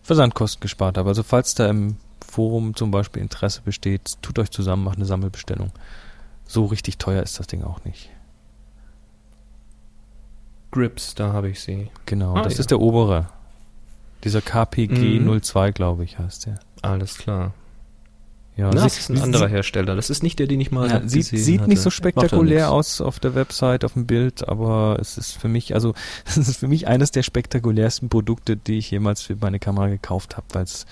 Versandkosten 0.03 0.61
gespart 0.61 0.97
habe. 0.97 1.09
Also 1.09 1.23
falls 1.23 1.55
da 1.55 1.69
im 1.69 1.97
Forum 2.25 2.75
zum 2.75 2.91
Beispiel 2.91 3.21
Interesse 3.21 3.61
besteht, 3.61 4.17
tut 4.21 4.39
euch 4.39 4.49
zusammen, 4.51 4.83
macht 4.83 4.97
eine 4.97 5.05
Sammelbestellung. 5.05 5.71
So 6.45 6.65
richtig 6.65 6.97
teuer 6.97 7.23
ist 7.23 7.39
das 7.39 7.47
Ding 7.47 7.63
auch 7.63 7.83
nicht. 7.85 8.09
Grips, 10.71 11.15
da 11.15 11.33
habe 11.33 11.49
ich 11.49 11.59
sie. 11.61 11.89
Genau, 12.05 12.35
Ah, 12.35 12.43
das 12.43 12.53
ja. 12.53 12.59
ist 12.61 12.71
der 12.71 12.79
obere. 12.79 13.27
Dieser 14.23 14.41
KPG 14.41 15.19
Mhm. 15.19 15.41
02, 15.41 15.71
glaube 15.71 16.03
ich, 16.03 16.17
heißt 16.19 16.45
der. 16.45 16.59
Alles 16.81 17.17
klar. 17.17 17.53
Ja, 18.57 18.69
Na, 18.73 18.83
das 18.83 18.97
ist 18.97 19.09
ein 19.09 19.21
anderer 19.21 19.47
Hersteller. 19.47 19.95
Das 19.95 20.09
ist 20.09 20.23
nicht 20.23 20.37
der, 20.37 20.47
den 20.47 20.59
ich 20.59 20.71
mal 20.71 20.89
Ja, 20.89 21.01
sieht 21.07 21.25
sieht 21.25 21.61
hatte. 21.61 21.69
nicht 21.69 21.81
so 21.81 21.89
spektakulär 21.89 22.71
aus 22.71 22.99
auf 22.99 23.19
der 23.19 23.33
Website, 23.33 23.85
auf 23.85 23.93
dem 23.93 24.05
Bild, 24.05 24.47
aber 24.47 24.97
es 24.99 25.17
ist 25.17 25.37
für 25.37 25.47
mich, 25.47 25.73
also 25.73 25.93
es 26.25 26.37
ist 26.37 26.57
für 26.57 26.67
mich 26.67 26.87
eines 26.87 27.11
der 27.11 27.23
spektakulärsten 27.23 28.09
Produkte, 28.09 28.57
die 28.57 28.77
ich 28.77 28.91
jemals 28.91 29.21
für 29.21 29.35
meine 29.39 29.59
Kamera 29.59 29.87
gekauft 29.87 30.35
habe, 30.35 30.45
weil 30.51 30.63
es 30.63 30.85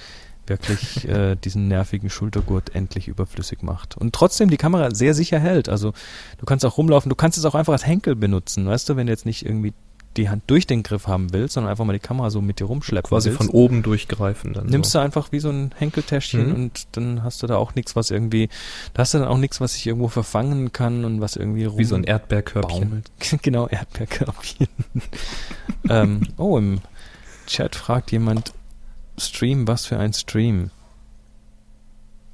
wirklich 0.47 1.07
äh, 1.07 1.36
diesen 1.36 1.68
nervigen 1.68 2.10
Schultergurt 2.10 2.76
endlich 2.76 3.07
überflüssig 3.07 3.62
macht. 3.62 3.97
Und 3.97 4.16
trotzdem 4.16 4.49
die 4.49 4.57
Kamera 4.57 4.95
sehr 4.95 5.14
sicher 5.14 5.39
hält. 5.39 5.70
Also 5.70 5.93
du 6.38 6.45
kannst 6.45 6.66
auch 6.66 6.78
rumlaufen, 6.78 7.10
du 7.10 7.16
kannst 7.16 7.38
es 7.38 7.45
auch 7.45 7.55
einfach 7.55 7.74
als 7.74 7.86
Henkel 7.86 8.16
benutzen, 8.16 8.66
weißt 8.66 8.89
du, 8.89 8.95
wenn 8.95 9.07
du 9.07 9.14
jetzt 9.14 9.26
nicht 9.26 9.45
irgendwie 9.45 9.74
die 10.20 10.30
Hand 10.30 10.43
durch 10.47 10.67
den 10.67 10.84
Griff 10.84 11.07
haben 11.07 11.34
willst, 11.34 11.55
sondern 11.55 11.72
einfach 11.72 11.86
mal 11.86 11.93
die 11.93 11.99
Kamera 11.99 12.30
so 12.30 12.41
mit 12.41 12.59
dir 12.59 12.65
rumschleppen 12.65 13.09
Quasi 13.09 13.30
willst. 13.30 13.38
von 13.38 13.49
oben 13.49 13.82
durchgreifen 13.84 14.53
dann. 14.53 14.67
Nimmst 14.67 14.91
so. 14.91 14.99
du 14.99 15.03
einfach 15.05 15.32
wie 15.32 15.39
so 15.39 15.49
ein 15.49 15.72
Henkeltäschchen 15.78 16.49
Mhm. 16.49 16.53
und 16.55 16.88
dann 16.93 17.24
hast 17.24 17.41
du 17.41 17.47
da 17.47 17.55
auch 17.55 17.76
nichts, 17.76 17.95
was 17.95 18.11
irgendwie, 18.11 18.49
da 18.93 19.01
hast 19.01 19.13
du 19.13 19.20
dann 19.20 19.28
auch 19.28 19.38
nichts, 19.38 19.59
was 19.61 19.74
sich 19.74 19.88
irgendwo 19.88 20.07
verfangen 20.07 20.72
kann 20.72 21.05
und 21.05 21.22
was 21.22 21.36
irgendwie 21.36 21.65
rum 21.65 21.80
Wie 21.80 21.84
so 21.86 21.95
ein 21.95 22.03
Erdbeerkörbchen. 22.03 23.03
genau, 23.41 23.67
Erdbeerkörbchen. 23.67 24.67
ähm, 25.89 26.28
oh, 26.38 26.57
im 26.57 26.82
Chat 27.47 27.76
fragt 27.76 28.11
jemand, 28.11 28.53
Stream, 29.17 29.67
was 29.67 29.86
für 29.86 29.97
ein 29.97 30.13
Stream? 30.13 30.70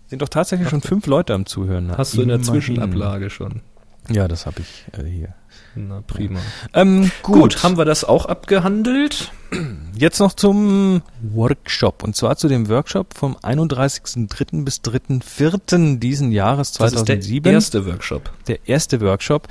Sind 0.08 0.22
doch 0.22 0.30
tatsächlich 0.30 0.70
schon 0.70 0.82
fünf 0.82 1.08
Leute 1.08 1.34
am 1.34 1.46
Zuhören. 1.46 1.98
Hast 1.98 2.16
du 2.16 2.22
in 2.22 2.28
der. 2.28 2.42
Zwischenablage 2.42 3.30
schon. 3.30 3.62
Ja, 4.10 4.28
das 4.28 4.46
habe 4.46 4.62
ich 4.62 4.86
äh, 5.00 5.04
hier. 5.10 5.34
Na, 5.76 6.02
prima. 6.08 6.40
Ähm, 6.74 7.12
Gut, 7.22 7.36
gut, 7.42 7.64
haben 7.64 7.78
wir 7.78 7.86
das 7.86 8.04
auch 8.06 8.26
abgehandelt? 8.26 9.32
Jetzt 9.98 10.20
noch 10.20 10.34
zum 10.34 11.02
Workshop. 11.22 12.04
Und 12.04 12.16
zwar 12.16 12.38
zu 12.38 12.48
dem 12.48 12.70
Workshop 12.70 13.14
vom 13.18 13.36
31.03. 13.38 14.64
bis 14.64 14.78
3.04. 14.82 16.00
diesen 16.00 16.32
Jahres 16.32 16.72
Das 16.74 16.94
ist 16.94 17.00
2007. 17.06 17.44
der 17.44 17.54
erste 17.54 17.86
Workshop. 17.86 18.32
der 18.48 18.60
erste 18.68 19.02
Workshop. 19.02 19.48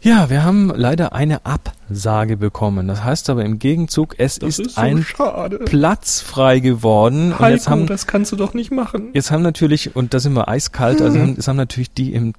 Ja, 0.00 0.28
wir 0.28 0.44
haben 0.44 0.70
leider 0.74 1.14
eine 1.14 1.46
Absage 1.46 2.36
bekommen. 2.36 2.88
Das 2.88 3.02
heißt 3.04 3.30
aber 3.30 3.42
im 3.42 3.58
Gegenzug, 3.58 4.16
es 4.18 4.36
ist, 4.36 4.76
ein 4.76 5.02
schade. 5.02 5.58
Platz 5.60 6.20
frei 6.20 6.58
geworden. 6.60 7.32
und 7.32 7.48
jetzt 7.48 7.68
haben, 7.70 7.86
das 7.86 8.06
kannst 8.06 8.30
du 8.30 8.36
doch 8.36 8.52
nicht 8.52 8.70
machen. 8.70 9.10
jetzt 9.14 9.30
haben 9.30 9.42
natürlich, 9.42 9.96
und 9.96 10.12
da 10.12 10.20
sind 10.20 10.34
wir 10.34 10.48
eiskalt, 10.48 11.00
also 11.00 11.18
haben, 11.18 11.36
es 11.38 11.48
haben 11.48 11.56
natürlich 11.56 11.90
die 11.92 12.12
im 12.12 12.34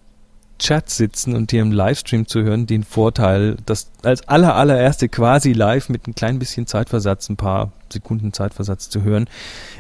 Chat 0.58 0.90
sitzen 0.90 1.36
und 1.36 1.52
die 1.52 1.58
im 1.58 1.72
Livestream 1.72 2.28
zu 2.28 2.42
hören, 2.44 2.66
den 2.66 2.84
Vorteil, 2.84 3.58
das 3.66 3.92
als 4.04 4.28
aller 4.28 4.56
allererste 4.56 5.10
quasi 5.10 5.54
live 5.54 5.90
mit 5.90 6.08
ein 6.08 6.16
klein 6.16 6.40
bisschen 6.40 6.66
Zeitversatz, 6.68 7.30
ein 7.30 7.36
paar 7.36 7.72
Sekunden 7.92 8.34
Zeitversatz 8.34 8.90
zu 8.90 9.04
hören. 9.04 9.28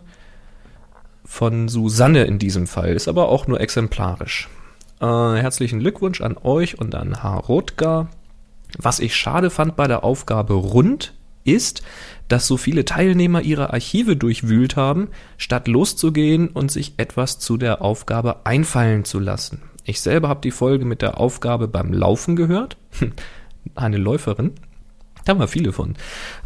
Von 1.25 1.69
Susanne 1.69 2.25
in 2.25 2.39
diesem 2.39 2.67
Fall, 2.67 2.95
ist 2.95 3.09
aber 3.09 3.29
auch 3.29 3.47
nur 3.47 3.61
exemplarisch. 3.61 4.49
Äh, 5.01 5.07
herzlichen 5.07 5.81
Glückwunsch 5.81 6.21
an 6.21 6.37
euch 6.43 6.79
und 6.81 6.95
an 6.95 7.23
H. 7.23 7.37
Rothgar. 7.37 8.09
Was 8.79 8.99
ich 8.99 9.15
schade 9.15 9.51
fand 9.51 9.77
bei 9.77 9.87
der 9.87 10.05
Aufgabe 10.05 10.55
rund 10.55 11.15
ist, 11.45 11.83
dass 12.29 12.47
so 12.47 12.57
viele 12.57 12.85
Teilnehmer 12.85 13.43
ihre 13.43 13.73
Archive 13.73 14.17
durchwühlt 14.17 14.77
haben, 14.77 15.09
statt 15.37 15.69
loszugehen 15.69 16.49
und 16.49 16.71
sich 16.71 16.95
etwas 16.97 17.39
zu 17.39 17.57
der 17.57 17.83
Aufgabe 17.83 18.45
einfallen 18.45 19.05
zu 19.05 19.19
lassen. 19.19 19.63
Ich 19.85 20.01
selber 20.01 20.29
habe 20.29 20.41
die 20.41 20.51
Folge 20.51 20.85
mit 20.85 21.01
der 21.01 21.21
Aufgabe 21.21 21.69
beim 21.69 21.93
Laufen 21.93 22.35
gehört. 22.35 22.77
Eine 23.75 23.99
Läuferin. 23.99 24.53
Da 25.25 25.33
haben 25.33 25.41
wir 25.41 25.49
viele 25.49 25.73
von. 25.73 25.95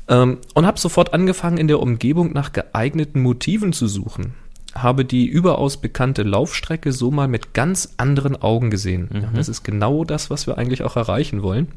Ähm, 0.09 0.39
und 0.55 0.67
habe 0.67 0.79
sofort 0.79 1.13
angefangen, 1.13 1.59
in 1.59 1.69
der 1.69 1.81
Umgebung 1.81 2.33
nach 2.33 2.53
geeigneten 2.53 3.23
Motiven 3.23 3.73
zu 3.73 3.89
suchen. 3.89 4.35
Habe 4.75 5.05
die 5.05 5.27
überaus 5.27 5.79
bekannte 5.79 6.23
Laufstrecke 6.23 6.93
so 6.93 7.11
mal 7.11 7.29
mit 7.29 7.55
ganz 7.55 7.95
anderen 7.97 8.41
Augen 8.41 8.71
gesehen. 8.71 9.09
Ja, 9.13 9.31
das 9.35 9.49
ist 9.49 9.65
genau 9.65 10.05
das, 10.05 10.31
was 10.31 10.47
wir 10.47 10.59
eigentlich 10.59 10.83
auch 10.83 10.97
erreichen 10.97 11.43
wollen. 11.43 11.69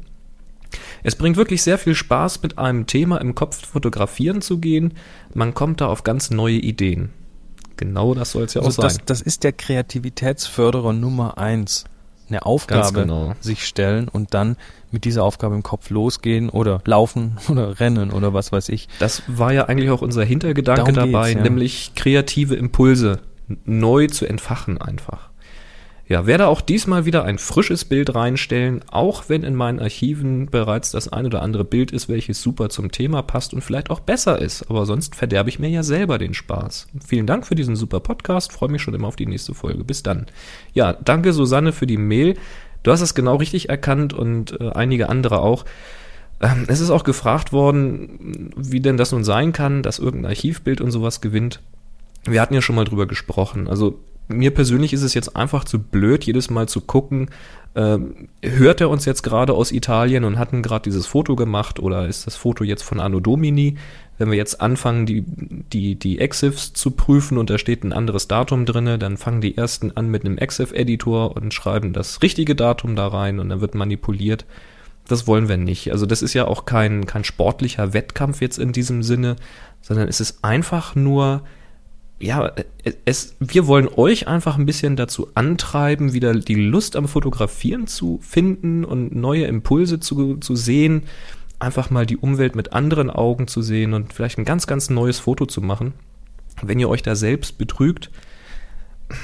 Es 1.02 1.16
bringt 1.16 1.36
wirklich 1.36 1.62
sehr 1.62 1.78
viel 1.78 1.94
Spaß, 1.94 2.42
mit 2.42 2.58
einem 2.58 2.86
Thema 2.86 3.20
im 3.20 3.34
Kopf 3.34 3.66
fotografieren 3.66 4.42
zu 4.42 4.58
gehen. 4.58 4.94
Man 5.34 5.54
kommt 5.54 5.80
da 5.80 5.86
auf 5.86 6.04
ganz 6.04 6.30
neue 6.30 6.56
Ideen. 6.56 7.10
Genau 7.76 8.14
das 8.14 8.32
soll 8.32 8.44
es 8.44 8.54
ja 8.54 8.62
Also 8.62 8.80
auch 8.80 8.84
das, 8.84 8.94
sein. 8.96 9.02
das 9.06 9.20
ist 9.20 9.44
der 9.44 9.52
Kreativitätsförderer 9.52 10.92
Nummer 10.92 11.38
eins. 11.38 11.84
Eine 12.28 12.46
Aufgabe 12.46 13.00
genau. 13.02 13.34
sich 13.40 13.66
stellen 13.66 14.08
und 14.08 14.32
dann 14.32 14.56
mit 14.90 15.04
dieser 15.04 15.24
Aufgabe 15.24 15.54
im 15.54 15.62
Kopf 15.62 15.90
losgehen 15.90 16.48
oder 16.48 16.80
laufen 16.86 17.36
oder 17.50 17.80
rennen 17.80 18.10
oder 18.10 18.32
was 18.32 18.50
weiß 18.50 18.70
ich. 18.70 18.88
Das 18.98 19.22
war 19.26 19.52
ja 19.52 19.66
eigentlich 19.66 19.90
auch 19.90 20.00
unser 20.00 20.24
Hintergedanke 20.24 20.92
Darum 20.92 21.12
dabei, 21.12 21.32
ja. 21.32 21.42
nämlich 21.42 21.92
kreative 21.94 22.54
Impulse 22.54 23.20
neu 23.64 24.06
zu 24.06 24.26
entfachen 24.26 24.80
einfach. 24.80 25.30
Ja, 26.06 26.26
werde 26.26 26.48
auch 26.48 26.60
diesmal 26.60 27.06
wieder 27.06 27.24
ein 27.24 27.38
frisches 27.38 27.86
Bild 27.86 28.14
reinstellen, 28.14 28.82
auch 28.90 29.24
wenn 29.28 29.42
in 29.42 29.54
meinen 29.54 29.80
Archiven 29.80 30.46
bereits 30.50 30.90
das 30.90 31.08
ein 31.08 31.24
oder 31.24 31.40
andere 31.40 31.64
Bild 31.64 31.92
ist, 31.92 32.10
welches 32.10 32.42
super 32.42 32.68
zum 32.68 32.90
Thema 32.90 33.22
passt 33.22 33.54
und 33.54 33.62
vielleicht 33.62 33.88
auch 33.88 34.00
besser 34.00 34.38
ist. 34.38 34.68
Aber 34.68 34.84
sonst 34.84 35.14
verderbe 35.14 35.48
ich 35.48 35.58
mir 35.58 35.70
ja 35.70 35.82
selber 35.82 36.18
den 36.18 36.34
Spaß. 36.34 36.88
Vielen 37.06 37.26
Dank 37.26 37.46
für 37.46 37.54
diesen 37.54 37.74
super 37.74 38.00
Podcast. 38.00 38.52
Freue 38.52 38.68
mich 38.68 38.82
schon 38.82 38.92
immer 38.92 39.08
auf 39.08 39.16
die 39.16 39.26
nächste 39.26 39.54
Folge. 39.54 39.82
Bis 39.82 40.02
dann. 40.02 40.26
Ja, 40.74 40.92
danke 40.92 41.32
Susanne 41.32 41.72
für 41.72 41.86
die 41.86 41.96
Mail. 41.96 42.36
Du 42.82 42.92
hast 42.92 43.00
es 43.00 43.14
genau 43.14 43.36
richtig 43.36 43.70
erkannt 43.70 44.12
und 44.12 44.60
äh, 44.60 44.72
einige 44.72 45.08
andere 45.08 45.40
auch. 45.40 45.64
Ähm, 46.42 46.66
es 46.68 46.80
ist 46.80 46.90
auch 46.90 47.04
gefragt 47.04 47.50
worden, 47.54 48.52
wie 48.56 48.80
denn 48.80 48.98
das 48.98 49.12
nun 49.12 49.24
sein 49.24 49.52
kann, 49.52 49.82
dass 49.82 49.98
irgendein 49.98 50.32
Archivbild 50.32 50.82
und 50.82 50.90
sowas 50.90 51.22
gewinnt. 51.22 51.60
Wir 52.26 52.42
hatten 52.42 52.54
ja 52.54 52.60
schon 52.60 52.76
mal 52.76 52.84
drüber 52.84 53.06
gesprochen. 53.06 53.68
Also 53.68 53.98
mir 54.28 54.52
persönlich 54.52 54.92
ist 54.92 55.02
es 55.02 55.14
jetzt 55.14 55.36
einfach 55.36 55.64
zu 55.64 55.78
blöd, 55.78 56.24
jedes 56.24 56.50
Mal 56.50 56.68
zu 56.68 56.80
gucken, 56.80 57.28
ähm, 57.76 58.28
hört 58.42 58.80
er 58.80 58.88
uns 58.88 59.04
jetzt 59.04 59.22
gerade 59.22 59.52
aus 59.52 59.72
Italien 59.72 60.24
und 60.24 60.38
hatten 60.38 60.62
gerade 60.62 60.84
dieses 60.84 61.06
Foto 61.06 61.34
gemacht 61.34 61.80
oder 61.80 62.06
ist 62.06 62.26
das 62.26 62.36
Foto 62.36 62.62
jetzt 62.62 62.82
von 62.82 63.00
Anno 63.00 63.20
Domini? 63.20 63.76
Wenn 64.16 64.30
wir 64.30 64.36
jetzt 64.36 64.60
anfangen, 64.60 65.06
die, 65.06 65.24
die, 65.26 65.96
die 65.96 66.20
EXIFs 66.20 66.72
zu 66.72 66.92
prüfen 66.92 67.36
und 67.36 67.50
da 67.50 67.58
steht 67.58 67.82
ein 67.82 67.92
anderes 67.92 68.28
Datum 68.28 68.64
drinne, 68.64 68.96
dann 68.96 69.16
fangen 69.16 69.40
die 69.40 69.56
ersten 69.56 69.90
an 69.96 70.08
mit 70.08 70.24
einem 70.24 70.38
EXIF-Editor 70.38 71.34
und 71.36 71.52
schreiben 71.52 71.92
das 71.92 72.22
richtige 72.22 72.54
Datum 72.54 72.94
da 72.94 73.08
rein 73.08 73.40
und 73.40 73.48
dann 73.48 73.60
wird 73.60 73.74
manipuliert. 73.74 74.46
Das 75.08 75.26
wollen 75.26 75.48
wir 75.48 75.56
nicht. 75.56 75.90
Also 75.90 76.06
das 76.06 76.22
ist 76.22 76.32
ja 76.32 76.46
auch 76.46 76.64
kein, 76.64 77.06
kein 77.06 77.24
sportlicher 77.24 77.92
Wettkampf 77.92 78.40
jetzt 78.40 78.58
in 78.58 78.72
diesem 78.72 79.02
Sinne, 79.02 79.34
sondern 79.82 80.08
es 80.08 80.20
ist 80.20 80.44
einfach 80.44 80.94
nur, 80.94 81.42
ja, 82.20 82.52
es, 83.04 83.36
wir 83.40 83.66
wollen 83.66 83.88
euch 83.88 84.28
einfach 84.28 84.56
ein 84.56 84.66
bisschen 84.66 84.96
dazu 84.96 85.28
antreiben, 85.34 86.12
wieder 86.12 86.34
die 86.34 86.54
Lust 86.54 86.96
am 86.96 87.08
Fotografieren 87.08 87.86
zu 87.86 88.18
finden 88.22 88.84
und 88.84 89.14
neue 89.14 89.44
Impulse 89.44 90.00
zu, 90.00 90.36
zu 90.36 90.56
sehen, 90.56 91.02
einfach 91.58 91.90
mal 91.90 92.06
die 92.06 92.16
Umwelt 92.16 92.56
mit 92.56 92.72
anderen 92.72 93.10
Augen 93.10 93.48
zu 93.48 93.62
sehen 93.62 93.94
und 93.94 94.12
vielleicht 94.12 94.38
ein 94.38 94.44
ganz, 94.44 94.66
ganz 94.66 94.90
neues 94.90 95.18
Foto 95.18 95.46
zu 95.46 95.60
machen. 95.60 95.94
Wenn 96.62 96.78
ihr 96.78 96.88
euch 96.88 97.02
da 97.02 97.16
selbst 97.16 97.58
betrügt, 97.58 98.10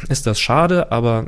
ist 0.08 0.26
das 0.26 0.40
schade, 0.40 0.90
aber 0.90 1.26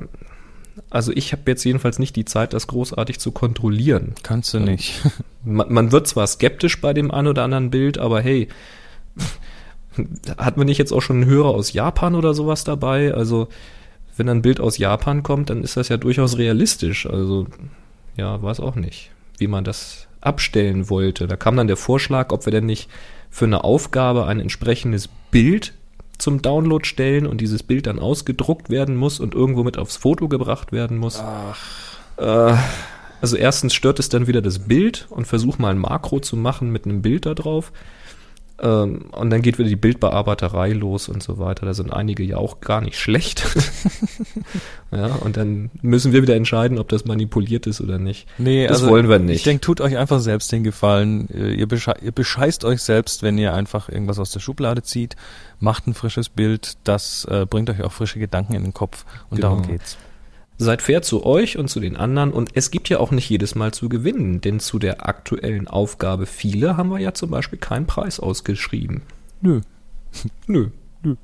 also 0.91 1.13
ich 1.13 1.33
habe 1.33 1.43
jetzt 1.47 1.65
jedenfalls 1.65 1.99
nicht 1.99 2.17
die 2.17 2.25
Zeit, 2.25 2.53
das 2.53 2.67
großartig 2.67 3.19
zu 3.19 3.31
kontrollieren. 3.31 4.15
Kannst 4.23 4.55
du 4.55 4.61
nicht. 4.61 5.01
Man, 5.45 5.73
man 5.73 5.91
wird 5.91 6.07
zwar 6.07 6.25
skeptisch 6.29 6.81
bei 6.81 6.95
dem 6.95 7.11
ein 7.11 7.27
oder 7.27 7.43
anderen 7.43 7.71
Bild, 7.71 7.99
aber 7.99 8.21
hey, 8.21 8.47
hat 10.39 10.57
man 10.57 10.67
nicht 10.67 10.79
jetzt 10.79 10.93
auch 10.93 11.01
schon 11.01 11.17
einen 11.17 11.31
Hörer 11.31 11.51
aus 11.51 11.73
Japan 11.73 12.15
oder 12.15 12.35
sowas 12.35 12.65
dabei? 12.65 13.15
Also, 13.15 13.49
wenn 14.17 14.29
ein 14.29 14.43
Bild 14.43 14.61
aus 14.61 14.79
Japan 14.79 15.23
kommt, 15.23 15.51
dann 15.51 15.63
ist 15.63 15.77
das 15.77 15.89
ja 15.89 15.97
durchaus 15.97 16.39
realistisch. 16.39 17.07
Also, 17.07 17.47
ja, 18.17 18.43
weiß 18.43 18.61
auch 18.61 18.75
nicht, 18.75 19.11
wie 19.39 19.47
man 19.47 19.65
das 19.65 20.07
abstellen 20.21 20.89
wollte. 20.89 21.27
Da 21.27 21.37
kam 21.37 21.57
dann 21.57 21.67
der 21.67 21.77
Vorschlag, 21.77 22.33
ob 22.33 22.47
wir 22.47 22.53
denn 22.53 22.67
nicht 22.67 22.89
für 23.31 23.47
eine 23.47 23.65
Aufgabe 23.65 24.27
ein 24.27 24.41
entsprechendes 24.41 25.09
Bild 25.31 25.73
zum 26.19 26.41
Download 26.41 26.85
stellen 26.87 27.27
und 27.27 27.41
dieses 27.41 27.63
Bild 27.63 27.87
dann 27.87 27.99
ausgedruckt 27.99 28.71
werden 28.71 28.97
muss 28.97 29.19
und 29.19 29.35
irgendwo 29.35 29.65
mit 29.65 29.79
aufs 29.79 29.97
Foto 29.97 30.29
gebracht 30.29 30.71
werden 30.71 30.99
muss. 30.99 31.19
Äh, 32.19 32.55
also 33.21 33.37
erstens 33.37 33.75
stört 33.75 33.99
es 33.99 34.09
dann 34.09 34.27
wieder 34.27 34.43
das 34.43 34.61
Bild 34.61 35.07
und 35.11 35.27
versuch 35.27 35.59
mal 35.59 35.71
ein 35.71 35.79
Makro 35.79 36.21
zu 36.21 36.37
machen 36.37 36.71
mit 36.71 36.85
einem 36.85 37.03
Bild 37.03 37.27
da 37.27 37.35
drauf. 37.35 37.73
Ähm, 38.63 39.07
und 39.13 39.31
dann 39.31 39.43
geht 39.43 39.59
wieder 39.59 39.69
die 39.69 39.77
Bildbearbeiterei 39.77 40.71
los 40.73 41.09
und 41.09 41.23
so 41.23 41.39
weiter. 41.39 41.67
Da 41.67 41.75
sind 41.75 41.93
einige 41.93 42.23
ja 42.23 42.37
auch 42.37 42.61
gar 42.61 42.81
nicht 42.81 42.97
schlecht. 42.99 43.45
ja, 44.93 45.07
und 45.17 45.37
dann 45.37 45.71
müssen 45.83 46.13
wir 46.13 46.23
wieder 46.23 46.37
entscheiden, 46.37 46.79
ob 46.79 46.89
das 46.89 47.05
manipuliert 47.05 47.67
ist 47.67 47.81
oder 47.81 47.99
nicht. 47.99 48.29
Nee, 48.39 48.67
Das 48.67 48.79
also 48.79 48.91
wollen 48.93 49.09
wir 49.09 49.19
nicht. 49.19 49.37
Ich 49.37 49.43
denke, 49.43 49.63
tut 49.63 49.81
euch 49.81 49.97
einfach 49.97 50.21
selbst 50.21 50.53
den 50.53 50.63
Gefallen. 50.65 51.29
Äh, 51.31 51.55
Ihr, 51.55 51.67
besche 51.67 51.95
ihr 52.03 52.13
bescheißt 52.13 52.65
euch 52.65 52.83
selbst, 52.83 53.23
wenn 53.23 53.37
ihr 53.39 53.53
einfach 53.55 53.89
irgendwas 53.89 54.19
aus 54.19 54.31
der 54.31 54.41
Schublade 54.41 54.83
zieht, 54.83 55.17
macht 55.61 55.87
ein 55.87 55.95
frisches 55.95 56.29
Bild, 56.29 56.77
das 56.85 57.25
äh, 57.31 57.47
bringt 57.47 57.69
euch 57.71 57.83
auch 57.83 57.93
frische 57.93 58.19
Gedanken 58.19 58.55
in 58.55 58.63
den 58.63 58.75
Kopf 58.75 59.05
und 59.31 59.37
Genau. 59.39 59.57
darum 59.57 59.67
geht's. 59.67 59.97
Seid 60.59 60.83
fair 60.83 61.03
zu 61.03 61.25
euch 61.27 61.59
und 61.59 61.69
zu 61.69 61.81
den 61.81 61.97
anderen 61.97 62.33
und 62.33 62.51
es 62.55 62.71
gibt 62.71 62.89
ja 62.89 62.99
auch 62.99 63.11
nicht 63.11 63.29
jedes 63.29 63.55
Mal 63.55 63.73
zu 63.73 63.89
gewinnen, 63.89 64.41
denn 64.41 64.61
zu 64.61 64.79
der 64.79 65.07
aktuellen 65.09 65.67
Aufgabe 65.67 66.27
viele 66.27 66.77
haben 66.77 66.91
wir 66.91 66.99
ja 67.01 67.15
zum 67.15 67.31
Beispiel 67.31 67.59
keinen 67.59 67.87
Preis 67.87 68.21
ausgeschrieben. 68.21 69.03
Nö, 69.41 69.61
Nö. 70.47 70.69
Nö. 71.03 71.17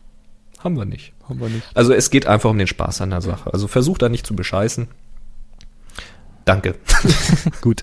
Haben 0.59 0.76
wir 0.76 0.85
nicht. 0.87 1.12
haben 1.29 1.41
wir 1.41 1.49
nicht. 1.49 1.64
Also 1.74 1.93
es 1.93 2.11
geht 2.11 2.26
einfach 2.26 2.51
um 2.51 2.59
den 2.59 2.66
Spaß 2.66 3.01
an 3.03 3.11
der 3.11 3.20
Sache. 3.20 3.53
Also 3.53 3.68
versucht 3.68 4.03
da 4.03 4.09
nicht 4.09 4.26
zu 4.26 4.35
bescheißen. 4.35 4.89
Danke. 6.45 6.74
Gut. 7.61 7.83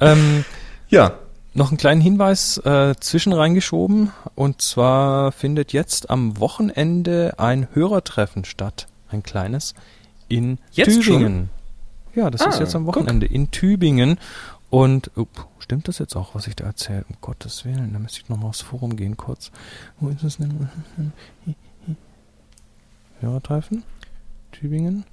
ähm, 0.00 0.44
Ja, 0.88 1.18
noch 1.52 1.68
einen 1.68 1.78
kleinen 1.78 2.00
Hinweis 2.00 2.58
äh, 2.58 2.94
zwischen 3.00 3.32
reingeschoben. 3.32 4.12
Und 4.34 4.62
zwar 4.62 5.32
findet 5.32 5.72
jetzt 5.72 6.10
am 6.10 6.38
Wochenende 6.38 7.34
ein 7.38 7.68
Hörertreffen 7.74 8.44
statt. 8.44 8.86
Ein 9.08 9.22
kleines. 9.22 9.74
In 10.30 10.58
Jetzt 10.72 11.02
Tübingen. 11.02 11.50
Ja, 12.14 12.30
das 12.30 12.40
ist 12.40 12.56
Ah, 12.56 12.60
jetzt 12.60 12.74
am 12.74 12.86
guck. 12.86 12.96
Wochenende 12.96 13.26
in 13.26 13.50
Tübingen. 13.50 14.18
Und 14.70 15.10
up, 15.16 15.48
stimmt 15.58 15.88
das 15.88 15.98
jetzt 15.98 16.14
auch, 16.14 16.34
was 16.36 16.46
ich 16.46 16.54
da 16.54 16.64
erzähle? 16.64 17.04
Um 17.08 17.16
Gottes 17.20 17.64
Willen, 17.64 17.92
da 17.92 17.98
müsste 17.98 18.20
ich 18.22 18.28
nochmal 18.28 18.48
aufs 18.50 18.60
Forum 18.60 18.94
gehen 18.96 19.16
kurz. 19.16 19.50
Wo 19.98 20.08
ist 20.08 20.22
es 20.22 20.38
denn? 20.38 20.68
Hörertreffen? 23.20 23.82
Tübingen? 24.52 25.04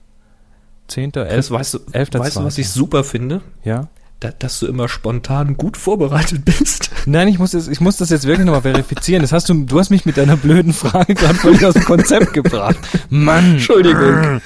10. 0.88 1.11
Chris, 1.11 1.28
11. 1.28 1.51
weißt 1.51 1.74
du, 1.74 1.80
11. 1.91 2.13
weißt 2.13 2.36
du, 2.38 2.43
was 2.43 2.57
ich 2.57 2.70
super 2.70 3.03
finde? 3.03 3.41
Ja. 3.63 3.88
Da, 4.20 4.32
dass 4.32 4.59
du 4.59 4.68
immer 4.68 4.88
spontan 4.88 5.57
gut 5.57 5.78
vorbereitet 5.78 6.43
bist. 6.45 6.89
Nein, 7.05 7.28
ich 7.28 7.38
muss, 7.38 7.51
das, 7.51 7.68
ich 7.68 7.82
muss 7.82 7.97
das 7.97 8.09
jetzt 8.09 8.26
wirklich 8.26 8.45
nochmal 8.45 8.61
verifizieren. 8.63 9.22
Das 9.22 9.32
hast 9.32 9.49
du, 9.49 9.65
du 9.65 9.80
hast 9.80 9.89
mich 9.91 10.05
mit 10.05 10.18
deiner 10.18 10.38
blöden 10.38 10.74
Frage 10.74 11.13
gerade 11.13 11.36
völlig 11.36 11.63
aus 11.65 11.74
dem 11.74 11.84
Konzept 11.86 12.34
gebracht. 12.34 12.78
Mann. 13.09 13.53
Entschuldigung. 13.53 14.41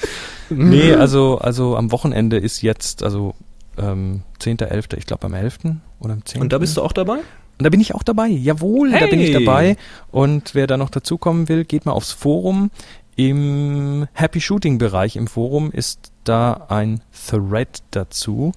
Nee, 0.56 0.92
also, 0.94 1.38
also 1.38 1.76
am 1.76 1.90
Wochenende 1.92 2.36
ist 2.38 2.62
jetzt, 2.62 3.02
also 3.02 3.34
ähm, 3.78 4.22
10.11., 4.40 4.96
ich 4.98 5.06
glaube 5.06 5.24
am 5.26 5.34
11. 5.34 5.58
oder 6.00 6.12
am 6.14 6.24
10. 6.24 6.40
Und 6.42 6.52
da 6.52 6.58
bist 6.58 6.76
du 6.76 6.82
auch 6.82 6.92
dabei? 6.92 7.18
Und 7.58 7.64
da 7.64 7.70
bin 7.70 7.80
ich 7.80 7.94
auch 7.94 8.02
dabei. 8.02 8.28
Jawohl, 8.28 8.90
da 8.92 9.06
bin 9.06 9.20
ich 9.20 9.32
Hey. 9.34 9.44
dabei. 9.44 9.76
Und 10.10 10.54
wer 10.54 10.66
da 10.66 10.76
noch 10.76 10.90
dazukommen 10.90 11.48
will, 11.48 11.64
geht 11.64 11.86
mal 11.86 11.92
aufs 11.92 12.12
Forum. 12.12 12.70
Im 13.14 14.08
Happy 14.14 14.40
Shooting 14.40 14.78
Bereich 14.78 15.16
im 15.16 15.26
Forum 15.26 15.70
ist 15.70 16.12
da 16.24 16.66
ein 16.68 17.02
Thread 17.28 17.82
dazu. 17.90 18.52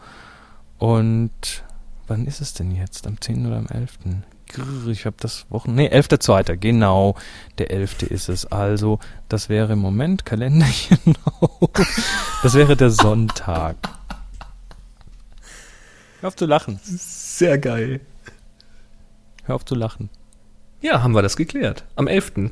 Und 0.78 1.64
wann 2.08 2.26
ist 2.26 2.42
es 2.42 2.54
denn 2.54 2.72
jetzt? 2.72 3.06
Am 3.08 3.20
10. 3.20 3.46
oder 3.48 3.58
am 3.58 3.68
11.? 3.68 3.98
Grrr, 4.50 4.88
Ich 4.88 5.06
habe 5.06 5.16
das 5.20 5.46
Wochen... 5.50 5.76
Nee, 5.76 5.90
11.2. 5.90 6.56
Genau, 6.58 7.16
der 7.58 7.72
11. 7.72 8.04
ist 8.04 8.30
es. 8.30 8.46
Also, 8.46 9.00
das 9.30 9.50
wäre 9.50 9.74
im 9.74 9.80
Moment 9.80 10.26
Kalenderchen. 10.26 11.00
Das 12.44 12.54
wäre 12.54 12.76
der 12.76 12.92
Sonntag. 12.92 13.76
Hör 16.22 16.28
auf 16.28 16.36
zu 16.36 16.46
lachen. 16.46 16.80
Sehr 16.84 17.58
geil. 17.58 18.02
Hör 19.46 19.56
auf 19.56 19.66
zu 19.66 19.74
lachen. 19.74 20.10
Ja, 20.82 21.02
haben 21.02 21.16
wir 21.16 21.22
das 21.24 21.38
geklärt. 21.38 21.86
Am 21.96 22.08
11. 22.08 22.52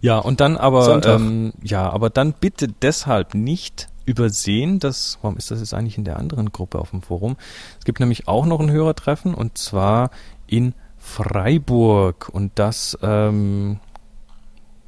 Ja, 0.00 0.18
und 0.18 0.40
dann 0.40 0.56
aber, 0.56 1.04
ähm, 1.04 1.52
ja, 1.62 1.90
aber 1.90 2.10
dann 2.10 2.32
bitte 2.32 2.68
deshalb 2.68 3.34
nicht 3.34 3.88
übersehen, 4.06 4.78
dass, 4.78 5.18
warum 5.22 5.36
ist 5.36 5.50
das 5.50 5.60
jetzt 5.60 5.74
eigentlich 5.74 5.98
in 5.98 6.04
der 6.04 6.18
anderen 6.18 6.52
Gruppe 6.52 6.78
auf 6.78 6.90
dem 6.90 7.02
Forum? 7.02 7.36
Es 7.78 7.84
gibt 7.84 8.00
nämlich 8.00 8.28
auch 8.28 8.46
noch 8.46 8.60
ein 8.60 8.70
Hörertreffen 8.70 9.34
und 9.34 9.58
zwar 9.58 10.10
in 10.46 10.74
Freiburg 11.10 12.28
und 12.28 12.52
das, 12.54 12.96
ähm, 13.02 13.80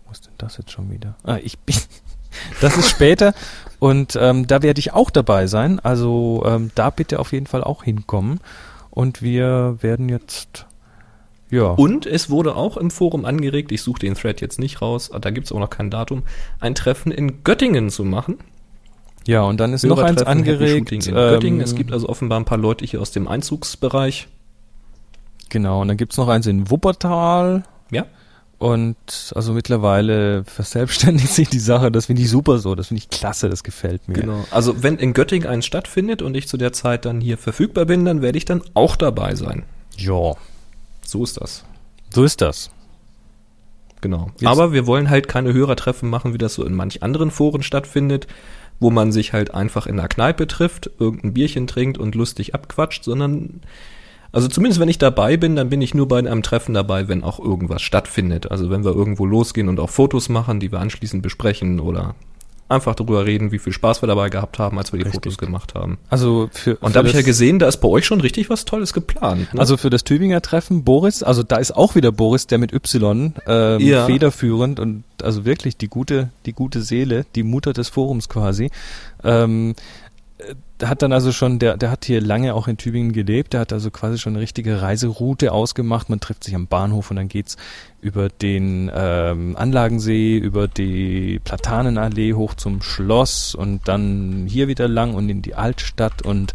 wo 0.06 0.12
ist 0.12 0.26
denn 0.26 0.34
das 0.38 0.56
jetzt 0.56 0.70
schon 0.70 0.90
wieder? 0.90 1.16
Ah, 1.24 1.38
ich 1.42 1.58
bin, 1.58 1.76
das 2.60 2.76
ist 2.76 2.88
später 2.88 3.34
und 3.78 4.16
ähm, 4.20 4.46
da 4.46 4.62
werde 4.62 4.78
ich 4.78 4.92
auch 4.92 5.10
dabei 5.10 5.46
sein, 5.46 5.80
also 5.80 6.42
ähm, 6.46 6.70
da 6.74 6.90
bitte 6.90 7.18
auf 7.18 7.32
jeden 7.32 7.46
Fall 7.46 7.64
auch 7.64 7.82
hinkommen 7.82 8.40
und 8.90 9.20
wir 9.22 9.78
werden 9.80 10.08
jetzt, 10.08 10.66
ja. 11.50 11.64
Und 11.64 12.06
es 12.06 12.30
wurde 12.30 12.56
auch 12.56 12.76
im 12.76 12.90
Forum 12.90 13.24
angeregt, 13.24 13.72
ich 13.72 13.82
suche 13.82 13.98
den 14.00 14.14
Thread 14.14 14.40
jetzt 14.40 14.58
nicht 14.58 14.80
raus, 14.80 15.10
da 15.20 15.30
gibt 15.30 15.46
es 15.46 15.52
auch 15.52 15.58
noch 15.58 15.70
kein 15.70 15.90
Datum, 15.90 16.22
ein 16.60 16.74
Treffen 16.74 17.12
in 17.12 17.44
Göttingen 17.44 17.90
zu 17.90 18.04
machen. 18.04 18.38
Ja, 19.26 19.42
und 19.42 19.60
dann 19.60 19.72
ist 19.72 19.84
noch 19.84 19.98
eins 19.98 20.22
angeregt. 20.22 20.90
In 20.92 21.14
Göttingen. 21.14 21.60
ähm, 21.60 21.64
Es 21.64 21.74
gibt 21.74 21.92
also 21.92 22.08
offenbar 22.08 22.40
ein 22.40 22.44
paar 22.44 22.58
Leute 22.58 22.84
hier 22.84 23.00
aus 23.00 23.12
dem 23.12 23.28
Einzugsbereich. 23.28 24.28
Genau, 25.52 25.82
und 25.82 25.88
dann 25.88 25.98
gibt's 25.98 26.16
noch 26.16 26.28
eins 26.28 26.46
in 26.46 26.70
Wuppertal 26.70 27.62
Ja. 27.90 28.06
Und 28.58 29.32
also 29.34 29.52
mittlerweile 29.52 30.44
verselbstständigt 30.44 31.28
sich 31.32 31.48
die 31.50 31.58
Sache. 31.58 31.90
Das 31.92 32.06
finde 32.06 32.22
ich 32.22 32.30
super 32.30 32.58
so. 32.60 32.74
Das 32.76 32.86
finde 32.88 33.00
ich 33.02 33.10
klasse. 33.10 33.48
Das 33.50 33.64
gefällt 33.64 34.08
mir. 34.08 34.14
Genau. 34.14 34.44
Also 34.52 34.82
wenn 34.84 34.96
in 34.98 35.12
Göttingen 35.14 35.48
eins 35.48 35.66
stattfindet 35.66 36.22
und 36.22 36.36
ich 36.36 36.46
zu 36.48 36.56
der 36.56 36.72
Zeit 36.72 37.04
dann 37.04 37.20
hier 37.20 37.38
verfügbar 37.38 37.84
bin, 37.86 38.04
dann 38.04 38.22
werde 38.22 38.38
ich 38.38 38.44
dann 38.44 38.62
auch 38.74 38.94
dabei 38.96 39.34
sein. 39.34 39.64
Ja, 39.96 40.34
So 41.04 41.22
ist 41.24 41.40
das. 41.40 41.64
so 42.14 42.22
ist 42.24 42.40
das. 42.40 42.70
Genau. 44.00 44.30
Jetzt- 44.38 44.46
Aber 44.48 44.72
wir 44.72 44.86
wollen 44.86 45.10
halt 45.10 45.28
keine 45.28 45.52
Hörertreffen 45.52 46.08
machen, 46.08 46.32
wie 46.32 46.38
das 46.38 46.54
so 46.54 46.64
in 46.64 46.74
manch 46.74 47.02
anderen 47.02 47.30
Foren 47.30 47.62
stattfindet, 47.62 48.26
wo 48.80 48.90
man 48.90 49.12
sich 49.12 49.32
halt 49.32 49.54
einfach 49.54 49.86
in 49.86 49.98
einer 49.98 50.08
Kneipe 50.08 50.46
trifft, 50.46 50.88
irgendein 50.98 51.34
Bierchen 51.34 51.66
trinkt 51.66 51.98
und 51.98 52.14
lustig 52.14 52.54
abquatscht, 52.54 53.04
sondern 53.04 53.60
also 54.32 54.48
zumindest 54.48 54.80
wenn 54.80 54.88
ich 54.88 54.98
dabei 54.98 55.36
bin, 55.36 55.56
dann 55.56 55.68
bin 55.68 55.82
ich 55.82 55.94
nur 55.94 56.08
bei 56.08 56.18
einem 56.18 56.42
Treffen 56.42 56.74
dabei, 56.74 57.08
wenn 57.08 57.22
auch 57.22 57.38
irgendwas 57.38 57.82
stattfindet. 57.82 58.50
Also 58.50 58.70
wenn 58.70 58.84
wir 58.84 58.92
irgendwo 58.94 59.26
losgehen 59.26 59.68
und 59.68 59.78
auch 59.78 59.90
Fotos 59.90 60.28
machen, 60.28 60.58
die 60.58 60.72
wir 60.72 60.80
anschließend 60.80 61.22
besprechen 61.22 61.80
oder 61.80 62.14
einfach 62.72 62.94
darüber 62.94 63.26
reden, 63.26 63.52
wie 63.52 63.58
viel 63.58 63.72
Spaß 63.72 64.02
wir 64.02 64.06
dabei 64.06 64.30
gehabt 64.30 64.58
haben, 64.58 64.78
als 64.78 64.92
wir 64.92 64.98
die 64.98 65.04
Richtig. 65.04 65.22
Fotos 65.22 65.38
gemacht 65.38 65.74
haben. 65.74 65.98
Also 66.08 66.48
für, 66.52 66.76
Und 66.76 66.94
da 66.96 67.00
habe 67.00 67.08
ich 67.08 67.14
ja 67.14 67.22
gesehen, 67.22 67.58
da 67.58 67.68
ist 67.68 67.76
bei 67.78 67.88
euch 67.88 68.06
schon 68.06 68.20
richtig 68.20 68.48
was 68.50 68.64
Tolles 68.64 68.92
geplant. 68.94 69.52
Ne? 69.52 69.60
Also 69.60 69.76
für 69.76 69.90
das 69.90 70.04
Tübinger 70.04 70.40
Treffen 70.40 70.82
Boris, 70.82 71.22
also 71.22 71.42
da 71.42 71.56
ist 71.56 71.76
auch 71.76 71.94
wieder 71.94 72.10
Boris, 72.10 72.46
der 72.46 72.58
mit 72.58 72.72
Y 72.72 73.34
ähm, 73.46 73.80
Ja. 73.80 74.06
federführend 74.06 74.80
und 74.80 75.04
also 75.22 75.44
wirklich 75.44 75.76
die 75.76 75.88
gute, 75.88 76.30
die 76.46 76.52
gute 76.52 76.80
Seele, 76.80 77.26
die 77.34 77.42
Mutter 77.42 77.72
des 77.74 77.90
Forums 77.90 78.28
quasi. 78.28 78.70
Ähm, 79.22 79.70
äh, 79.70 79.74
hat 80.88 81.02
dann 81.02 81.12
also 81.12 81.32
schon, 81.32 81.58
der, 81.58 81.76
der 81.76 81.90
hat 81.90 82.04
hier 82.04 82.20
lange 82.20 82.54
auch 82.54 82.68
in 82.68 82.76
Tübingen 82.76 83.12
gelebt, 83.12 83.52
der 83.52 83.60
hat 83.60 83.72
also 83.72 83.90
quasi 83.90 84.18
schon 84.18 84.34
eine 84.34 84.42
richtige 84.42 84.82
Reiseroute 84.82 85.52
ausgemacht. 85.52 86.08
Man 86.08 86.20
trifft 86.20 86.44
sich 86.44 86.54
am 86.54 86.66
Bahnhof 86.66 87.10
und 87.10 87.16
dann 87.16 87.28
geht's 87.28 87.56
über 88.00 88.28
den 88.28 88.90
ähm, 88.94 89.56
Anlagensee, 89.56 90.38
über 90.38 90.68
die 90.68 91.40
Platanenallee 91.44 92.34
hoch 92.34 92.54
zum 92.54 92.82
Schloss 92.82 93.54
und 93.54 93.86
dann 93.88 94.46
hier 94.48 94.68
wieder 94.68 94.88
lang 94.88 95.14
und 95.14 95.28
in 95.28 95.42
die 95.42 95.54
Altstadt 95.54 96.22
und 96.22 96.52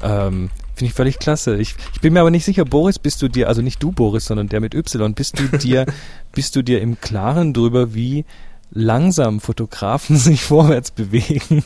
ähm, 0.00 0.50
Finde 0.74 0.88
ich 0.88 0.94
völlig 0.94 1.18
klasse. 1.18 1.56
Ich, 1.58 1.76
ich 1.92 2.00
bin 2.00 2.14
mir 2.14 2.20
aber 2.20 2.30
nicht 2.30 2.46
sicher, 2.46 2.64
Boris, 2.64 2.98
bist 2.98 3.20
du 3.20 3.28
dir, 3.28 3.48
also 3.48 3.60
nicht 3.60 3.82
du 3.82 3.92
Boris, 3.92 4.24
sondern 4.24 4.48
der 4.48 4.60
mit 4.60 4.74
Y, 4.74 5.12
bist 5.14 5.38
du 5.38 5.46
dir, 5.58 5.84
bist 6.32 6.56
du 6.56 6.62
dir 6.62 6.80
im 6.80 6.98
Klaren 6.98 7.52
drüber, 7.52 7.94
wie 7.94 8.24
langsam 8.72 9.40
Fotografen 9.40 10.16
sich 10.16 10.42
vorwärts 10.42 10.90
bewegen. 10.90 11.64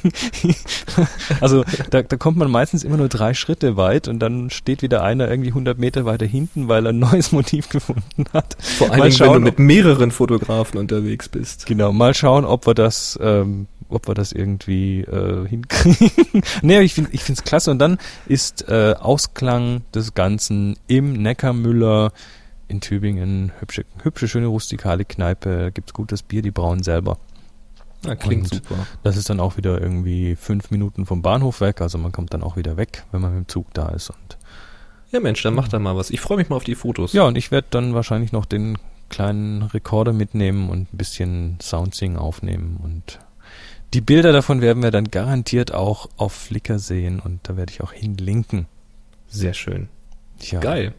also 1.40 1.64
da, 1.90 2.02
da 2.02 2.16
kommt 2.16 2.36
man 2.36 2.50
meistens 2.50 2.84
immer 2.84 2.96
nur 2.96 3.08
drei 3.08 3.34
Schritte 3.34 3.76
weit 3.76 4.08
und 4.08 4.18
dann 4.18 4.50
steht 4.50 4.82
wieder 4.82 5.02
einer 5.02 5.28
irgendwie 5.28 5.50
100 5.50 5.78
Meter 5.78 6.04
weiter 6.04 6.26
hinten, 6.26 6.68
weil 6.68 6.86
er 6.86 6.92
ein 6.92 6.98
neues 6.98 7.32
Motiv 7.36 7.68
gefunden 7.68 8.24
hat. 8.32 8.56
Vor 8.60 8.90
Dingen, 8.90 9.18
wenn 9.18 9.32
du 9.32 9.40
mit 9.40 9.58
mehreren 9.58 10.10
Fotografen 10.10 10.78
unterwegs 10.78 11.28
bist. 11.28 11.66
Genau, 11.66 11.92
mal 11.92 12.14
schauen, 12.14 12.44
ob 12.44 12.66
wir 12.66 12.74
das, 12.74 13.18
ähm, 13.22 13.66
ob 13.88 14.08
wir 14.08 14.14
das 14.14 14.32
irgendwie 14.32 15.02
äh, 15.02 15.46
hinkriegen. 15.48 16.42
nee, 16.62 16.80
ich 16.80 16.94
finde 16.94 17.10
ich 17.12 17.22
finde 17.22 17.40
es 17.40 17.44
klasse. 17.44 17.70
Und 17.70 17.78
dann 17.78 17.98
ist 18.26 18.68
äh, 18.68 18.94
Ausklang 18.98 19.82
des 19.94 20.14
Ganzen 20.14 20.76
im 20.88 21.12
Neckarmüller 21.12 22.12
in 22.68 22.80
Tübingen. 22.80 23.52
Hübsche, 23.60 23.84
hübsche, 24.02 24.28
schöne 24.28 24.46
rustikale 24.46 25.04
Kneipe. 25.04 25.70
Gibt's 25.72 25.92
gutes 25.92 26.22
Bier, 26.22 26.42
die 26.42 26.50
brauen 26.50 26.82
selber. 26.82 27.18
Ja, 28.04 28.14
klingt 28.14 28.52
Und 28.52 28.64
super. 28.64 28.86
Das 29.02 29.16
ist 29.16 29.30
dann 29.30 29.40
auch 29.40 29.56
wieder 29.56 29.80
irgendwie 29.80 30.36
fünf 30.36 30.70
Minuten 30.70 31.06
vom 31.06 31.22
Bahnhof 31.22 31.60
weg. 31.60 31.80
Also 31.80 31.98
man 31.98 32.12
kommt 32.12 32.34
dann 32.34 32.42
auch 32.42 32.56
wieder 32.56 32.76
weg, 32.76 33.04
wenn 33.12 33.20
man 33.20 33.34
mit 33.34 33.46
dem 33.46 33.48
Zug 33.48 33.72
da 33.74 33.88
ist. 33.88 34.10
Und 34.10 34.38
Ja, 35.10 35.20
Mensch, 35.20 35.42
dann 35.42 35.54
mach 35.54 35.68
da 35.68 35.78
mal 35.78 35.96
was. 35.96 36.10
Ich 36.10 36.20
freue 36.20 36.36
mich 36.36 36.48
mal 36.48 36.56
auf 36.56 36.64
die 36.64 36.74
Fotos. 36.74 37.12
ja, 37.12 37.24
und 37.24 37.36
ich 37.36 37.50
werde 37.50 37.68
dann 37.70 37.94
wahrscheinlich 37.94 38.32
noch 38.32 38.44
den 38.44 38.78
kleinen 39.08 39.62
Rekorder 39.62 40.12
mitnehmen 40.12 40.68
und 40.68 40.92
ein 40.92 40.96
bisschen 40.96 41.58
Soundsing 41.62 42.16
aufnehmen 42.16 42.80
und 42.82 43.20
die 43.94 44.00
Bilder 44.00 44.32
davon 44.32 44.60
werden 44.60 44.82
wir 44.82 44.90
dann 44.90 45.10
garantiert 45.10 45.72
auch 45.72 46.08
auf 46.16 46.32
Flickr 46.32 46.80
sehen 46.80 47.20
und 47.20 47.40
da 47.44 47.56
werde 47.56 47.72
ich 47.72 47.82
auch 47.82 47.92
hinlinken. 47.92 48.66
Sehr 49.28 49.54
schön. 49.54 49.88
Ja. 50.40 50.58
Geil. 50.58 50.92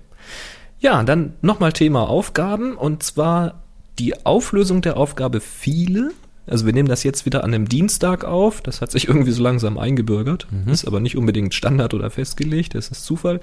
Ja, 0.79 1.03
dann 1.03 1.33
nochmal 1.41 1.73
Thema 1.73 2.07
Aufgaben 2.07 2.75
und 2.75 3.03
zwar 3.03 3.63
die 3.99 4.25
Auflösung 4.25 4.81
der 4.81 4.97
Aufgabe 4.97 5.39
viele. 5.39 6.11
Also 6.45 6.65
wir 6.65 6.73
nehmen 6.73 6.87
das 6.87 7.03
jetzt 7.03 7.25
wieder 7.25 7.43
an 7.43 7.53
einem 7.53 7.67
Dienstag 7.67 8.23
auf. 8.23 8.61
Das 8.61 8.81
hat 8.81 8.91
sich 8.91 9.07
irgendwie 9.07 9.31
so 9.31 9.43
langsam 9.43 9.77
eingebürgert. 9.77 10.47
Mhm. 10.51 10.71
Ist 10.71 10.85
aber 10.85 10.99
nicht 10.99 11.17
unbedingt 11.17 11.53
Standard 11.53 11.93
oder 11.93 12.09
festgelegt. 12.09 12.75
Das 12.75 12.89
ist 12.89 13.03
Zufall. 13.03 13.41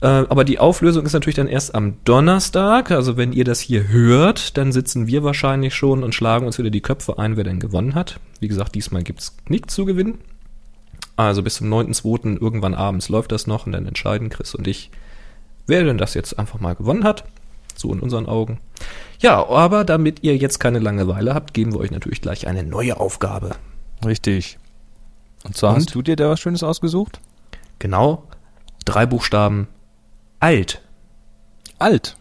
Äh, 0.00 0.06
aber 0.06 0.44
die 0.44 0.58
Auflösung 0.58 1.06
ist 1.06 1.14
natürlich 1.14 1.36
dann 1.36 1.48
erst 1.48 1.74
am 1.74 1.94
Donnerstag. 2.04 2.90
Also 2.90 3.16
wenn 3.16 3.32
ihr 3.32 3.44
das 3.44 3.60
hier 3.60 3.88
hört, 3.88 4.56
dann 4.56 4.72
sitzen 4.72 5.06
wir 5.06 5.24
wahrscheinlich 5.24 5.74
schon 5.74 6.04
und 6.04 6.14
schlagen 6.14 6.46
uns 6.46 6.58
wieder 6.58 6.70
die 6.70 6.82
Köpfe 6.82 7.18
ein, 7.18 7.36
wer 7.36 7.44
denn 7.44 7.60
gewonnen 7.60 7.94
hat. 7.94 8.20
Wie 8.40 8.48
gesagt, 8.48 8.74
diesmal 8.74 9.02
gibt's 9.02 9.36
nichts 9.48 9.74
zu 9.74 9.84
gewinnen. 9.84 10.18
Also 11.16 11.42
bis 11.42 11.56
zum 11.56 11.72
9.2. 11.72 12.40
irgendwann 12.40 12.74
abends 12.74 13.08
läuft 13.08 13.32
das 13.32 13.46
noch 13.46 13.66
und 13.66 13.72
dann 13.72 13.86
entscheiden 13.86 14.28
Chris 14.28 14.54
und 14.54 14.68
ich, 14.68 14.90
wer 15.66 15.84
denn 15.84 15.98
das 15.98 16.14
jetzt 16.14 16.38
einfach 16.38 16.60
mal 16.60 16.74
gewonnen 16.74 17.04
hat. 17.04 17.24
So 17.76 17.92
in 17.92 18.00
unseren 18.00 18.26
Augen. 18.26 18.58
Ja, 19.20 19.46
aber 19.48 19.84
damit 19.84 20.22
ihr 20.22 20.36
jetzt 20.36 20.58
keine 20.60 20.78
Langeweile 20.78 21.34
habt, 21.34 21.52
geben 21.54 21.72
wir 21.72 21.80
euch 21.80 21.90
natürlich 21.90 22.20
gleich 22.22 22.46
eine 22.46 22.62
neue 22.62 22.98
Aufgabe. 22.98 23.50
Richtig. 24.04 24.58
Und 25.44 25.56
zwar 25.56 25.70
Und? 25.70 25.76
hast 25.76 25.94
du 25.94 26.02
dir 26.02 26.16
da 26.16 26.30
was 26.30 26.40
Schönes 26.40 26.62
ausgesucht? 26.62 27.20
Genau, 27.78 28.24
drei 28.84 29.06
Buchstaben 29.06 29.68
alt. 30.40 30.82
Alt. 31.78 32.16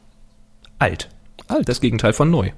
Alt. 0.80 1.10
Alt. 1.48 1.70
Das 1.70 1.80
Gegenteil 1.80 2.14
von 2.14 2.30
neu. 2.30 2.52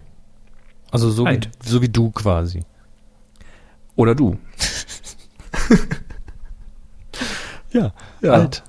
Also 0.91 1.11
so 1.11 1.25
wie, 1.25 1.39
so 1.63 1.81
wie 1.81 1.89
du 1.89 2.11
quasi. 2.11 2.63
Oder 3.95 4.15
du. 4.15 4.37
Ja, 7.71 7.93
Ja. 8.21 8.31
alt. 8.33 8.63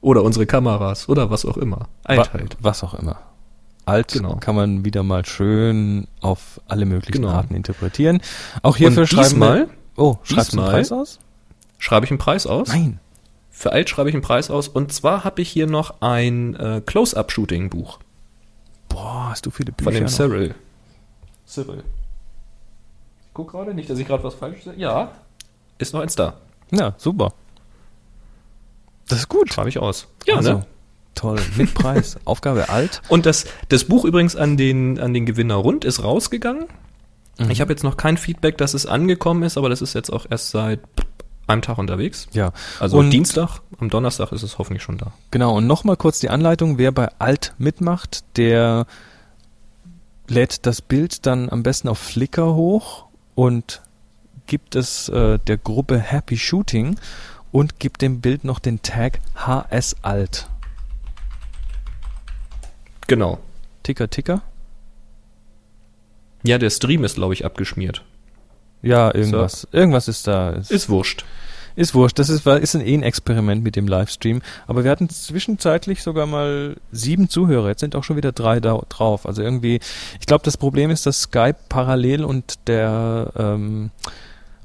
Oder 0.00 0.22
unsere 0.22 0.46
Kameras. 0.46 1.08
Oder 1.08 1.30
was 1.30 1.44
auch 1.44 1.56
immer. 1.56 1.88
Alt 2.04 2.18
Wa- 2.20 2.32
halt. 2.32 2.56
Was 2.60 2.82
auch 2.82 2.94
immer. 2.94 3.18
Alt 3.86 4.12
Genau. 4.12 4.36
kann 4.36 4.54
man 4.54 4.84
wieder 4.84 5.02
mal 5.02 5.24
schön 5.26 6.06
auf 6.20 6.60
alle 6.68 6.84
möglichen 6.86 7.22
Genau. 7.22 7.34
Arten 7.34 7.54
interpretieren. 7.54 8.20
Auch 8.62 8.76
hierfür 8.76 9.06
schreiben 9.06 9.38
wir. 9.40 9.68
Oh, 9.96 10.16
schreibst 10.22 10.52
du 10.54 10.60
einen 10.60 10.70
Preis 10.70 10.92
aus? 10.92 11.18
Schreibe 11.78 12.04
ich 12.06 12.10
einen 12.12 12.18
Preis 12.18 12.46
aus? 12.46 12.68
Nein. 12.68 13.00
Für 13.50 13.72
alt 13.72 13.90
schreibe 13.90 14.08
ich 14.08 14.14
einen 14.14 14.22
Preis 14.22 14.50
aus. 14.50 14.68
Und 14.68 14.92
zwar 14.92 15.24
habe 15.24 15.42
ich 15.42 15.50
hier 15.50 15.66
noch 15.66 16.00
ein 16.00 16.54
äh, 16.56 16.80
Close-Up-Shooting-Buch. 16.84 17.98
Boah, 18.88 19.28
hast 19.30 19.44
du 19.46 19.50
viele 19.50 19.72
Bücher 19.72 19.84
Von 19.90 19.94
dem 19.94 20.04
noch? 20.04 20.10
Cyril. 20.10 20.54
Cyril. 21.46 21.82
Ich 23.22 23.28
guck 23.34 23.50
gerade 23.50 23.74
nicht, 23.74 23.90
dass 23.90 23.98
ich 23.98 24.06
gerade 24.06 24.22
was 24.24 24.34
falsch 24.34 24.62
sage. 24.64 24.78
Ja, 24.78 25.10
ist 25.78 25.92
noch 25.94 26.00
eins 26.00 26.16
da. 26.16 26.34
Ja, 26.70 26.94
super. 26.96 27.32
Das 29.10 29.18
ist 29.18 29.28
gut. 29.28 29.52
Schreibe 29.52 29.68
ich 29.68 29.78
aus. 29.78 30.06
Ja, 30.26 30.36
also, 30.36 30.52
ne? 30.54 30.66
Toll. 31.14 31.38
Mit 31.56 31.74
Preis. 31.74 32.18
Aufgabe 32.24 32.68
alt. 32.68 33.02
Und 33.08 33.26
das, 33.26 33.46
das 33.68 33.84
Buch 33.84 34.04
übrigens 34.04 34.36
an 34.36 34.56
den, 34.56 34.98
an 34.98 35.12
den 35.12 35.26
Gewinner 35.26 35.56
rund 35.56 35.84
ist 35.84 36.02
rausgegangen. 36.02 36.66
Mhm. 37.38 37.50
Ich 37.50 37.60
habe 37.60 37.72
jetzt 37.72 37.84
noch 37.84 37.96
kein 37.96 38.16
Feedback, 38.16 38.56
dass 38.58 38.74
es 38.74 38.86
angekommen 38.86 39.42
ist, 39.42 39.58
aber 39.58 39.68
das 39.68 39.82
ist 39.82 39.94
jetzt 39.94 40.10
auch 40.10 40.26
erst 40.30 40.50
seit 40.50 40.80
einem 41.46 41.62
Tag 41.62 41.78
unterwegs. 41.78 42.28
Ja. 42.32 42.52
Also 42.78 42.98
Und- 42.98 43.10
Dienstag, 43.10 43.60
am 43.78 43.90
Donnerstag 43.90 44.32
ist 44.32 44.42
es 44.42 44.58
hoffentlich 44.58 44.82
schon 44.82 44.98
da. 44.98 45.12
Genau, 45.30 45.56
und 45.56 45.66
nochmal 45.66 45.96
kurz 45.96 46.20
die 46.20 46.30
Anleitung, 46.30 46.78
wer 46.78 46.92
bei 46.92 47.08
Alt 47.18 47.54
mitmacht, 47.58 48.24
der 48.36 48.86
lädt 50.28 50.64
das 50.66 50.80
Bild 50.80 51.26
dann 51.26 51.48
am 51.50 51.62
besten 51.64 51.88
auf 51.88 51.98
Flickr 51.98 52.54
hoch 52.54 53.06
und 53.34 53.82
gibt 54.46 54.76
es 54.76 55.08
äh, 55.08 55.38
der 55.38 55.58
Gruppe 55.58 55.98
Happy 55.98 56.36
Shooting 56.36 56.96
und 57.52 57.78
gibt 57.78 58.02
dem 58.02 58.20
Bild 58.20 58.44
noch 58.44 58.58
den 58.58 58.82
Tag 58.82 59.20
HS 59.34 59.96
Alt. 60.02 60.48
Genau. 63.06 63.38
Ticker, 63.82 64.08
Ticker? 64.08 64.42
Ja, 66.42 66.58
der 66.58 66.70
Stream 66.70 67.04
ist, 67.04 67.16
glaube 67.16 67.34
ich, 67.34 67.44
abgeschmiert. 67.44 68.04
Ja, 68.82 69.14
irgendwas. 69.14 69.66
Irgendwas 69.72 70.08
ist 70.08 70.26
da. 70.26 70.50
Ist, 70.50 70.70
Ist 70.70 70.88
wurscht. 70.88 71.24
ist 71.76 71.94
wurscht. 71.94 72.18
Das 72.18 72.28
ist, 72.30 72.46
ist 72.46 72.74
ein, 72.74 72.86
eh 72.86 72.94
ein 72.94 73.02
Experiment 73.02 73.62
mit 73.62 73.76
dem 73.76 73.86
Livestream. 73.86 74.40
Aber 74.66 74.84
wir 74.84 74.90
hatten 74.90 75.08
zwischenzeitlich 75.10 76.02
sogar 76.02 76.26
mal 76.26 76.76
sieben 76.92 77.28
Zuhörer. 77.28 77.68
Jetzt 77.68 77.80
sind 77.80 77.94
auch 77.94 78.04
schon 78.04 78.16
wieder 78.16 78.32
drei 78.32 78.60
da 78.60 78.80
drauf. 78.88 79.26
Also 79.26 79.42
irgendwie, 79.42 79.80
ich 80.18 80.26
glaube, 80.26 80.44
das 80.44 80.56
Problem 80.56 80.90
ist, 80.90 81.04
dass 81.04 81.22
Skype 81.22 81.56
parallel 81.68 82.24
und 82.24 82.68
der 82.68 83.32
ähm, 83.36 83.90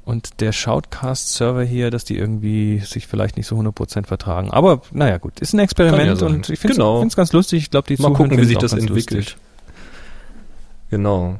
und 0.06 0.40
der 0.40 0.52
Shoutcast-Server 0.52 1.62
hier, 1.64 1.90
dass 1.90 2.04
die 2.04 2.16
irgendwie 2.16 2.78
sich 2.78 3.06
vielleicht 3.06 3.36
nicht 3.36 3.46
so 3.46 3.56
100% 3.58 4.06
vertragen. 4.06 4.50
Aber 4.50 4.80
naja, 4.92 5.18
gut, 5.18 5.40
ist 5.40 5.52
ein 5.52 5.58
Experiment 5.58 6.20
ja 6.20 6.26
und 6.26 6.48
ich 6.48 6.58
finde 6.58 6.72
es 6.72 6.76
Genau. 6.78 7.06
ganz 7.06 7.32
lustig. 7.34 7.64
Ich 7.64 7.70
glaube, 7.70 7.94
die 7.94 8.00
Mal 8.00 8.12
gucken, 8.14 8.38
wie 8.40 8.44
sich 8.44 8.56
das 8.56 8.72
entwickelt. 8.72 9.10
lustig. 9.26 9.36
Genau. 10.90 11.38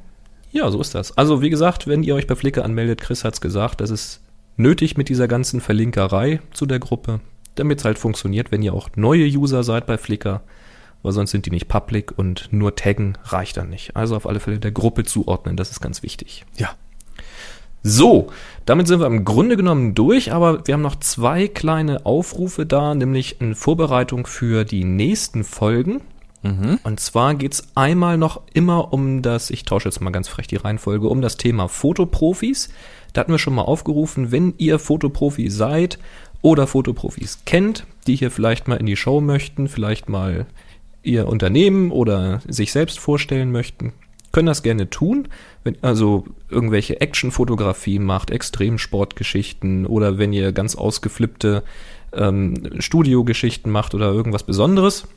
Ja, 0.53 0.71
so 0.71 0.81
ist 0.81 0.95
das. 0.95 1.17
Also 1.17 1.43
wie 1.43 1.51
gesagt, 1.51 1.87
wenn 1.87 2.03
ihr 2.03 2.15
euch 2.15 2.27
bei 2.27 2.35
Flickr 2.35 2.65
anmeldet, 2.65 3.01
Chris 3.01 3.25
hat's 3.25 3.41
gesagt, 3.41 3.81
das 3.81 3.91
ist 3.91 4.21
nötig 4.57 4.97
mit 4.97 5.09
dieser 5.09 5.29
ganzen 5.29 5.61
Verlinkerei 5.61 6.41
zu 6.53 6.67
der 6.67 6.79
Gruppe, 6.79 7.21
damit 7.55 7.79
es 7.81 7.85
halt 7.85 7.99
funktioniert, 7.99 8.51
wenn 8.53 8.63
ihr 8.63 8.75
auch 8.75 8.89
neue 8.97 9.27
User 9.27 9.63
seid 9.63 9.87
bei 9.87 9.99
Flickr. 9.99 10.43
weil 11.03 11.13
sonst 11.13 11.31
sind 11.31 11.47
die 11.47 11.51
nicht 11.51 11.69
public 11.69 12.19
und 12.19 12.49
nur 12.53 12.75
taggen 12.75 13.17
reicht 13.25 13.59
dann 13.59 13.69
nicht. 13.69 13.95
Also 13.95 14.17
auf 14.17 14.27
alle 14.27 14.41
Fälle 14.41 14.59
der 14.59 14.73
Gruppe 14.73 15.05
zuordnen, 15.05 15.57
das 15.57 15.71
ist 15.71 15.81
ganz 15.81 16.03
wichtig. 16.03 16.45
Ja. 16.57 16.71
So, 17.89 18.27
damit 18.65 18.89
sind 18.89 18.99
wir 18.99 19.07
im 19.07 19.25
Grunde 19.25 19.57
genommen 19.57 19.95
durch, 19.95 20.33
aber 20.33 20.67
wir 20.67 20.75
haben 20.75 20.83
noch 20.83 20.97
zwei 20.97 21.47
kleine 21.47 22.05
Aufrufe 22.05 22.67
da, 22.67 22.97
nämlich 22.97 23.41
in 23.41 23.55
Vorbereitung 23.55 24.27
für 24.27 24.65
die 24.65 24.83
nächsten 24.83 25.45
Folgen. 25.45 26.01
Mhm. 26.43 26.81
Und 26.83 26.99
zwar 26.99 27.37
geht's 27.37 27.69
einmal 27.77 28.19
noch 28.19 28.41
immer 28.53 28.93
um 28.93 29.23
das, 29.23 29.51
ich 29.51 29.65
tausche 29.65 29.89
jetzt 29.89 30.01
mal 30.01 30.11
ganz 30.11 30.27
frech 30.27 30.49
die 30.49 30.57
Reihenfolge, 30.57 31.07
um 31.07 31.21
das 31.21 31.37
Thema 31.37 31.69
Fotoprofis. 31.69 32.71
Da 33.13 33.21
hatten 33.21 33.31
wir 33.31 33.39
schon 33.39 33.55
mal 33.55 33.63
aufgerufen, 33.63 34.33
wenn 34.33 34.55
ihr 34.59 34.81
Fotoprofi 34.81 35.49
seid 35.49 36.01
oder 36.43 36.67
Fotoprofis 36.67 37.43
kennt, 37.45 37.87
die 38.09 38.17
hier 38.17 38.33
vielleicht 38.33 38.67
mal 38.67 38.77
in 38.77 38.87
die 38.87 38.97
Show 38.97 39.21
möchten, 39.21 39.69
vielleicht 39.69 40.09
mal 40.09 40.47
ihr 41.05 41.29
Unternehmen 41.29 41.93
oder 41.93 42.41
sich 42.49 42.73
selbst 42.73 42.99
vorstellen 42.99 43.53
möchten, 43.53 43.93
können 44.37 44.49
das 44.49 44.63
gerne 44.63 44.91
tun. 44.91 45.29
Wenn 45.65 45.83
also 45.83 46.27
irgendwelche 46.51 47.01
Actionfotografie 47.01 47.99
macht, 47.99 48.31
Extremsportgeschichten 48.31 49.87
oder 49.87 50.19
wenn 50.19 50.35
ihr 50.35 50.53
ganz 50.53 50.77
ausgeflippte 50.77 51.63
ähm, 52.13 52.69
Studiogeschichten 52.79 53.73
macht 53.73 53.95
oder 53.95 54.13
irgendwas 54.13 54.43
Besonderes, 54.43 55.09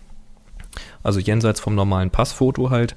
also 1.04 1.20
jenseits 1.20 1.60
vom 1.60 1.76
normalen 1.76 2.12
Passfoto 2.12 2.70
halt, 2.70 2.96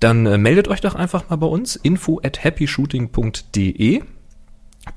dann 0.00 0.26
äh, 0.26 0.38
meldet 0.38 0.66
euch 0.66 0.80
doch 0.80 0.96
einfach 0.96 1.30
mal 1.30 1.36
bei 1.36 1.46
uns, 1.46 1.76
info 1.76 2.20
at 2.24 2.42
happyshooting.de 2.42 4.02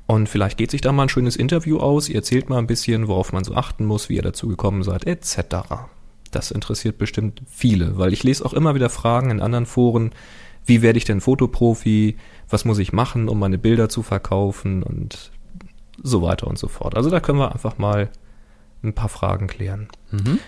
und 0.08 0.28
vielleicht 0.28 0.58
geht 0.58 0.72
sich 0.72 0.82
da 0.82 0.92
mal 0.92 1.04
ein 1.04 1.10
schönes 1.10 1.36
Interview 1.36 1.78
aus, 1.78 2.10
ihr 2.10 2.16
erzählt 2.16 2.50
mal 2.50 2.58
ein 2.58 2.66
bisschen, 2.66 3.08
worauf 3.08 3.32
man 3.32 3.44
so 3.44 3.54
achten 3.54 3.86
muss, 3.86 4.10
wie 4.10 4.16
ihr 4.16 4.24
dazu 4.24 4.48
gekommen 4.48 4.82
seid, 4.82 5.06
etc. 5.06 5.38
Das 6.32 6.50
interessiert 6.50 6.98
bestimmt 6.98 7.44
viele, 7.48 8.00
weil 8.00 8.12
ich 8.12 8.24
lese 8.24 8.44
auch 8.44 8.54
immer 8.54 8.74
wieder 8.74 8.90
Fragen 8.90 9.30
in 9.30 9.40
anderen 9.40 9.68
Foren, 9.68 10.14
wie 10.68 10.82
werde 10.82 10.98
ich 10.98 11.06
denn 11.06 11.22
Fotoprofi, 11.22 12.16
was 12.50 12.66
muss 12.66 12.78
ich 12.78 12.94
machen, 12.94 13.30
um 13.30 13.40
meine 13.40 13.58
Bilder 13.58 13.90
zu 13.90 14.04
verkaufen 14.04 14.84
und 14.84 15.32
so 16.04 16.22
weiter 16.22 16.48
und 16.48 16.60
so 16.60 16.68
fort. 16.68 16.96
Also 16.96 17.10
da 17.10 17.20
können 17.20 17.40
wir 17.40 17.52
einfach 17.52 17.78
mal 17.78 18.10
ein 18.84 18.94
paar 18.94 19.10
Fragen 19.10 19.48
klären. 19.48 19.88
Mhm. 20.12 20.40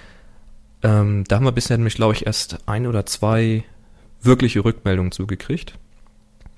Ähm, 0.83 1.23
da 1.27 1.37
haben 1.37 1.45
wir 1.45 1.51
bisher 1.51 1.77
nämlich, 1.77 1.95
glaube 1.95 2.13
ich, 2.13 2.25
erst 2.25 2.59
ein 2.67 2.85
oder 2.85 3.05
zwei 3.05 3.63
wirkliche 4.21 4.63
Rückmeldungen 4.63 5.11
zugekriegt. 5.11 5.73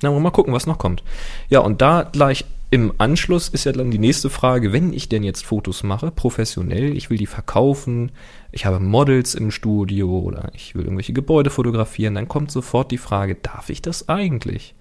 Na, 0.01 0.11
mal 0.11 0.31
gucken, 0.31 0.53
was 0.53 0.67
noch 0.67 0.77
kommt. 0.77 1.03
Ja, 1.49 1.59
und 1.59 1.81
da 1.81 2.03
gleich 2.03 2.45
im 2.71 2.93
Anschluss 2.99 3.49
ist 3.49 3.65
ja 3.65 3.73
dann 3.73 3.91
die 3.91 3.99
nächste 3.99 4.29
Frage, 4.29 4.71
wenn 4.71 4.93
ich 4.93 5.09
denn 5.09 5.23
jetzt 5.23 5.45
Fotos 5.45 5.83
mache, 5.83 6.09
professionell, 6.09 6.95
ich 6.95 7.09
will 7.09 7.17
die 7.17 7.25
verkaufen, 7.25 8.13
ich 8.53 8.65
habe 8.65 8.79
Models 8.79 9.35
im 9.35 9.51
Studio 9.51 10.19
oder 10.19 10.49
ich 10.53 10.73
will 10.73 10.85
irgendwelche 10.85 11.11
Gebäude 11.11 11.49
fotografieren, 11.49 12.15
dann 12.15 12.29
kommt 12.29 12.49
sofort 12.49 12.89
die 12.91 12.97
Frage, 12.97 13.35
darf 13.35 13.69
ich 13.69 13.81
das 13.81 14.07
eigentlich? 14.07 14.73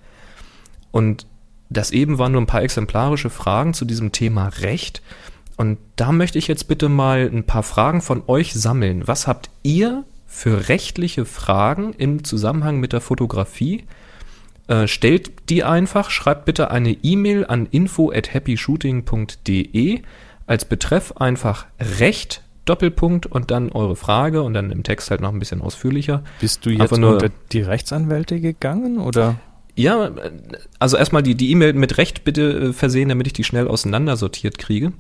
Und 0.93 1.27
das 1.69 1.91
eben 1.91 2.19
waren 2.19 2.31
nur 2.31 2.41
ein 2.41 2.47
paar 2.47 2.63
exemplarische 2.63 3.29
Fragen 3.29 3.75
zu 3.75 3.85
diesem 3.85 4.13
Thema 4.13 4.49
Recht. 4.61 5.03
Und 5.57 5.79
da 5.97 6.13
möchte 6.13 6.39
ich 6.39 6.47
jetzt 6.47 6.69
bitte 6.69 6.89
mal 6.89 7.29
ein 7.33 7.45
paar 7.45 7.65
Fragen 7.65 8.03
von 8.03 8.23
euch 8.29 8.55
sammeln. 8.55 9.09
Was 9.09 9.27
habt 9.27 9.51
ihr 9.65 10.05
für 10.29 10.69
rechtliche 10.69 11.25
Fragen 11.25 11.93
im 11.95 12.23
Zusammenhang 12.23 12.79
mit 12.79 12.93
der 12.93 13.01
Fotografie? 13.01 13.85
Äh, 14.71 14.87
stellt 14.87 15.33
die 15.51 15.65
einfach, 15.65 16.11
schreibt 16.11 16.45
bitte 16.45 16.71
eine 16.71 16.93
E-Mail 16.93 17.45
an 17.45 17.67
info 17.67 18.13
at 18.13 18.33
happyshooting.de. 18.33 20.03
Als 20.47 20.65
Betreff 20.65 21.13
einfach 21.17 21.67
Recht, 21.99 22.43
Doppelpunkt 22.67 23.27
und 23.27 23.51
dann 23.51 23.73
eure 23.73 23.97
Frage 23.97 24.43
und 24.43 24.55
dann 24.55 24.71
im 24.71 24.85
Text 24.85 25.11
halt 25.11 25.21
noch 25.23 25.33
ein 25.33 25.41
bisschen 25.41 25.61
ausführlicher. 25.61 26.23
Bist 26.41 26.65
du 26.65 26.71
jetzt 26.71 26.97
nur- 26.97 27.15
unter 27.15 27.31
die 27.51 27.63
Rechtsanwälte 27.63 28.41
gegangen 28.41 28.99
oder? 28.99 29.41
Ja, 29.75 30.07
äh, 30.07 30.31
also 30.79 30.97
erstmal 30.97 31.25
die 31.25 31.35
die 31.35 31.51
E-Mail 31.51 31.73
mit 31.73 31.99
Recht 31.99 32.23
bitte 32.23 32.69
äh, 32.69 32.73
versehen, 32.73 33.09
damit 33.09 33.27
ich 33.27 33.33
die 33.33 33.45
schnell 33.45 33.67
auseinandersortiert 33.67 34.59
kriege. 34.59 34.93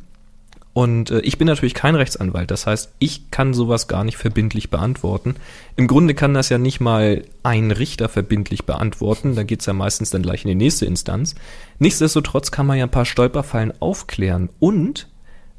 Und 0.80 1.10
äh, 1.10 1.20
ich 1.20 1.36
bin 1.36 1.46
natürlich 1.46 1.74
kein 1.74 1.94
Rechtsanwalt, 1.94 2.50
das 2.50 2.66
heißt, 2.66 2.94
ich 3.00 3.30
kann 3.30 3.52
sowas 3.52 3.86
gar 3.86 4.02
nicht 4.02 4.16
verbindlich 4.16 4.70
beantworten. 4.70 5.34
Im 5.76 5.86
Grunde 5.86 6.14
kann 6.14 6.32
das 6.32 6.48
ja 6.48 6.56
nicht 6.56 6.80
mal 6.80 7.22
ein 7.42 7.70
Richter 7.70 8.08
verbindlich 8.08 8.64
beantworten, 8.64 9.34
da 9.34 9.42
geht's 9.42 9.66
ja 9.66 9.74
meistens 9.74 10.08
dann 10.08 10.22
gleich 10.22 10.42
in 10.46 10.48
die 10.48 10.54
nächste 10.54 10.86
Instanz. 10.86 11.34
Nichtsdestotrotz 11.80 12.50
kann 12.50 12.64
man 12.64 12.78
ja 12.78 12.84
ein 12.84 12.90
paar 12.90 13.04
Stolperfallen 13.04 13.74
aufklären 13.78 14.48
und 14.58 15.08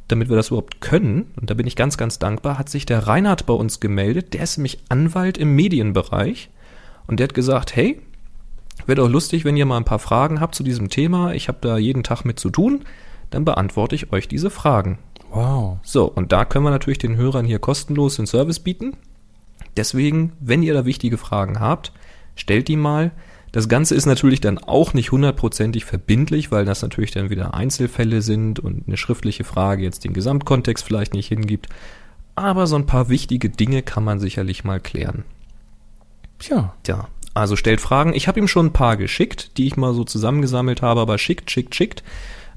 damit 0.08 0.28
wir 0.28 0.38
das 0.38 0.48
überhaupt 0.48 0.82
können, 0.82 1.28
und 1.40 1.52
da 1.52 1.54
bin 1.54 1.68
ich 1.68 1.76
ganz, 1.76 1.98
ganz 1.98 2.18
dankbar, 2.18 2.58
hat 2.58 2.70
sich 2.70 2.88
der 2.88 3.06
Reinhard 3.06 3.46
bei 3.46 3.54
uns 3.54 3.80
gemeldet, 3.80 4.34
der 4.34 4.42
ist 4.42 4.58
nämlich 4.58 4.80
Anwalt 4.90 5.38
im 5.38 5.56
Medienbereich 5.56 6.50
und 7.06 7.20
der 7.20 7.26
hat 7.26 7.36
gesagt, 7.36 7.76
hey, 7.76 8.02
Wäre 8.88 8.96
doch 8.96 9.10
lustig, 9.10 9.46
wenn 9.46 9.58
ihr 9.58 9.68
mal 9.68 9.78
ein 9.78 9.86
paar 9.86 10.00
Fragen 10.00 10.40
habt 10.40 10.56
zu 10.56 10.64
diesem 10.64 10.90
Thema. 10.90 11.36
Ich 11.36 11.50
habe 11.50 11.60
da 11.62 11.78
jeden 11.78 12.02
Tag 12.02 12.26
mit 12.26 12.40
zu 12.40 12.50
tun. 12.50 12.82
Dann 13.30 13.46
beantworte 13.46 13.94
ich 13.94 14.12
euch 14.12 14.28
diese 14.28 14.50
Fragen. 14.50 14.98
Wow. 15.32 15.78
So, 15.82 16.06
und 16.06 16.32
da 16.32 16.46
können 16.46 16.66
wir 16.66 16.72
natürlich 16.72 17.00
den 17.00 17.16
Hörern 17.16 17.46
hier 17.46 17.60
kostenlos 17.60 18.18
den 18.18 18.28
Service 18.28 18.60
bieten. 18.60 18.98
Deswegen, 19.78 20.34
wenn 20.40 20.64
ihr 20.64 20.74
da 20.74 20.86
wichtige 20.86 21.18
Fragen 21.18 21.60
habt, 21.60 21.94
stellt 22.36 22.68
die 22.68 22.76
mal. 22.76 23.12
Das 23.54 23.68
Ganze 23.68 23.96
ist 23.96 24.06
natürlich 24.06 24.42
dann 24.42 24.58
auch 24.58 24.94
nicht 24.94 25.12
hundertprozentig 25.12 25.86
verbindlich, 25.86 26.52
weil 26.52 26.66
das 26.66 26.82
natürlich 26.82 27.12
dann 27.12 27.30
wieder 27.30 27.54
Einzelfälle 27.54 28.22
sind 28.22 28.60
und 28.60 28.88
eine 28.88 28.98
schriftliche 28.98 29.44
Frage 29.44 29.84
jetzt 29.84 30.04
den 30.04 30.14
Gesamtkontext 30.14 30.86
vielleicht 30.86 31.14
nicht 31.14 31.28
hingibt. 31.28 31.68
Aber 32.36 32.68
so 32.68 32.76
ein 32.76 32.86
paar 32.86 33.10
wichtige 33.10 33.50
Dinge 33.50 33.82
kann 33.84 34.04
man 34.04 34.20
sicherlich 34.20 34.64
mal 34.64 34.80
klären. 34.80 35.24
Tja. 36.40 36.74
Tja, 36.84 37.08
also 37.34 37.56
stellt 37.56 37.82
Fragen. 37.82 38.14
Ich 38.14 38.28
habe 38.28 38.40
ihm 38.40 38.48
schon 38.48 38.68
ein 38.68 38.74
paar 38.74 38.98
geschickt, 38.98 39.58
die 39.58 39.68
ich 39.68 39.78
mal 39.78 39.94
so 39.94 40.04
zusammengesammelt 40.04 40.82
habe, 40.82 41.02
aber 41.02 41.18
schickt, 41.18 41.52
schickt, 41.52 41.76
schickt. 41.76 42.04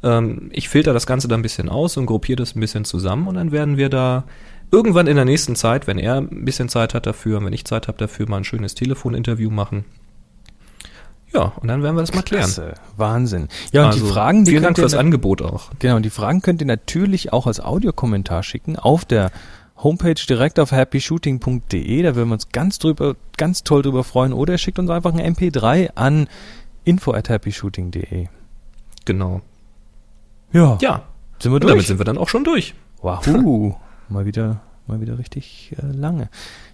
Ähm, 0.04 0.50
ich 0.52 0.68
filter 0.68 0.92
das 0.92 1.06
Ganze 1.06 1.26
dann 1.26 1.40
ein 1.40 1.42
bisschen 1.42 1.68
aus 1.68 1.96
und 1.96 2.06
gruppiere 2.06 2.36
das 2.36 2.54
ein 2.54 2.60
bisschen 2.60 2.84
zusammen 2.84 3.26
und 3.26 3.34
dann 3.34 3.50
werden 3.50 3.76
wir 3.76 3.88
da 3.88 4.24
irgendwann 4.70 5.06
in 5.06 5.16
der 5.16 5.24
nächsten 5.24 5.56
Zeit, 5.56 5.86
wenn 5.86 5.98
er 5.98 6.16
ein 6.16 6.44
bisschen 6.44 6.68
Zeit 6.68 6.94
hat 6.94 7.06
dafür 7.06 7.38
und 7.38 7.46
wenn 7.46 7.52
ich 7.52 7.64
Zeit 7.64 7.88
habe 7.88 7.98
dafür, 7.98 8.28
mal 8.28 8.38
ein 8.38 8.44
schönes 8.44 8.74
Telefoninterview 8.74 9.50
machen. 9.50 9.84
Ja, 11.32 11.52
und 11.60 11.66
dann 11.66 11.82
werden 11.82 11.96
wir 11.96 12.02
das 12.02 12.14
mal 12.14 12.22
klären. 12.22 12.44
Klasse. 12.44 12.74
Wahnsinn. 12.96 13.48
Ja, 13.72 13.82
und 13.82 13.86
Also, 13.88 14.04
die 14.04 14.12
Fragen, 14.12 14.44
die 14.44 14.52
vielen 14.52 14.62
Dank 14.62 14.78
fürs 14.78 14.94
Angebot 14.94 15.42
auch. 15.42 15.70
Genau, 15.80 15.96
und 15.96 16.04
die 16.04 16.10
Fragen 16.10 16.42
könnt 16.42 16.60
ihr 16.60 16.66
natürlich 16.66 17.32
auch 17.32 17.48
als 17.48 17.58
Audiokommentar 17.58 18.44
schicken 18.44 18.76
auf 18.76 19.04
der 19.04 19.32
Homepage 19.82 20.14
direkt 20.14 20.60
auf 20.60 20.70
happyshooting.de. 20.70 22.02
Da 22.02 22.14
würden 22.14 22.28
wir 22.28 22.34
uns 22.34 22.50
ganz 22.50 22.78
drüber, 22.78 23.16
ganz 23.36 23.64
toll 23.64 23.82
drüber 23.82 24.04
freuen. 24.04 24.32
Oder 24.32 24.54
ihr 24.54 24.58
schickt 24.58 24.78
uns 24.78 24.90
einfach 24.90 25.12
ein 25.12 25.34
MP3 25.34 25.90
an 25.96 26.28
info 26.84 27.12
at 27.12 27.28
happyshooting.de. 27.28 28.28
Genau. 29.04 29.42
Ja. 30.54 30.78
Ja, 30.80 31.02
Sind 31.40 31.52
wir 31.52 31.56
und 31.56 31.64
damit 31.64 31.74
durch? 31.76 31.86
sind 31.88 31.98
wir 31.98 32.04
dann 32.04 32.16
auch 32.16 32.28
schon 32.28 32.44
durch. 32.44 32.74
Wahoo. 33.02 33.74
mal 34.08 34.24
wieder, 34.24 34.60
mal 34.86 35.00
wieder 35.00 35.18
richtig 35.18 35.74
äh, 35.76 35.94
lange. 35.94 36.30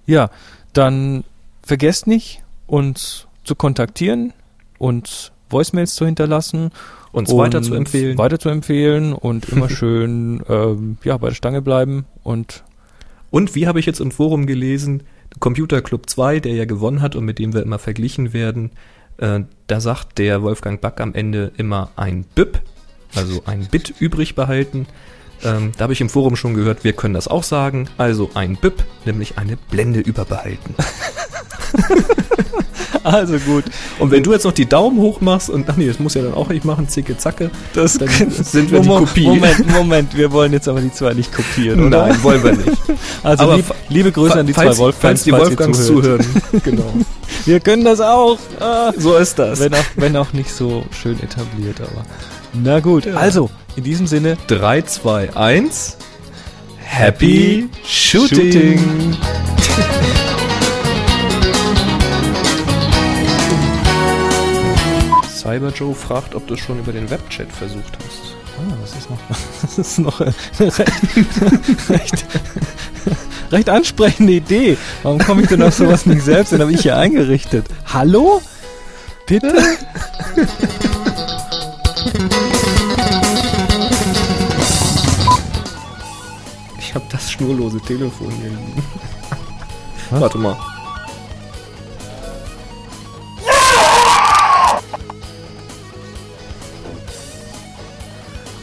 Ja, 0.07 0.31
dann 0.73 1.25
vergesst 1.63 2.07
nicht, 2.07 2.43
uns 2.67 3.27
zu 3.43 3.57
kontaktieren, 3.57 4.33
uns 4.79 5.33
Voicemails 5.49 5.95
zu 5.95 6.07
hinterlassen 6.07 6.71
Uns 7.11 7.33
und 7.33 7.39
weiter 7.39 7.63
zu 7.63 7.75
empfehlen. 7.75 8.19
Weiter 8.19 8.39
zu 8.39 8.51
empfehlen 8.51 9.13
und 9.13 9.49
immer 9.49 9.69
schön 9.71 10.43
ähm, 10.49 10.99
ja, 11.03 11.17
bei 11.17 11.29
der 11.29 11.35
Stange 11.35 11.63
bleiben 11.63 12.05
und 12.23 12.63
Und 13.31 13.55
wie 13.55 13.67
habe 13.67 13.81
ich 13.81 13.87
jetzt 13.87 14.01
im 14.01 14.11
Forum 14.11 14.47
gelesen, 14.47 15.03
Computer 15.39 15.81
Club 15.81 16.09
2, 16.11 16.41
der 16.41 16.55
ja 16.55 16.65
gewonnen 16.67 17.01
hat 17.01 17.17
und 17.17 17.25
mit 17.25 17.39
dem 17.39 17.55
wir 17.55 17.63
immer 17.63 17.79
verglichen 17.79 18.33
werden, 18.33 18.73
äh, 19.19 19.41
da 19.67 19.81
sagt 19.81 20.19
der 20.19 20.43
Wolfgang 20.43 20.81
Back 20.81 21.01
am 21.01 21.15
Ende 21.15 21.53
immer 21.57 21.91
ein 21.97 22.25
BIP, 22.35 22.61
also 23.15 23.43
ein 23.47 23.67
Bit 23.71 23.95
übrig 23.99 24.35
behalten. 24.35 24.87
Ähm, 25.43 25.73
da 25.77 25.85
habe 25.85 25.93
ich 25.93 26.01
im 26.01 26.11
Forum 26.11 26.37
schon 26.37 26.55
gehört, 26.55 26.85
wir 26.85 26.93
können 26.93 27.15
das 27.15 27.29
auch 27.29 27.43
sagen. 27.43 27.89
Also 27.97 28.31
ein 28.35 28.57
BIP, 28.57 28.85
nämlich 29.05 29.39
eine 29.39 29.57
Blende 29.57 30.01
überbehalten. 30.01 30.75
also 33.05 33.39
gut. 33.39 33.65
Und 33.99 34.11
wenn 34.11 34.23
du 34.23 34.33
jetzt 34.33 34.45
noch 34.45 34.53
die 34.53 34.67
Daumen 34.67 34.99
hoch 34.99 35.21
machst 35.21 35.49
und, 35.49 35.69
ach 35.69 35.77
nee, 35.77 35.87
das 35.87 35.99
muss 35.99 36.15
ja 36.15 36.23
dann 36.23 36.35
auch 36.35 36.49
nicht 36.49 36.65
machen, 36.65 36.89
zicke, 36.89 37.17
zacke, 37.17 37.51
Das 37.73 37.97
dann 37.97 38.09
sind 38.09 38.71
wir 38.71 38.81
die 38.81 38.89
Moment, 38.89 39.09
Kopie. 39.09 39.27
Moment, 39.27 39.67
Moment, 39.73 40.17
wir 40.17 40.31
wollen 40.33 40.53
jetzt 40.53 40.69
aber 40.69 40.81
die 40.81 40.93
zwei 40.93 41.15
nicht 41.15 41.33
kopieren, 41.33 41.87
oder? 41.87 42.09
Nein, 42.09 42.23
wollen 42.23 42.45
wir 42.45 42.53
nicht. 42.53 42.77
Also 43.23 43.45
Aber 43.45 43.57
lieb, 43.57 43.67
liebe 43.91 44.13
Grüße 44.13 44.41
an 44.41 44.47
die 44.47 44.55
falls, 44.55 44.77
zwei 44.77 44.83
Wolfgangs, 44.83 45.03
falls 45.03 45.23
die 45.25 45.31
ihr 45.31 45.39
Wolfgangs 45.39 45.87
zuhören. 45.87 46.27
genau. 46.65 46.95
Wir 47.45 47.61
können 47.61 47.85
das 47.85 48.01
auch. 48.01 48.39
Ah. 48.59 48.93
So 48.97 49.17
ist 49.17 49.39
das. 49.39 49.61
Wenn 49.61 49.75
auch, 49.75 49.85
wenn 49.97 50.17
auch 50.17 50.33
nicht 50.33 50.53
so 50.53 50.85
schön 50.91 51.23
etabliert, 51.23 51.81
aber. 51.81 52.05
Na 52.53 52.81
gut, 52.81 53.07
also, 53.07 53.49
in 53.77 53.85
diesem 53.85 54.09
Sinne, 54.09 54.37
3, 54.49 54.83
2, 54.83 55.37
1. 55.37 55.97
Happy 56.79 57.69
Shooting. 57.85 59.17
Cyber 65.33 65.71
Joe 65.71 65.95
fragt, 65.95 66.35
ob 66.35 66.47
du 66.49 66.55
es 66.55 66.61
schon 66.61 66.81
über 66.81 66.93
den 66.93 67.09
Webchat 67.09 67.53
versucht 67.53 67.97
hast. 67.99 68.35
Ah, 68.59 68.77
das 68.83 68.97
ist 68.97 69.09
noch, 69.09 69.19
das 69.63 69.79
ist 69.79 69.99
noch 69.99 70.21
recht, 70.21 70.37
recht 71.89 72.27
recht 73.53 73.69
ansprechende 73.69 74.33
Idee. 74.33 74.77
Warum 75.03 75.19
komme 75.19 75.43
ich 75.43 75.49
denn 75.49 75.63
auf 75.63 75.75
sowas 75.75 76.07
nicht 76.07 76.23
selbst? 76.23 76.53
Den 76.53 76.61
habe 76.61 76.73
ich 76.73 76.83
hier 76.83 76.97
eingerichtet. 76.97 77.67
Hallo? 77.87 78.43
Bitte? 79.27 79.55
Ich 86.79 86.95
habe 86.95 87.05
das 87.11 87.31
schnurlose 87.31 87.81
Telefon 87.81 88.31
hier 88.41 88.51
liegen. 88.51 88.83
Warte 90.11 90.39
mal. 90.39 90.57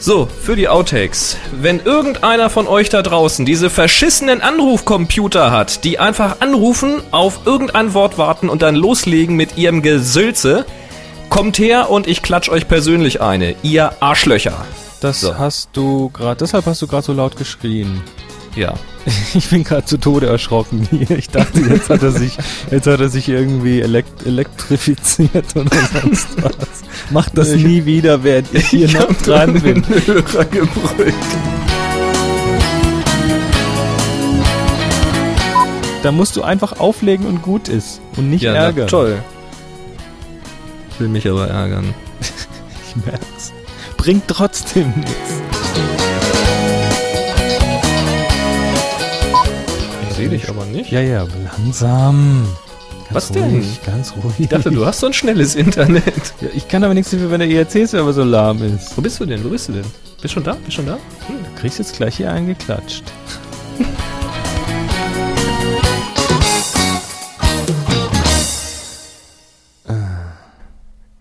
So, 0.08 0.26
für 0.26 0.56
die 0.56 0.70
Outtakes. 0.70 1.36
Wenn 1.52 1.82
irgendeiner 1.82 2.50
von 2.50 2.66
euch 2.66 2.88
da 2.88 3.02
draußen 3.02 3.46
diese 3.46 3.70
verschissenen 3.70 4.40
Anrufcomputer 4.40 5.52
hat, 5.52 5.84
die 5.84 6.00
einfach 6.00 6.40
anrufen, 6.40 7.02
auf 7.12 7.42
irgendein 7.44 7.94
Wort 7.94 8.18
warten 8.18 8.48
und 8.48 8.62
dann 8.62 8.76
loslegen 8.76 9.36
mit 9.36 9.58
ihrem 9.58 9.82
Gesülze, 9.82 10.66
kommt 11.38 11.60
her 11.60 11.92
und 11.92 12.08
ich 12.08 12.24
klatsch 12.24 12.50
euch 12.50 12.68
persönlich 12.68 13.22
eine, 13.22 13.54
ihr 13.62 13.92
Arschlöcher. 14.02 14.66
Das 15.02 15.22
So. 15.22 15.38
hast 15.38 15.70
du 15.74 16.10
gerade, 16.10 16.38
deshalb 16.40 16.66
hast 16.66 16.82
du 16.82 16.88
gerade 16.88 17.04
so 17.06 17.14
laut 17.14 17.38
geschrien. 17.38 18.02
Ja. 18.56 18.74
Ich 19.36 19.52
bin 19.52 19.64
gerade 19.64 19.86
zu 19.86 19.98
Tode 20.00 20.26
erschrocken 20.26 20.88
hier. 20.90 21.12
Ich 21.18 21.30
dachte, 21.30 21.60
jetzt 21.60 21.92
hat 21.92 22.02
er 22.02 22.12
sich, 22.12 22.36
jetzt 22.72 22.88
hat 22.88 23.00
er 23.00 23.10
sich 23.10 23.30
irgendwie 23.30 23.82
elekt 23.82 24.26
elektrifiziert 24.26 25.56
oder 25.56 25.70
sonst 26.02 26.28
was. 26.42 26.54
Mach 27.12 27.30
das 27.30 27.50
nie 27.54 27.86
wieder, 27.86 28.24
während 28.24 28.52
ich 28.56 28.66
hier 28.70 28.90
noch 28.92 29.14
dran 29.24 29.62
bin. 29.62 29.86
Hörer 29.88 30.46
gebrüllt. 30.46 31.14
Da 36.02 36.12
musst 36.12 36.36
du 36.36 36.42
einfach 36.42 36.80
auflegen 36.80 37.28
und 37.28 37.44
gut 37.44 37.68
ist. 37.70 38.02
Und 38.18 38.32
nicht 38.32 38.42
Ja, 38.42 38.54
na, 38.54 38.60
ärgern. 38.60 38.88
toll. 38.88 39.24
Ich 40.98 41.02
will 41.02 41.10
mich 41.10 41.30
aber 41.30 41.48
ärgern. 41.48 41.94
Ich 42.90 43.06
merk's. 43.06 43.54
Bringt 43.98 44.28
trotzdem 44.28 44.92
nichts. 44.96 45.12
Ich 50.10 50.16
sehe 50.16 50.30
dich 50.30 50.50
aber 50.50 50.66
nicht. 50.66 50.92
Ja, 50.92 51.02
ja, 51.02 51.28
langsam. 51.44 52.48
Ganz 53.12 53.12
Was 53.12 53.30
ruhig, 53.30 53.80
denn? 53.86 53.94
Ganz 53.94 54.14
ruhig. 54.16 54.34
Ich 54.40 54.48
dachte, 54.48 54.72
du 54.72 54.88
hast 54.88 55.02
so 55.02 55.06
ein 55.06 55.14
schnelles 55.14 55.54
Internet. 55.54 56.04
Ja, 56.42 56.48
ich 56.56 56.68
kann 56.68 56.84
aber 56.84 56.96
nichts 56.96 57.12
dafür, 57.12 57.30
wenn 57.30 57.42
der 57.42 57.50
IRC-Server 57.50 58.14
so 58.14 58.24
lahm 58.24 58.64
ist. 58.64 58.98
Wo 58.98 59.02
bist 59.02 59.20
du 59.20 59.28
denn? 59.28 59.44
Wo 59.44 59.50
bist 59.50 59.68
du 59.68 59.74
denn? 59.74 59.86
Bist 60.20 60.34
schon 60.34 60.44
da? 60.44 60.54
Bist 60.66 60.78
schon 60.78 60.88
da? 60.88 60.98
Du 61.28 61.62
kriegst 61.62 61.78
jetzt 61.78 61.96
gleich 61.96 62.18
hier 62.18 62.32
eingeklatscht. 62.32 63.04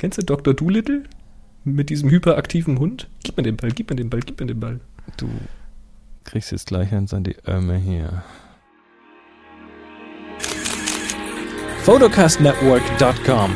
Kennst 0.06 0.18
du 0.18 0.22
Dr. 0.22 0.54
Doolittle? 0.54 1.02
Mit 1.64 1.90
diesem 1.90 2.08
hyperaktiven 2.08 2.78
Hund? 2.78 3.08
Gib 3.24 3.36
mir 3.36 3.42
den 3.42 3.56
Ball, 3.56 3.72
gib 3.72 3.90
mir 3.90 3.96
den 3.96 4.08
Ball, 4.08 4.20
gib 4.20 4.38
mir 4.38 4.46
den 4.46 4.60
Ball. 4.60 4.78
Du 5.16 5.28
kriegst 6.22 6.52
jetzt 6.52 6.68
gleich 6.68 6.92
eins 6.92 7.12
an 7.12 7.24
die 7.24 7.34
Ömme 7.48 7.76
hier. 7.76 8.22
Photocastnetwork.com 11.82 13.50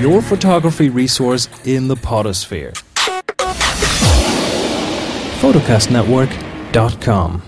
Your 0.00 0.22
photography 0.22 0.86
resource 0.86 1.50
in 1.64 1.88
the 1.88 1.96
potosphere. 1.96 2.72
Photocastnetwork.com 5.40 7.42